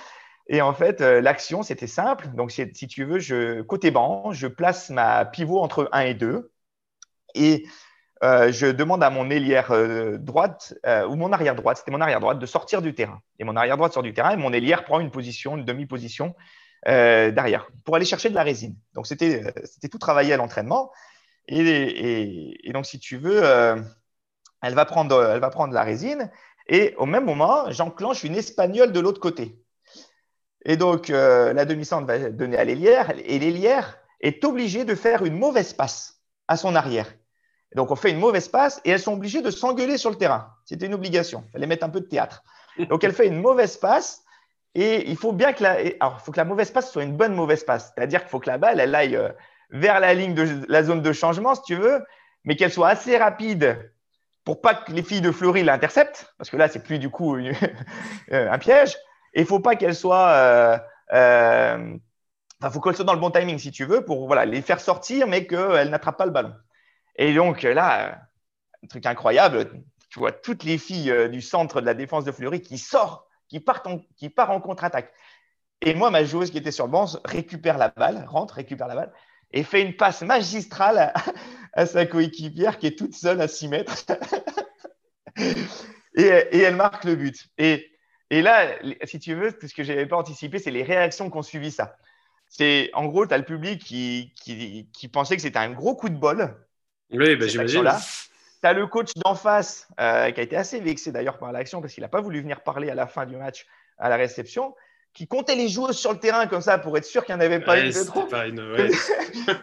et 0.47 0.61
en 0.61 0.73
fait, 0.73 1.01
euh, 1.01 1.21
l'action, 1.21 1.63
c'était 1.63 1.87
simple. 1.87 2.27
Donc, 2.35 2.51
si, 2.51 2.87
tu 2.87 3.05
veux, 3.05 3.63
côté 3.63 3.91
banc, 3.91 4.31
je 4.33 4.47
place 4.47 4.89
ma 4.89 5.25
pivot 5.25 5.59
entre 5.59 5.89
1 5.91 6.01
et 6.01 6.13
2. 6.13 6.51
Et 7.35 7.65
euh, 8.23 8.51
je 8.51 8.67
demande 8.67 9.03
à 9.03 9.09
mon 9.09 9.29
ailière 9.29 9.71
euh, 9.71 10.17
droite, 10.17 10.75
ou 11.09 11.15
mon 11.15 11.31
arrière 11.31 11.55
droite, 11.55 11.77
c'était 11.77 11.91
mon 11.91 12.01
arrière 12.01 12.19
droite, 12.19 12.39
de 12.39 12.45
sortir 12.45 12.81
du 12.81 12.93
terrain. 12.93 13.21
Et 13.39 13.43
mon 13.43 13.55
arrière 13.55 13.77
droite 13.77 13.93
sort 13.93 14.03
du 14.03 14.13
terrain 14.13 14.31
et 14.31 14.37
mon 14.37 14.53
ailière 14.53 14.83
prend 14.85 14.99
une 14.99 15.11
position, 15.11 15.57
une 15.57 15.65
demi-position 15.65 16.35
derrière 16.85 17.69
pour 17.85 17.95
aller 17.95 18.03
chercher 18.03 18.29
de 18.29 18.35
la 18.35 18.43
résine. 18.43 18.75
Donc, 18.93 19.07
c'était 19.07 19.53
tout 19.89 19.99
travaillé 19.99 20.33
à 20.33 20.37
l'entraînement. 20.37 20.91
Et, 21.47 22.59
et, 22.67 22.73
donc, 22.73 22.85
si 22.85 22.99
tu 22.99 23.15
veux, 23.17 23.41
elle, 24.61 24.73
va 24.73 24.83
prendre, 24.83 25.23
elle 25.23 25.39
va 25.39 25.49
prendre 25.49 25.73
la 25.73 25.83
résine. 25.83 26.29
Et 26.67 26.93
au 26.97 27.05
même 27.05 27.23
moment, 27.23 27.71
j'enclenche 27.71 28.25
une 28.25 28.35
espagnole 28.35 28.91
de 28.91 28.99
l'autre 28.99 29.21
côté. 29.21 29.62
Et 30.65 30.77
donc, 30.77 31.09
la 31.09 31.65
demi-centre 31.65 32.07
va 32.07 32.29
donner 32.29 32.57
à 32.57 32.63
l'ailière 32.63 33.11
et 33.25 33.39
l'ailière 33.39 33.97
est 34.21 34.43
obligée 34.45 34.85
de 34.85 34.95
faire 34.95 35.25
une 35.25 35.37
mauvaise 35.37 35.73
passe 35.73 36.21
à 36.47 36.57
son 36.57 36.75
arrière. 36.75 37.13
donc, 37.75 37.91
on 37.91 37.95
fait 37.95 38.11
une 38.11 38.19
mauvaise 38.19 38.47
passe 38.47 38.81
et 38.85 38.91
elles 38.91 38.99
sont 38.99 39.13
obligées 39.13 39.41
de 39.41 39.51
s'engueuler 39.51 39.97
sur 39.97 40.09
le 40.09 40.15
terrain. 40.15 40.53
C'était 40.65 40.85
une 40.85 40.93
obligation. 40.93 41.43
Il 41.49 41.51
fallait 41.51 41.67
mettre 41.67 41.85
un 41.85 41.89
peu 41.89 41.99
de 41.99 42.05
théâtre. 42.05 42.43
Donc, 42.89 43.03
elle 43.03 43.13
fait 43.13 43.27
une 43.27 43.41
mauvaise 43.41 43.77
passe 43.77 44.23
et 44.75 45.09
il 45.09 45.17
faut 45.17 45.33
bien 45.33 45.53
que 45.53 45.63
la, 45.63 45.77
alors, 45.99 46.21
faut 46.21 46.31
que 46.31 46.37
la 46.37 46.45
mauvaise 46.45 46.71
passe 46.71 46.91
soit 46.91 47.03
une 47.03 47.15
bonne 47.15 47.35
mauvaise 47.35 47.63
passe. 47.63 47.93
C'est-à-dire 47.95 48.21
qu'il 48.21 48.29
faut 48.29 48.39
que 48.39 48.49
la 48.49 48.57
balle, 48.57 48.79
elle 48.79 48.95
aille 48.95 49.15
euh, 49.15 49.29
vers 49.69 49.99
la 49.99 50.13
ligne 50.13 50.33
de 50.33 50.65
la 50.67 50.83
zone 50.83 51.01
de 51.01 51.13
changement, 51.13 51.55
si 51.55 51.61
tu 51.63 51.75
veux, 51.75 52.03
mais 52.43 52.55
qu'elle 52.55 52.71
soit 52.71 52.89
assez 52.89 53.17
rapide 53.17 53.91
pour 54.43 54.61
pas 54.61 54.73
que 54.75 54.91
les 54.91 55.03
filles 55.03 55.21
de 55.21 55.31
Fleury 55.31 55.63
l'interceptent, 55.63 56.33
parce 56.37 56.49
que 56.49 56.57
là, 56.57 56.67
c'est 56.67 56.83
plus 56.83 56.99
du 56.99 57.09
coup 57.09 57.35
euh, 57.37 57.51
un 58.51 58.57
piège. 58.57 58.97
Et 59.33 59.41
il 59.41 59.45
faut 59.45 59.59
pas 59.59 59.75
qu'elle 59.75 59.95
soit. 59.95 60.29
Euh, 60.29 60.77
euh, 61.13 61.97
il 62.61 62.69
faut 62.69 63.03
dans 63.03 63.13
le 63.13 63.19
bon 63.19 63.29
timing, 63.29 63.57
si 63.57 63.71
tu 63.71 63.83
veux, 63.83 64.05
pour 64.05 64.25
voilà, 64.27 64.45
les 64.45 64.61
faire 64.61 64.79
sortir, 64.79 65.27
mais 65.27 65.45
qu'elle 65.45 65.89
n'attrape 65.89 66.17
pas 66.17 66.25
le 66.25 66.31
ballon. 66.31 66.53
Et 67.17 67.33
donc 67.33 67.63
là, 67.63 68.21
un 68.81 68.87
truc 68.87 69.05
incroyable, 69.05 69.69
tu 70.09 70.19
vois 70.19 70.31
toutes 70.31 70.63
les 70.63 70.77
filles 70.77 71.29
du 71.29 71.41
centre 71.41 71.81
de 71.81 71.85
la 71.85 71.93
défense 71.93 72.23
de 72.23 72.31
Fleury 72.31 72.61
qui 72.61 72.77
sortent, 72.77 73.27
qui 73.49 73.59
partent 73.59 73.87
qui 74.15 74.29
partent 74.29 74.51
en 74.51 74.61
contre-attaque. 74.61 75.11
Et 75.81 75.93
moi, 75.93 76.09
ma 76.09 76.23
joueuse 76.23 76.51
qui 76.51 76.57
était 76.57 76.71
sur 76.71 76.85
le 76.85 76.91
banc 76.91 77.07
récupère 77.25 77.77
la 77.77 77.89
balle, 77.89 78.23
rentre, 78.29 78.53
récupère 78.53 78.87
la 78.87 78.95
balle 78.95 79.11
et 79.53 79.63
fait 79.63 79.81
une 79.81 79.95
passe 79.95 80.23
magistrale 80.23 81.13
à, 81.73 81.85
sa 81.85 82.05
coéquipière 82.05 82.79
qui 82.79 82.87
est 82.87 82.97
toute 82.97 83.13
seule 83.13 83.39
à 83.39 83.47
6 83.47 83.67
mètres. 83.69 84.05
et, 86.15 86.25
elle 86.25 86.75
marque 86.75 87.05
le 87.05 87.15
but. 87.15 87.47
Et, 87.57 87.91
là, 88.31 88.75
si 89.03 89.19
tu 89.19 89.35
veux, 89.35 89.51
ce 89.61 89.73
que 89.73 89.83
je 89.83 89.91
n'avais 89.91 90.05
pas 90.05 90.17
anticipé, 90.17 90.59
c'est 90.59 90.71
les 90.71 90.83
réactions 90.83 91.29
qui 91.29 91.37
ont 91.37 91.43
suivi 91.43 91.71
ça. 91.71 91.97
C'est 92.47 92.91
en 92.93 93.05
gros, 93.05 93.25
tu 93.25 93.33
as 93.33 93.37
le 93.37 93.45
public 93.45 93.83
qui, 93.83 94.33
qui, 94.35 95.07
pensait 95.07 95.35
que 95.35 95.41
c'était 95.41 95.59
un 95.59 95.71
gros 95.71 95.95
coup 95.95 96.09
de 96.09 96.15
bol. 96.15 96.55
Oui, 97.11 97.35
bah, 97.35 97.47
j'imagine. 97.47 97.83
Tu 98.61 98.67
as 98.67 98.73
le 98.73 98.87
coach 98.87 99.11
d'en 99.15 99.35
face 99.35 99.87
euh, 99.99 100.31
qui 100.31 100.39
a 100.39 100.43
été 100.43 100.55
assez 100.55 100.79
vexé 100.79 101.11
d'ailleurs 101.11 101.37
par 101.37 101.51
l'action 101.51 101.81
parce 101.81 101.93
qu'il 101.93 102.01
n'a 102.01 102.07
pas 102.07 102.21
voulu 102.21 102.41
venir 102.41 102.61
parler 102.61 102.89
à 102.89 102.95
la 102.95 103.07
fin 103.07 103.25
du 103.25 103.35
match 103.35 103.65
à 103.97 104.07
la 104.07 104.15
réception 104.15 104.73
qui 105.13 105.27
comptait 105.27 105.55
les 105.55 105.67
joueuses 105.67 105.97
sur 105.97 106.11
le 106.11 106.19
terrain 106.19 106.47
comme 106.47 106.61
ça 106.61 106.79
pour 106.79 106.97
être 106.97 107.05
sûr 107.05 107.23
qu'il 107.23 107.35
n'y 107.35 107.41
en 107.41 107.45
avait 107.45 107.59
pas 107.59 107.79
une 107.79 107.91
de 107.91 108.03
trop. 108.03 108.27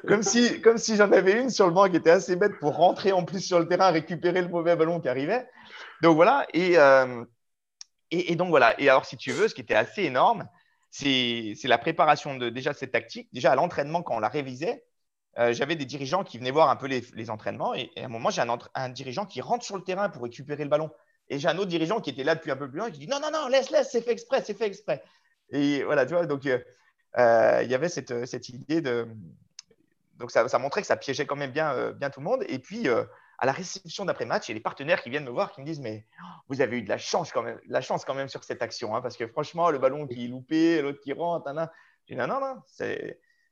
comme, 0.07 0.23
si, 0.23 0.61
comme 0.61 0.79
si 0.79 0.97
j'en 0.97 1.11
avais 1.11 1.41
une 1.41 1.51
sur 1.51 1.67
le 1.67 1.73
banc 1.73 1.89
qui 1.89 1.97
était 1.97 2.11
assez 2.11 2.37
bête 2.37 2.59
pour 2.61 2.77
rentrer 2.77 3.13
en 3.13 3.25
plus 3.25 3.41
sur 3.41 3.59
le 3.59 3.67
terrain, 3.67 3.91
récupérer 3.91 4.43
le 4.43 4.49
mauvais 4.49 4.77
ballon 4.77 5.01
qui 5.01 5.09
arrivait. 5.09 5.49
Donc 6.03 6.15
voilà. 6.15 6.47
Et, 6.55 6.79
euh, 6.79 7.25
et, 8.11 8.37
donc 8.37 8.49
voilà. 8.49 8.79
Et 8.81 8.89
alors, 8.89 9.05
si 9.05 9.17
tu 9.17 9.33
veux, 9.33 9.49
ce 9.49 9.55
qui 9.55 9.61
était 9.61 9.75
assez 9.75 10.03
énorme, 10.03 10.49
c'est 10.91 11.55
la 11.65 11.79
préparation 11.79 12.37
de 12.37 12.49
déjà 12.49 12.75
cette 12.75 12.93
tactique. 12.93 13.29
Déjà 13.33 13.53
à 13.53 13.55
l'entraînement, 13.55 14.03
quand 14.03 14.17
on 14.17 14.21
la 14.21 14.29
révisait, 14.29 14.85
euh, 15.39 15.53
j'avais 15.53 15.77
des 15.77 15.85
dirigeants 15.85 16.25
qui 16.25 16.39
venaient 16.39 16.51
voir 16.51 16.71
un 16.71 16.77
peu 16.77 16.87
les, 16.87 17.31
entraînements. 17.31 17.75
Et, 17.75 17.91
à 17.97 18.05
un 18.05 18.09
moment, 18.09 18.31
j'ai 18.31 18.43
un, 18.75 18.89
dirigeant 18.89 19.27
qui 19.27 19.41
rentre 19.41 19.65
sur 19.65 19.77
le 19.77 19.85
terrain 19.85 20.09
pour 20.09 20.23
récupérer 20.23 20.65
le 20.65 20.71
ballon. 20.71 20.91
Et 21.29 21.39
j'ai 21.39 21.49
un 21.49 21.57
autre 21.59 21.69
dirigeant 21.69 22.01
qui 22.01 22.11
était 22.11 22.25
là 22.25 22.35
depuis 22.35 22.51
un 22.51 22.57
peu 22.57 22.69
plus 22.69 22.79
loin 22.79 22.91
qui 22.91 22.99
dit 22.99 23.07
non, 23.07 23.21
non, 23.21 23.31
non, 23.33 23.47
laisse, 23.47 23.71
laisse, 23.71 23.91
c'est 23.93 24.03
fait 24.03 24.13
exprès, 24.13 24.43
c'est 24.45 24.59
fait 24.59 24.67
exprès. 24.67 25.03
Et 25.51 25.85
voilà, 25.85 26.05
tu 26.05 26.15
vois, 26.15 26.27
donc 26.27 26.45
euh, 26.47 26.59
euh, 27.19 27.61
il 27.63 27.71
y 27.71 27.75
avait 27.75 27.89
cette, 27.89 28.11
idée 28.49 28.81
de. 28.81 29.07
Donc 30.17 30.33
ça, 30.33 30.59
montrait 30.59 30.81
que 30.81 30.87
ça 30.89 30.97
piégeait 30.97 31.27
quand 31.27 31.37
même 31.37 31.53
bien 31.53 32.11
tout 32.13 32.21
le 32.21 32.25
monde. 32.25 32.45
Et 32.49 32.59
puis, 32.59 32.89
à 33.41 33.47
la 33.47 33.53
réception 33.53 34.05
d'après-match, 34.05 34.49
il 34.49 34.53
y 34.53 34.53
a 34.53 34.55
les 34.55 34.61
partenaires 34.61 35.03
qui 35.03 35.11
viennent 35.11 35.25
me 35.25 35.31
voir 35.31 35.53
qui 35.53 35.61
me 35.61 35.67
disent 35.67 35.81
Mais 35.81 36.07
vous 36.49 36.61
avez 36.61 36.79
eu 36.79 36.83
de 36.83 36.89
la 36.89 36.99
chance 36.99 37.33
quand 37.33 37.43
même, 37.43 37.59
la 37.67 37.81
chance 37.81 38.05
quand 38.05 38.15
même 38.15 38.29
sur 38.29 38.45
cette 38.45 38.63
action, 38.63 38.95
hein, 38.95 39.01
parce 39.01 39.17
que 39.17 39.27
franchement, 39.27 39.71
le 39.71 39.79
ballon 39.79 40.07
qui 40.07 40.27
est 40.27 40.29
loupé, 40.29 40.83
l'autre 40.83 41.01
qui 41.01 41.13
rentre, 41.13 41.51
je 42.07 42.15
dis 42.15 42.19
non, 42.19 42.27
non, 42.27 42.41
non, 42.41 42.57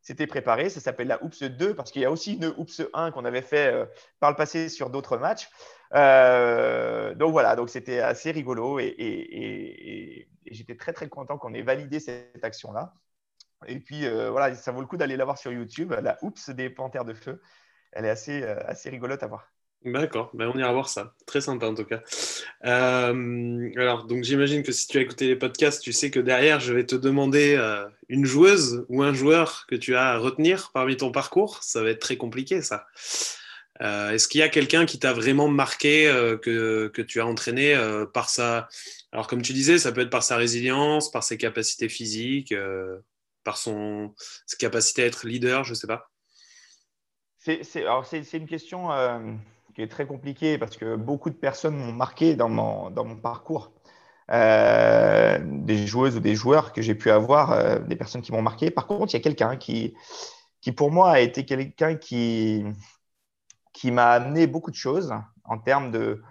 c'était 0.01 0.27
préparé. 0.27 0.69
Ça 0.69 0.81
s'appelle 0.81 1.09
la 1.09 1.23
Oops 1.25 1.43
2 1.43 1.75
parce 1.75 1.91
qu'il 1.91 2.03
y 2.03 2.05
a 2.05 2.11
aussi 2.11 2.35
une 2.35 2.47
Oops 2.57 2.83
1 2.93 3.11
qu'on 3.11 3.25
avait 3.25 3.43
fait 3.43 3.75
par 4.21 4.31
le 4.31 4.37
passé 4.37 4.69
sur 4.69 4.91
d'autres 4.91 5.17
matchs. 5.17 5.49
donc 5.93 7.33
voilà, 7.33 7.57
donc 7.57 7.71
c'était 7.71 8.01
assez 8.01 8.31
rigolo 8.31 8.79
et, 8.79 10.29
j'étais 10.51 10.77
très, 10.77 10.93
très 10.93 11.09
content 11.09 11.39
qu'on 11.39 11.55
ait 11.55 11.63
validé 11.63 12.01
cette 12.01 12.43
action-là. 12.45 12.95
Et 13.67 13.81
puis, 13.81 14.07
euh, 14.07 14.31
voilà, 14.31 14.55
ça 14.55 14.73
vaut 14.73 14.81
le 14.81 14.87
coup 14.87 14.97
d'aller 14.97 15.17
la 15.17 15.25
voir 15.25 15.39
sur 15.39 15.53
YouTube, 15.53 15.93
la 15.93 16.17
Oups 16.23 16.51
des 16.51 16.71
Panthères 16.71 17.05
de 17.05 17.15
Feu. 17.15 17.43
Elle 17.93 18.05
est 18.05 18.11
assez, 18.11 18.43
euh, 18.43 18.57
assez 18.67 18.91
rigolote 18.91 19.23
à 19.23 19.27
voir. 19.27 19.51
D'accord, 19.85 20.31
ben 20.35 20.51
on 20.53 20.59
ira 20.59 20.73
voir 20.73 20.89
ça. 20.89 21.15
Très 21.27 21.41
sympa 21.41 21.67
en 21.67 21.75
tout 21.75 21.85
cas. 21.85 22.03
Euh, 22.65 23.71
alors, 23.77 24.05
donc 24.05 24.25
j'imagine 24.25 24.63
que 24.63 24.73
si 24.73 24.89
tu 24.89 24.99
as 24.99 25.03
écouté 25.03 25.29
les 25.29 25.37
podcasts, 25.37 25.83
tu 25.83 25.93
sais 25.93 26.11
que 26.11 26.21
derrière, 26.21 26.59
je 26.59 26.75
vais 26.75 26.85
te 26.85 26.97
demander 26.97 27.57
une 28.09 28.25
joueuse 28.25 28.85
ou 28.89 29.03
un 29.03 29.15
joueur 29.15 29.67
que 29.69 29.77
tu 29.77 29.95
as 29.95 30.11
à 30.11 30.19
retenir 30.19 30.71
parmi 30.75 30.97
ton 30.97 31.13
parcours. 31.13 31.63
Ça 31.63 31.83
va 31.83 31.91
être 31.91 32.01
très 32.01 32.17
compliqué 32.17 32.61
ça. 32.61 32.87
Est-ce 33.81 34.27
qu'il 34.27 34.41
y 34.41 34.43
a 34.43 34.49
quelqu'un 34.49 34.85
qui 34.85 34.99
t'a 34.99 35.13
vraiment 35.13 35.47
marqué, 35.47 36.07
que, 36.43 36.89
que, 36.89 37.03
tu 37.03 37.21
as 37.21 37.27
entraîné 37.27 37.79
par 38.13 38.29
sa, 38.29 38.69
alors, 39.13 39.27
comme 39.27 39.43
tu 39.43 39.53
disais, 39.53 39.79
ça 39.79 39.93
peut 39.93 40.03
être 40.03 40.11
par 40.11 40.23
sa 40.23 40.37
résilience, 40.37 41.11
par 41.11 41.25
ses 41.25 41.39
capacités 41.39 41.89
physiques, 41.89 42.53
euh, 42.53 42.99
par 43.43 43.57
son, 43.57 44.15
sa 44.47 44.57
capacité 44.57 45.03
à 45.03 45.07
être 45.07 45.27
leader, 45.27 45.65
je 45.65 45.71
ne 45.71 45.75
sais 45.75 45.87
pas. 45.87 46.11
C'est 47.39 48.35
une 48.35 48.47
question 48.47 48.93
euh, 48.93 49.33
qui 49.79 49.85
est 49.85 49.89
très 49.89 50.09
compliquée 50.09 50.59
parce 50.59 50.77
que 50.77 50.97
beaucoup 50.97 51.31
de 51.31 51.37
personnes 51.37 51.77
m'ont 51.77 51.93
marqué 51.93 52.35
dans 52.35 52.49
mon, 52.49 52.91
dans 52.91 53.05
mon 53.05 53.15
parcours. 53.15 53.71
Euh, 54.33 55.39
des 55.41 55.87
joueuses 55.87 56.17
ou 56.17 56.21
des 56.21 56.35
joueurs 56.35 56.73
que 56.73 56.83
j'ai 56.83 56.97
pu 56.97 57.13
avoir, 57.13 57.81
des 57.83 57.95
personnes 57.95 58.21
qui 58.21 58.33
m'ont 58.33 58.43
marqué. 58.43 58.73
Par 58.73 58.89
contre, 58.89 59.15
il 59.15 59.17
y 59.19 59.21
a 59.21 59.23
quelqu'un 59.23 59.57
qui, 59.57 59.95
qui, 60.61 60.73
pour 60.73 60.91
moi, 60.91 61.13
a 61.13 61.21
été 61.21 61.45
quelqu'un 61.45 61.95
qui, 61.95 62.65
qui 63.73 63.93
m'a 63.93 64.11
amené 64.11 64.49
beaucoup 64.49 64.73
de 64.73 64.77
choses 64.77 65.15
en 65.45 65.59
termes 65.59 65.93
de, 65.93 66.25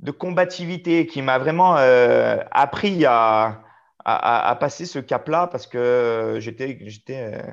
de 0.00 0.10
combativité 0.10 1.06
qui 1.06 1.22
m'a 1.22 1.38
vraiment 1.38 1.78
euh, 1.78 2.36
appris 2.50 3.06
à, 3.06 3.64
à, 4.04 4.54
passer 4.60 4.84
ce 4.84 4.98
cap-là 4.98 5.46
parce 5.46 5.66
que 5.66 6.36
j'étais, 6.40 6.78
j'étais, 6.82 7.32
euh, 7.34 7.52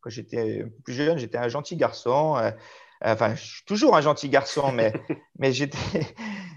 quand 0.00 0.10
j'étais 0.10 0.64
plus 0.84 0.94
jeune, 0.94 1.16
j'étais 1.16 1.38
un 1.38 1.48
gentil 1.48 1.76
garçon. 1.76 2.36
Euh, 3.04 3.12
enfin, 3.14 3.34
je 3.34 3.42
suis 3.42 3.64
toujours 3.64 3.96
un 3.96 4.00
gentil 4.00 4.28
garçon, 4.28 4.72
mais, 4.72 4.92
mais 5.38 5.52
j'étais, 5.52 5.78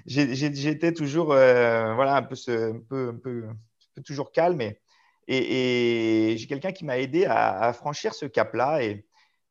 toujours 0.93 1.27
voilà, 1.27 2.15
un 2.17 2.23
peu, 2.23 2.35
un 2.49 2.79
peu, 2.79 3.09
un 3.09 3.17
peu, 3.17 3.47
toujours 4.05 4.31
calme. 4.31 4.61
Et, 4.61 4.73
et, 5.27 6.37
j'ai 6.37 6.47
quelqu'un 6.47 6.71
qui 6.71 6.85
m'a 6.85 6.99
aidé 6.99 7.25
à, 7.25 7.59
à, 7.61 7.73
franchir 7.73 8.13
ce 8.13 8.25
cap-là. 8.25 8.83
Et, 8.83 9.05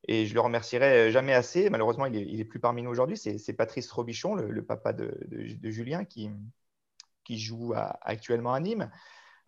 et 0.08 0.26
je 0.26 0.34
le 0.34 0.40
remercierai 0.40 1.10
jamais 1.12 1.32
assez. 1.32 1.70
Malheureusement, 1.70 2.06
il 2.06 2.36
n'est 2.36 2.44
plus 2.44 2.60
parmi 2.60 2.82
nous 2.82 2.90
aujourd'hui. 2.90 3.16
C'est 3.16 3.52
Patrice 3.52 3.90
Robichon, 3.90 4.34
le, 4.34 4.64
papa 4.64 4.92
de, 4.92 5.16
Julien, 5.62 6.04
qui, 6.04 6.30
qui 7.24 7.38
joue 7.38 7.72
actuellement 8.02 8.52
à 8.52 8.60
Nîmes. 8.60 8.90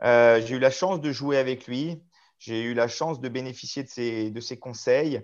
Euh, 0.02 0.40
j'ai 0.44 0.56
eu 0.56 0.58
la 0.58 0.70
chance 0.70 1.00
de 1.00 1.12
jouer 1.12 1.38
avec 1.38 1.66
lui. 1.66 2.02
J'ai 2.38 2.62
eu 2.62 2.74
la 2.74 2.88
chance 2.88 3.20
de 3.20 3.28
bénéficier 3.28 3.82
de 3.82 3.88
ses, 3.88 4.30
de 4.30 4.40
ses 4.40 4.58
conseils. 4.58 5.20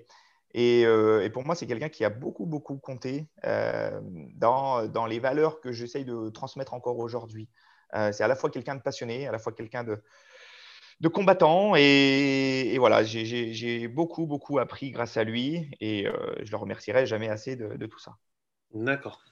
Et, 0.52 0.84
euh, 0.84 1.22
et, 1.22 1.30
pour 1.30 1.44
moi, 1.44 1.54
c'est 1.54 1.66
quelqu'un 1.66 1.88
qui 1.88 2.04
a 2.04 2.10
beaucoup, 2.10 2.46
beaucoup 2.46 2.78
compté 2.78 3.28
euh, 3.44 4.00
dans, 4.34 4.86
dans, 4.86 5.06
les 5.06 5.20
valeurs 5.20 5.60
que 5.60 5.72
j'essaye 5.72 6.04
de 6.04 6.28
transmettre 6.30 6.74
encore 6.74 6.98
aujourd'hui. 6.98 7.48
c'est 7.92 8.22
à 8.22 8.28
la 8.28 8.36
fois 8.36 8.50
quelqu'un 8.50 8.74
de 8.74 8.82
passionné, 8.82 9.26
à 9.26 9.32
la 9.32 9.38
fois 9.38 9.52
quelqu'un 9.52 9.84
de, 9.84 10.02
de 11.00 11.08
combattants. 11.08 11.74
Et, 11.76 12.76
voilà, 12.78 13.02
j'ai 13.02 13.88
beaucoup, 13.88 14.26
beaucoup 14.26 14.58
appris 14.58 14.90
grâce 14.90 15.16
à 15.16 15.24
lui 15.24 15.68
et 15.80 16.06
euh, 16.06 16.12
je 16.42 16.50
le 16.50 16.56
remercierai 16.56 17.06
jamais 17.06 17.28
assez 17.28 17.56
de, 17.56 17.86
tout 17.86 17.98
ça. 17.98 18.12
D'accord. 18.72 19.24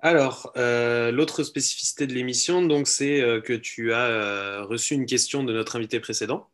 Alors, 0.00 0.52
euh, 0.56 1.10
l'autre 1.12 1.42
spécificité 1.44 2.06
de 2.06 2.12
l'émission, 2.12 2.62
donc, 2.62 2.88
c'est 2.88 3.22
euh, 3.22 3.40
que 3.40 3.54
tu 3.54 3.94
as 3.94 4.62
reçu 4.62 4.94
une 4.94 5.06
question 5.06 5.44
de 5.44 5.52
notre 5.52 5.76
invité 5.76 6.00
précédent 6.00 6.50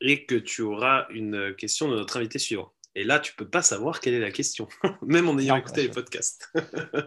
et 0.00 0.24
que 0.24 0.34
tu 0.34 0.62
auras 0.62 1.06
une 1.10 1.54
question 1.56 1.88
de 1.88 1.96
notre 1.96 2.16
invité 2.16 2.38
suivant. 2.38 2.72
Et 2.96 3.04
là, 3.04 3.20
tu 3.20 3.34
peux 3.34 3.48
pas 3.48 3.62
savoir 3.62 4.00
quelle 4.00 4.14
est 4.14 4.20
la 4.20 4.32
question, 4.32 4.68
même 5.02 5.28
en 5.28 5.38
ayant 5.38 5.56
écouté 5.56 5.82
les 5.82 5.88
podcasts. 5.88 6.52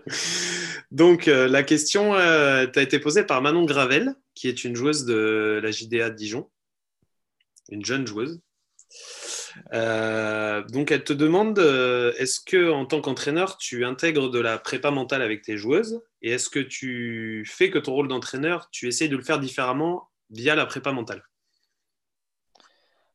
Donc, 0.91 1.27
euh, 1.27 1.47
la 1.47 1.63
question 1.63 2.15
euh, 2.15 2.65
t'a 2.67 2.81
été 2.81 2.99
posée 2.99 3.23
par 3.23 3.41
Manon 3.41 3.65
Gravel, 3.65 4.15
qui 4.33 4.47
est 4.47 4.63
une 4.63 4.75
joueuse 4.75 5.05
de 5.05 5.59
la 5.61 5.71
JDA 5.71 6.09
de 6.09 6.15
Dijon, 6.15 6.49
une 7.69 7.83
jeune 7.83 8.07
joueuse. 8.07 8.39
Euh, 9.73 10.63
donc, 10.63 10.91
elle 10.91 11.03
te 11.03 11.13
demande 11.13 11.59
est-ce 12.17 12.39
que, 12.39 12.71
en 12.71 12.85
tant 12.85 13.01
qu'entraîneur, 13.01 13.57
tu 13.57 13.85
intègres 13.85 14.29
de 14.29 14.39
la 14.39 14.57
prépa 14.57 14.89
mentale 14.89 15.21
avec 15.21 15.41
tes 15.43 15.57
joueuses? 15.57 16.01
Et 16.21 16.31
est-ce 16.31 16.49
que 16.49 16.59
tu 16.59 17.43
fais 17.45 17.69
que 17.69 17.77
ton 17.77 17.93
rôle 17.93 18.07
d'entraîneur, 18.07 18.69
tu 18.71 18.87
essayes 18.87 19.09
de 19.09 19.17
le 19.17 19.23
faire 19.23 19.39
différemment 19.39 20.09
via 20.29 20.55
la 20.55 20.65
prépa 20.65 20.91
mentale? 20.91 21.23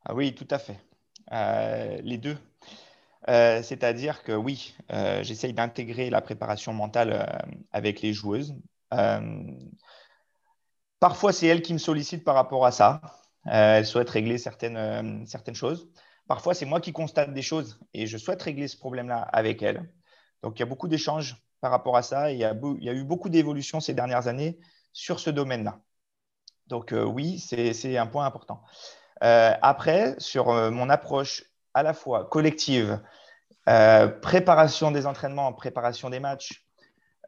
Ah 0.08 0.14
oui, 0.14 0.34
tout 0.34 0.48
à 0.50 0.58
fait. 0.58 0.78
les 2.02 2.18
deux. 2.18 2.36
Euh, 3.28 3.62
c'est-à-dire 3.62 4.22
que 4.22 4.32
oui, 4.32 4.74
euh, 4.90 5.22
j'essaye 5.22 5.52
d'intégrer 5.52 6.08
la 6.08 6.22
préparation 6.22 6.72
mentale 6.72 7.12
euh, 7.12 7.52
avec 7.72 8.00
les 8.00 8.14
joueuses. 8.14 8.54
Parfois, 10.98 11.32
c'est 11.32 11.46
elle 11.46 11.62
qui 11.62 11.74
me 11.74 11.78
sollicite 11.78 12.24
par 12.24 12.34
rapport 12.34 12.64
à 12.64 12.72
ça. 12.72 13.00
elle 13.44 13.86
souhaite 13.86 14.08
régler 14.10 14.38
certaines, 14.38 15.26
certaines 15.26 15.54
choses. 15.54 15.90
Parfois, 16.26 16.54
c'est 16.54 16.64
moi 16.66 16.80
qui 16.80 16.92
constate 16.92 17.34
des 17.34 17.42
choses 17.42 17.78
et 17.94 18.06
je 18.06 18.16
souhaite 18.18 18.42
régler 18.42 18.66
ce 18.66 18.78
problème-là 18.78 19.20
avec 19.20 19.62
elle. 19.62 19.92
Donc, 20.42 20.58
il 20.58 20.60
y 20.60 20.62
a 20.62 20.66
beaucoup 20.66 20.88
d'échanges 20.88 21.36
par 21.60 21.70
rapport 21.70 21.96
à 21.96 22.02
ça. 22.02 22.32
il, 22.32 22.38
y 22.38 22.44
a, 22.44 22.54
eu 22.54 23.04
beaucoup 23.04 23.28
d'évolutions 23.28 23.80
ces 23.80 23.94
dernières 23.94 24.26
années 24.26 24.58
sur 24.92 25.20
ce 25.20 25.30
domaine-là. 25.30 25.80
Donc, 26.68 26.92
euh, 26.92 27.04
oui, 27.04 27.38
c'est 27.38 27.96
un 27.96 28.06
point 28.06 28.26
important. 28.26 28.62
Euh, 29.22 29.52
après, 29.62 30.14
sur 30.18 30.50
euh, 30.50 30.70
mon 30.70 30.88
approche 30.90 31.44
à 31.74 31.82
la 31.82 31.92
fois 31.92 32.24
collective, 32.24 33.00
préparation 34.22 34.90
des 34.90 35.06
entraînements, 35.06 35.52
préparation 35.52 36.08
des 36.08 36.20
matchs, 36.20 36.64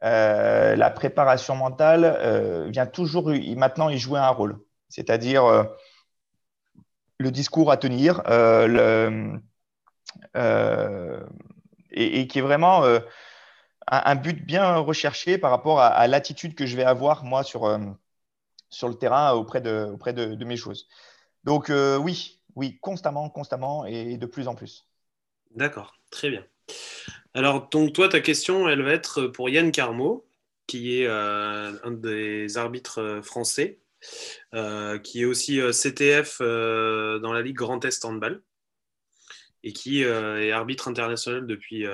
la 0.01 0.89
préparation 0.89 1.55
mentale 1.55 2.67
vient 2.71 2.87
toujours 2.87 3.31
maintenant 3.55 3.89
y 3.89 3.99
jouer 3.99 4.19
un 4.19 4.29
rôle. 4.29 4.57
C'est-à-dire 4.89 5.67
le 7.21 7.31
discours 7.31 7.71
à 7.71 7.77
tenir 7.77 8.21
euh, 8.27 9.37
euh, 10.35 11.25
et, 11.91 12.27
qui 12.27 12.39
est 12.39 12.41
vraiment 12.41 12.83
euh, 12.83 12.99
un, 13.87 14.15
but 14.15 14.45
bien 14.45 14.75
recherché 14.77 15.37
par 15.37 15.51
rapport 15.51 15.79
à, 15.79 16.07
l'attitude 16.07 16.55
que 16.55 16.65
je 16.65 16.75
vais 16.75 16.83
avoir 16.83 17.23
moi 17.23 17.43
sur, 17.43 17.79
sur 18.69 18.89
le 18.89 18.95
terrain 18.95 19.31
auprès 19.33 19.61
de, 19.61 19.89
auprès 19.93 20.13
de, 20.13 20.43
mes 20.45 20.57
choses. 20.57 20.87
Donc 21.43 21.71
oui, 21.71 22.39
oui, 22.55 22.77
constamment, 22.81 23.29
constamment 23.29 23.85
et 23.85 24.17
de 24.17 24.25
plus 24.25 24.47
en 24.47 24.55
plus. 24.55 24.87
D'accord, 25.55 25.95
très 26.09 26.29
bien. 26.29 26.45
Alors, 27.33 27.69
donc 27.69 27.93
toi, 27.93 28.09
ta 28.09 28.19
question, 28.19 28.69
elle 28.69 28.81
va 28.83 28.91
être 28.91 29.27
pour 29.27 29.49
Yann 29.49 29.71
Carmo, 29.71 30.27
qui 30.67 31.01
est 31.01 31.07
un 31.07 31.91
des 31.91 32.57
arbitres 32.57 33.21
français. 33.23 33.81
Euh, 34.53 34.97
qui 34.97 35.21
est 35.21 35.25
aussi 35.25 35.61
euh, 35.61 35.71
CTF 35.71 36.39
euh, 36.41 37.19
dans 37.19 37.33
la 37.33 37.41
Ligue 37.41 37.55
Grand 37.55 37.83
Est 37.85 38.03
Handball 38.03 38.41
et 39.63 39.73
qui 39.73 40.01
est 40.01 40.51
arbitre 40.51 40.87
international 40.87 41.45
depuis 41.45 41.85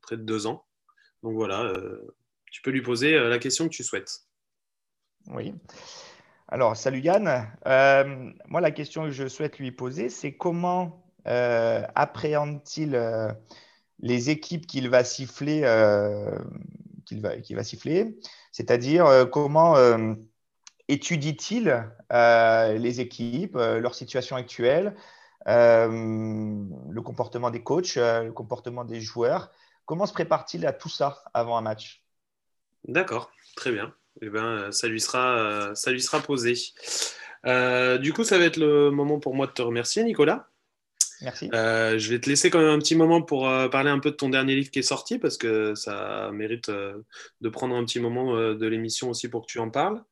près 0.00 0.16
de 0.16 0.22
deux 0.22 0.46
ans. 0.46 0.64
Donc 1.22 1.34
voilà, 1.34 1.74
tu 2.50 2.62
peux 2.62 2.70
lui 2.70 2.80
poser 2.80 3.18
la 3.18 3.38
question 3.38 3.68
que 3.68 3.74
tu 3.74 3.84
souhaites. 3.84 4.20
Oui. 5.26 5.52
Alors, 6.48 6.76
salut 6.76 7.00
Yann. 7.00 7.48
moi, 7.64 8.60
la 8.60 8.70
question 8.70 9.04
que 9.04 9.10
je 9.10 9.28
souhaite 9.28 9.58
lui 9.58 9.72
poser, 9.72 10.08
c'est 10.08 10.36
comment 10.36 11.02
appréhende-t-il 11.24 13.00
les 14.00 14.30
équipes 14.30 14.66
qu'il 14.66 14.88
va 14.88 15.04
siffler, 15.04 15.60
qu'il 17.04 17.20
va, 17.20 17.30
va, 17.50 17.64
siffler? 17.64 18.18
C'est-à-dire 18.52 19.28
comment 19.32 19.74
étudie-t-il 20.88 21.90
euh, 22.12 22.72
les 22.74 23.00
équipes, 23.00 23.56
euh, 23.56 23.80
leur 23.80 23.94
situation 23.94 24.36
actuelle, 24.36 24.96
euh, 25.48 25.88
le 25.88 27.02
comportement 27.02 27.50
des 27.50 27.62
coachs, 27.62 27.96
le 27.96 28.30
comportement 28.30 28.84
des 28.84 29.00
joueurs? 29.00 29.50
Comment 29.84 30.06
se 30.06 30.12
prépare-t-il 30.12 30.66
à 30.66 30.72
tout 30.72 30.88
ça 30.88 31.22
avant 31.34 31.56
un 31.56 31.60
match? 31.60 32.04
D'accord, 32.84 33.30
très 33.56 33.72
bien. 33.72 33.94
Eh 34.22 34.28
ben, 34.30 34.72
ça, 34.72 34.88
lui 34.88 35.00
sera, 35.00 35.74
ça 35.74 35.92
lui 35.92 36.00
sera 36.00 36.20
posé. 36.20 36.54
du 38.00 38.12
coup, 38.12 38.24
ça 38.24 38.38
va 38.38 38.44
être 38.44 38.56
le 38.56 38.90
moment 38.90 39.20
pour 39.20 39.34
moi 39.34 39.46
de 39.46 39.52
te 39.52 39.62
remercier, 39.62 40.04
Nicolas. 40.04 40.48
Merci. 41.22 41.48
je 41.52 42.10
vais 42.10 42.20
te 42.20 42.28
laisser 42.28 42.50
quand 42.50 42.58
même 42.58 42.68
un 42.68 42.78
petit 42.78 42.96
moment 42.96 43.22
pour 43.22 43.48
parler 43.70 43.90
un 43.90 43.98
peu 43.98 44.10
de 44.10 44.16
ton 44.16 44.28
dernier 44.28 44.54
livre 44.54 44.70
qui 44.70 44.80
est 44.80 44.82
sorti 44.82 45.18
parce 45.18 45.38
que 45.38 45.74
ça 45.74 46.30
mérite 46.32 46.70
de 46.70 47.48
prendre 47.48 47.74
un 47.74 47.84
petit 47.84 48.00
moment 48.00 48.36
de 48.36 48.66
l'émission 48.66 49.10
aussi 49.10 49.28
pour 49.28 49.46
que 49.46 49.52
tu 49.52 49.58
en 49.58 49.70
parles. 49.70 50.02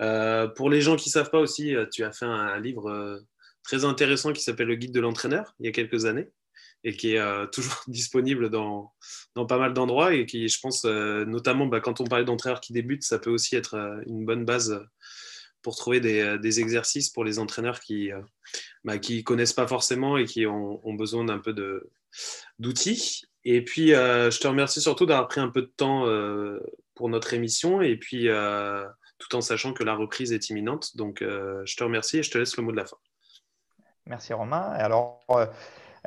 Euh, 0.00 0.48
pour 0.48 0.70
les 0.70 0.80
gens 0.80 0.96
qui 0.96 1.08
ne 1.08 1.12
savent 1.12 1.30
pas 1.30 1.38
aussi, 1.38 1.74
euh, 1.74 1.86
tu 1.90 2.04
as 2.04 2.12
fait 2.12 2.24
un, 2.24 2.58
livre 2.58 2.90
euh, 2.90 3.20
très 3.62 3.84
intéressant 3.84 4.32
qui 4.32 4.42
s'appelle 4.42 4.66
Le 4.66 4.74
Guide 4.74 4.92
de 4.92 5.00
l'entraîneur 5.00 5.54
il 5.60 5.66
y 5.66 5.68
a 5.68 5.72
quelques 5.72 6.04
années 6.04 6.28
et 6.84 6.96
qui 6.96 7.14
est 7.14 7.20
toujours 7.52 7.82
disponible 7.88 8.50
dans, 8.50 8.92
pas 9.48 9.58
mal 9.58 9.74
d'endroits 9.74 10.14
et 10.14 10.26
qui, 10.26 10.48
je 10.48 10.60
pense, 10.60 10.84
notamment 10.84 11.66
bah, 11.66 11.80
quand 11.80 12.00
on 12.00 12.04
parle 12.04 12.24
d'entraîneurs 12.24 12.60
qui 12.60 12.72
débutent, 12.72 13.04
ça 13.04 13.18
peut 13.18 13.30
aussi 13.30 13.56
être 13.56 13.74
une 14.06 14.24
bonne 14.24 14.44
base 14.44 14.80
pour 15.62 15.76
trouver 15.76 16.00
des, 16.00 16.60
exercices 16.60 17.08
pour 17.08 17.24
les 17.24 17.38
entraîneurs 17.38 17.80
qui 17.80 18.10
ne 18.10 18.20
bah, 18.84 18.98
connaissent 19.24 19.54
pas 19.54 19.66
forcément 19.66 20.18
et 20.18 20.26
qui 20.26 20.46
ont, 20.46 20.94
besoin 20.94 21.24
d'un 21.24 21.38
peu 21.38 21.54
d'outils. 22.58 23.24
Et 23.44 23.64
puis, 23.64 23.88
je 23.88 24.38
te 24.38 24.46
remercie 24.46 24.80
surtout 24.80 25.06
d'avoir 25.06 25.28
pris 25.28 25.40
un 25.40 25.48
peu 25.48 25.62
de 25.62 25.72
temps 25.74 26.06
pour 26.94 27.08
notre 27.08 27.34
émission 27.34 27.80
et 27.80 27.96
puis 27.96 28.28
tout 29.18 29.36
en 29.36 29.40
sachant 29.40 29.72
que 29.72 29.84
la 29.84 29.94
reprise 29.94 30.32
est 30.32 30.50
imminente. 30.50 30.96
Donc, 30.96 31.22
euh, 31.22 31.62
je 31.64 31.76
te 31.76 31.84
remercie 31.84 32.18
et 32.18 32.22
je 32.22 32.30
te 32.30 32.38
laisse 32.38 32.56
le 32.56 32.62
mot 32.62 32.72
de 32.72 32.76
la 32.76 32.86
fin. 32.86 32.96
Merci 34.06 34.32
Romain. 34.32 34.60
Alors, 34.60 35.20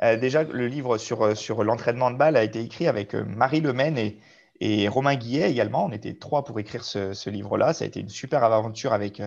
euh, 0.02 0.14
euh, 0.14 0.16
déjà, 0.16 0.42
le 0.44 0.66
livre 0.66 0.98
sur, 0.98 1.36
sur 1.36 1.64
l'entraînement 1.64 2.10
de 2.10 2.16
balle 2.16 2.36
a 2.36 2.44
été 2.44 2.60
écrit 2.60 2.86
avec 2.86 3.14
Marie 3.14 3.60
Lemaine 3.60 3.98
et, 3.98 4.18
et 4.60 4.88
Romain 4.88 5.16
Guillet 5.16 5.50
également. 5.50 5.86
On 5.86 5.92
était 5.92 6.14
trois 6.14 6.44
pour 6.44 6.58
écrire 6.58 6.84
ce, 6.84 7.30
livre-là. 7.30 7.72
Ça 7.72 7.84
a 7.84 7.88
été 7.88 8.00
une 8.00 8.08
super 8.08 8.44
aventure 8.44 8.92
avec, 8.92 9.22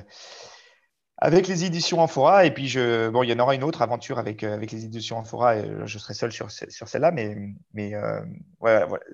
avec 1.17 1.47
les 1.47 1.65
éditions 1.65 1.99
Amphora. 1.99 2.45
Et 2.45 2.51
puis, 2.51 2.67
je, 2.67 3.09
bon, 3.09 3.24
il 3.24 3.30
y 3.30 3.34
en 3.34 3.39
aura 3.39 3.55
une 3.55 3.63
autre 3.63 3.82
aventure 3.82 4.19
avec, 4.19 4.43
avec 4.43 4.72
les 4.72 4.86
éditions 4.86 5.17
Amphora. 5.17 5.57
Et 5.57 5.69
je 5.86 5.97
serai 5.97 6.13
seul 6.13 6.32
sur, 6.32 6.51
sur 6.51 6.88
celle-là. 6.88 7.11
Mais, 7.11 7.36
mais 7.74 7.93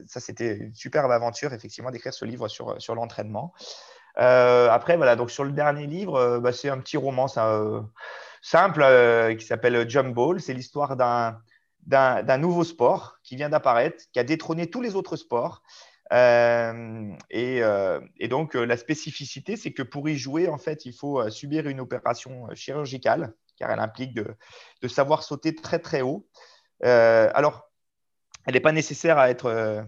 ça, 0.05 0.19
c'était 0.19 0.57
une 0.57 0.75
super 0.75 1.05
aventure, 1.05 1.53
effectivement, 1.53 1.91
d'écrire 1.91 2.13
ce 2.13 2.25
livre 2.25 2.47
sur, 2.47 2.81
sur 2.81 2.95
l'entraînement. 2.95 3.53
Euh, 4.19 4.69
après, 4.69 4.97
voilà, 4.97 5.15
donc 5.15 5.29
sur 5.31 5.43
le 5.43 5.51
dernier 5.51 5.85
livre, 5.85 6.15
euh, 6.15 6.39
bah, 6.39 6.51
c'est 6.51 6.69
un 6.69 6.79
petit 6.79 6.97
roman 6.97 7.27
euh, 7.37 7.81
simple 8.47 9.35
qui 9.37 9.45
s'appelle 9.45 9.89
Jump 9.89 10.13
Ball. 10.13 10.39
C'est 10.41 10.53
l'histoire 10.53 10.95
d'un 10.95 12.37
nouveau 12.37 12.63
sport 12.63 13.17
qui 13.23 13.35
vient 13.35 13.49
d'apparaître, 13.49 14.05
qui 14.11 14.19
a 14.19 14.23
détrôné 14.23 14.69
tous 14.69 14.81
les 14.81 14.95
autres 14.95 15.15
sports. 15.15 15.61
Et, 16.11 17.61
et, 18.19 18.27
donc, 18.27 18.53
la 18.53 18.77
spécificité, 18.77 19.57
c'est 19.57 19.73
que 19.73 19.83
pour 19.83 20.07
y 20.09 20.17
jouer, 20.17 20.47
en 20.47 20.57
fait, 20.57 20.85
il 20.85 20.93
faut 20.93 21.29
subir 21.29 21.67
une 21.67 21.79
opération 21.79 22.47
chirurgicale, 22.55 23.33
car 23.57 23.71
elle 23.71 23.79
implique 23.79 24.13
de, 24.13 24.87
savoir 24.87 25.23
sauter 25.23 25.53
très, 25.55 25.79
très 25.79 26.01
haut. 26.01 26.27
alors, 26.81 27.67
elle 28.47 28.53
n'est 28.53 28.61
pas 28.61 28.71
nécessaire 28.71 29.17
à 29.17 29.29
être 29.29 29.47
euh, 29.47 29.83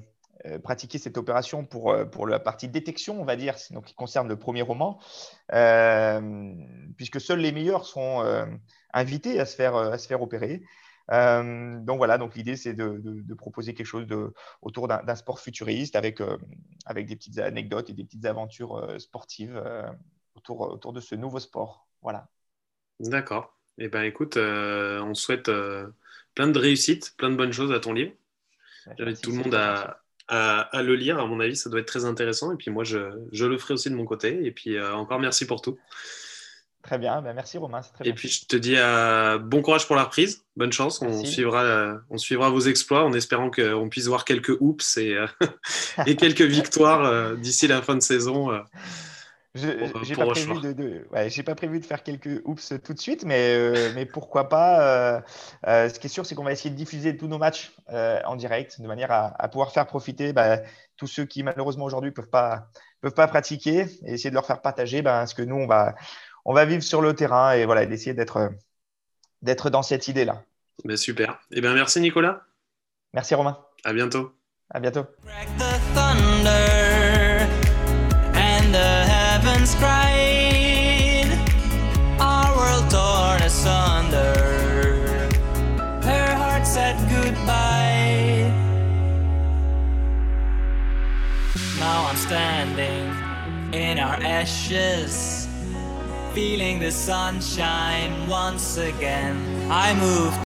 pratiquer 0.64 0.98
cette 0.98 1.18
opération 1.18 1.66
pour, 1.66 1.92
euh, 1.92 2.06
pour 2.06 2.28
la 2.28 2.40
partie 2.40 2.68
détection, 2.68 3.20
on 3.22 3.26
va 3.26 3.36
dire, 3.36 3.56
donc 3.72 3.86
qui 3.86 3.94
concerne 3.94 4.28
le 4.28 4.38
premier 4.38 4.62
roman, 4.62 5.00
euh, 5.54 6.54
puisque 6.96 7.20
seuls 7.20 7.40
les 7.40 7.52
meilleurs 7.52 7.86
sont 7.86 8.24
invités 8.94 9.40
à 9.40 9.46
se 9.46 9.56
faire, 9.56 9.76
à 9.76 9.98
se 9.98 10.08
faire 10.08 10.22
opérer. 10.22 10.62
donc 11.10 11.98
voilà, 11.98 12.18
donc 12.18 12.36
l'idée 12.36 12.56
c'est 12.56 12.74
de, 12.74 13.02
de, 13.04 13.34
proposer 13.34 13.74
quelque 13.74 13.86
chose 13.86 14.08
de, 14.08 14.34
autour 14.62 14.88
d'un 14.88 15.16
sport 15.16 15.40
futuriste 15.40 15.96
avec, 15.96 16.22
avec 16.86 17.08
des 17.08 17.16
petites 17.16 17.40
anecdotes 17.40 17.90
et 17.90 17.94
des 17.94 18.04
petites 18.04 18.26
aventures 18.26 18.96
sportives 19.00 19.62
autour, 20.36 20.62
autour 20.62 20.94
de 20.94 21.00
ce 21.00 21.16
nouveau 21.16 21.40
sport. 21.40 21.88
Voilà. 22.02 22.28
D'accord. 23.00 23.58
Eh 23.78 23.88
ben 23.88 24.04
écoute, 24.04 24.38
on 24.38 25.14
souhaite 25.14 25.50
plein 26.36 26.48
de 26.48 26.60
réussites, 26.60 27.16
plein 27.18 27.30
de 27.30 27.36
bonnes 27.36 27.54
choses 27.54 27.72
à 27.72 27.80
ton 27.80 27.94
livre. 27.94 28.14
J'invite 28.98 29.22
tout 29.22 29.32
le 29.32 29.38
monde 29.38 29.56
à, 29.56 30.02
à, 30.30 30.82
le 30.82 30.96
lire. 30.96 31.20
À 31.20 31.26
mon 31.26 31.40
avis, 31.40 31.56
ça 31.56 31.70
doit 31.70 31.80
être 31.80 31.88
très 31.88 32.06
intéressant. 32.06 32.54
Et 32.54 32.56
puis 32.56 32.72
moi, 32.72 32.84
je, 32.84 33.00
je 33.32 33.46
le 33.46 33.58
ferai 33.58 33.74
aussi 33.74 33.90
de 33.90 33.96
mon 33.96 34.06
côté. 34.06 34.46
Et 34.46 34.52
puis 34.52 34.78
euh, 34.78 34.94
encore 34.94 35.20
merci 35.20 35.46
pour 35.46 35.62
tout. 35.62 35.78
Très 36.82 36.98
bien, 36.98 37.22
ben, 37.22 37.34
merci 37.34 37.58
Romain. 37.58 37.82
et 38.06 38.14
puis 38.14 38.30
je 38.30 38.46
te 38.46 38.56
dis 38.56 38.76
euh, 38.78 39.38
bon 39.38 39.62
courage 39.62 39.86
pour 39.86 39.98
la 39.98 40.06
reprise, 40.06 40.46
bonne 40.56 40.72
chance. 40.72 41.02
On 41.02 41.26
suivra, 41.26 41.64
euh, 41.64 41.98
on 42.10 42.18
suivra 42.18 42.50
vos 42.50 42.62
exploits 42.62 43.04
en 43.04 43.12
espérant 43.12 43.52
qu'on 43.52 43.90
puisse 43.90 44.08
voir 44.08 44.24
quelques 44.24 44.56
oups 44.62 44.98
et, 44.98 45.18
et 46.08 46.16
quelques 46.16 46.42
victoires 46.42 47.36
d'ici 47.36 47.68
la 47.68 47.82
fin 47.82 47.96
de 47.96 48.02
saison. 48.02 48.50
Je 49.56 49.68
n'ai 49.68 50.16
pas, 50.16 50.28
prévu 50.28 50.74
de, 50.76 51.42
pas 51.42 51.56
prévu 51.56 51.80
de 51.80 51.86
faire 51.86 52.04
quelques 52.04 52.42
oups 52.46 52.74
tout 52.84 52.94
de 52.94 53.00
suite, 53.00 53.26
mais, 53.26 53.56
euh, 53.56 53.92
mais 53.96 54.06
pourquoi 54.06 54.48
pas. 54.48 54.82
Euh, 54.82 55.22
euh, 55.66 55.90
ce 55.90 56.00
qui 56.00 56.06
est 56.06 56.10
sûr, 56.10 56.24
c'est 56.26 56.36
qu'on 56.36 56.44
va 56.44 56.52
essayer 56.52 56.70
de 56.70 56.76
diffuser 56.76 57.18
tous 57.18 57.28
nos 57.28 57.40
matchs 57.40 57.72
en 57.88 58.36
direct 58.36 58.80
de 58.80 58.88
manière 58.88 59.12
à, 59.12 59.48
pouvoir 59.48 59.72
faire 59.72 59.88
profiter 59.88 60.34
bah, 60.34 60.60
tous 60.98 61.08
ceux 61.08 61.26
qui, 61.26 61.42
malheureusement, 61.42 61.86
aujourd'hui 61.86 62.12
ne 62.12 62.16
peuvent 62.16 62.30
pas, 62.30 62.68
peuvent 63.02 63.16
pas 63.16 63.28
pratiquer 63.28 63.88
et 64.06 64.14
essayer 64.14 64.30
de 64.30 64.36
leur 64.36 64.46
faire 64.46 64.62
partager 64.62 65.02
bah, 65.02 65.26
ce 65.26 65.34
que 65.34 65.42
nous, 65.42 65.56
on 65.56 65.68
va, 65.68 65.96
on 66.46 66.54
va 66.54 66.66
vivre 66.66 66.84
sur 66.84 67.02
le 67.02 67.16
terrain 67.16 67.54
et 67.54 67.66
voilà, 67.66 67.88
d'essayer 67.88 68.14
d'être 68.14 69.70
dans 69.72 69.82
cette 69.82 70.08
idée-là. 70.08 70.44
Ben, 70.86 70.96
super. 70.96 71.32
Et 71.52 71.58
eh 71.58 71.62
bien, 71.62 71.74
merci, 71.74 72.00
Nicolas. 72.00 72.44
Merci, 73.14 73.34
Romain. 73.34 73.58
À 73.84 73.94
bientôt. 73.94 74.32
À 74.70 74.80
bientôt. 74.80 75.08
Heavens 79.70 79.76
cried, 79.76 81.30
our 82.20 82.56
world 82.56 82.90
torn 82.90 83.42
asunder. 83.42 85.30
Her 86.04 86.36
heart 86.36 86.66
said 86.66 86.98
goodbye. 87.10 88.52
Now 91.80 92.08
I'm 92.08 92.18
standing 92.18 93.14
in 93.74 94.00
our 94.00 94.16
ashes, 94.16 95.48
feeling 96.34 96.80
the 96.80 96.92
sunshine 96.92 98.28
once 98.28 98.78
again. 98.78 99.72
I 99.72 99.94
moved 99.94 100.49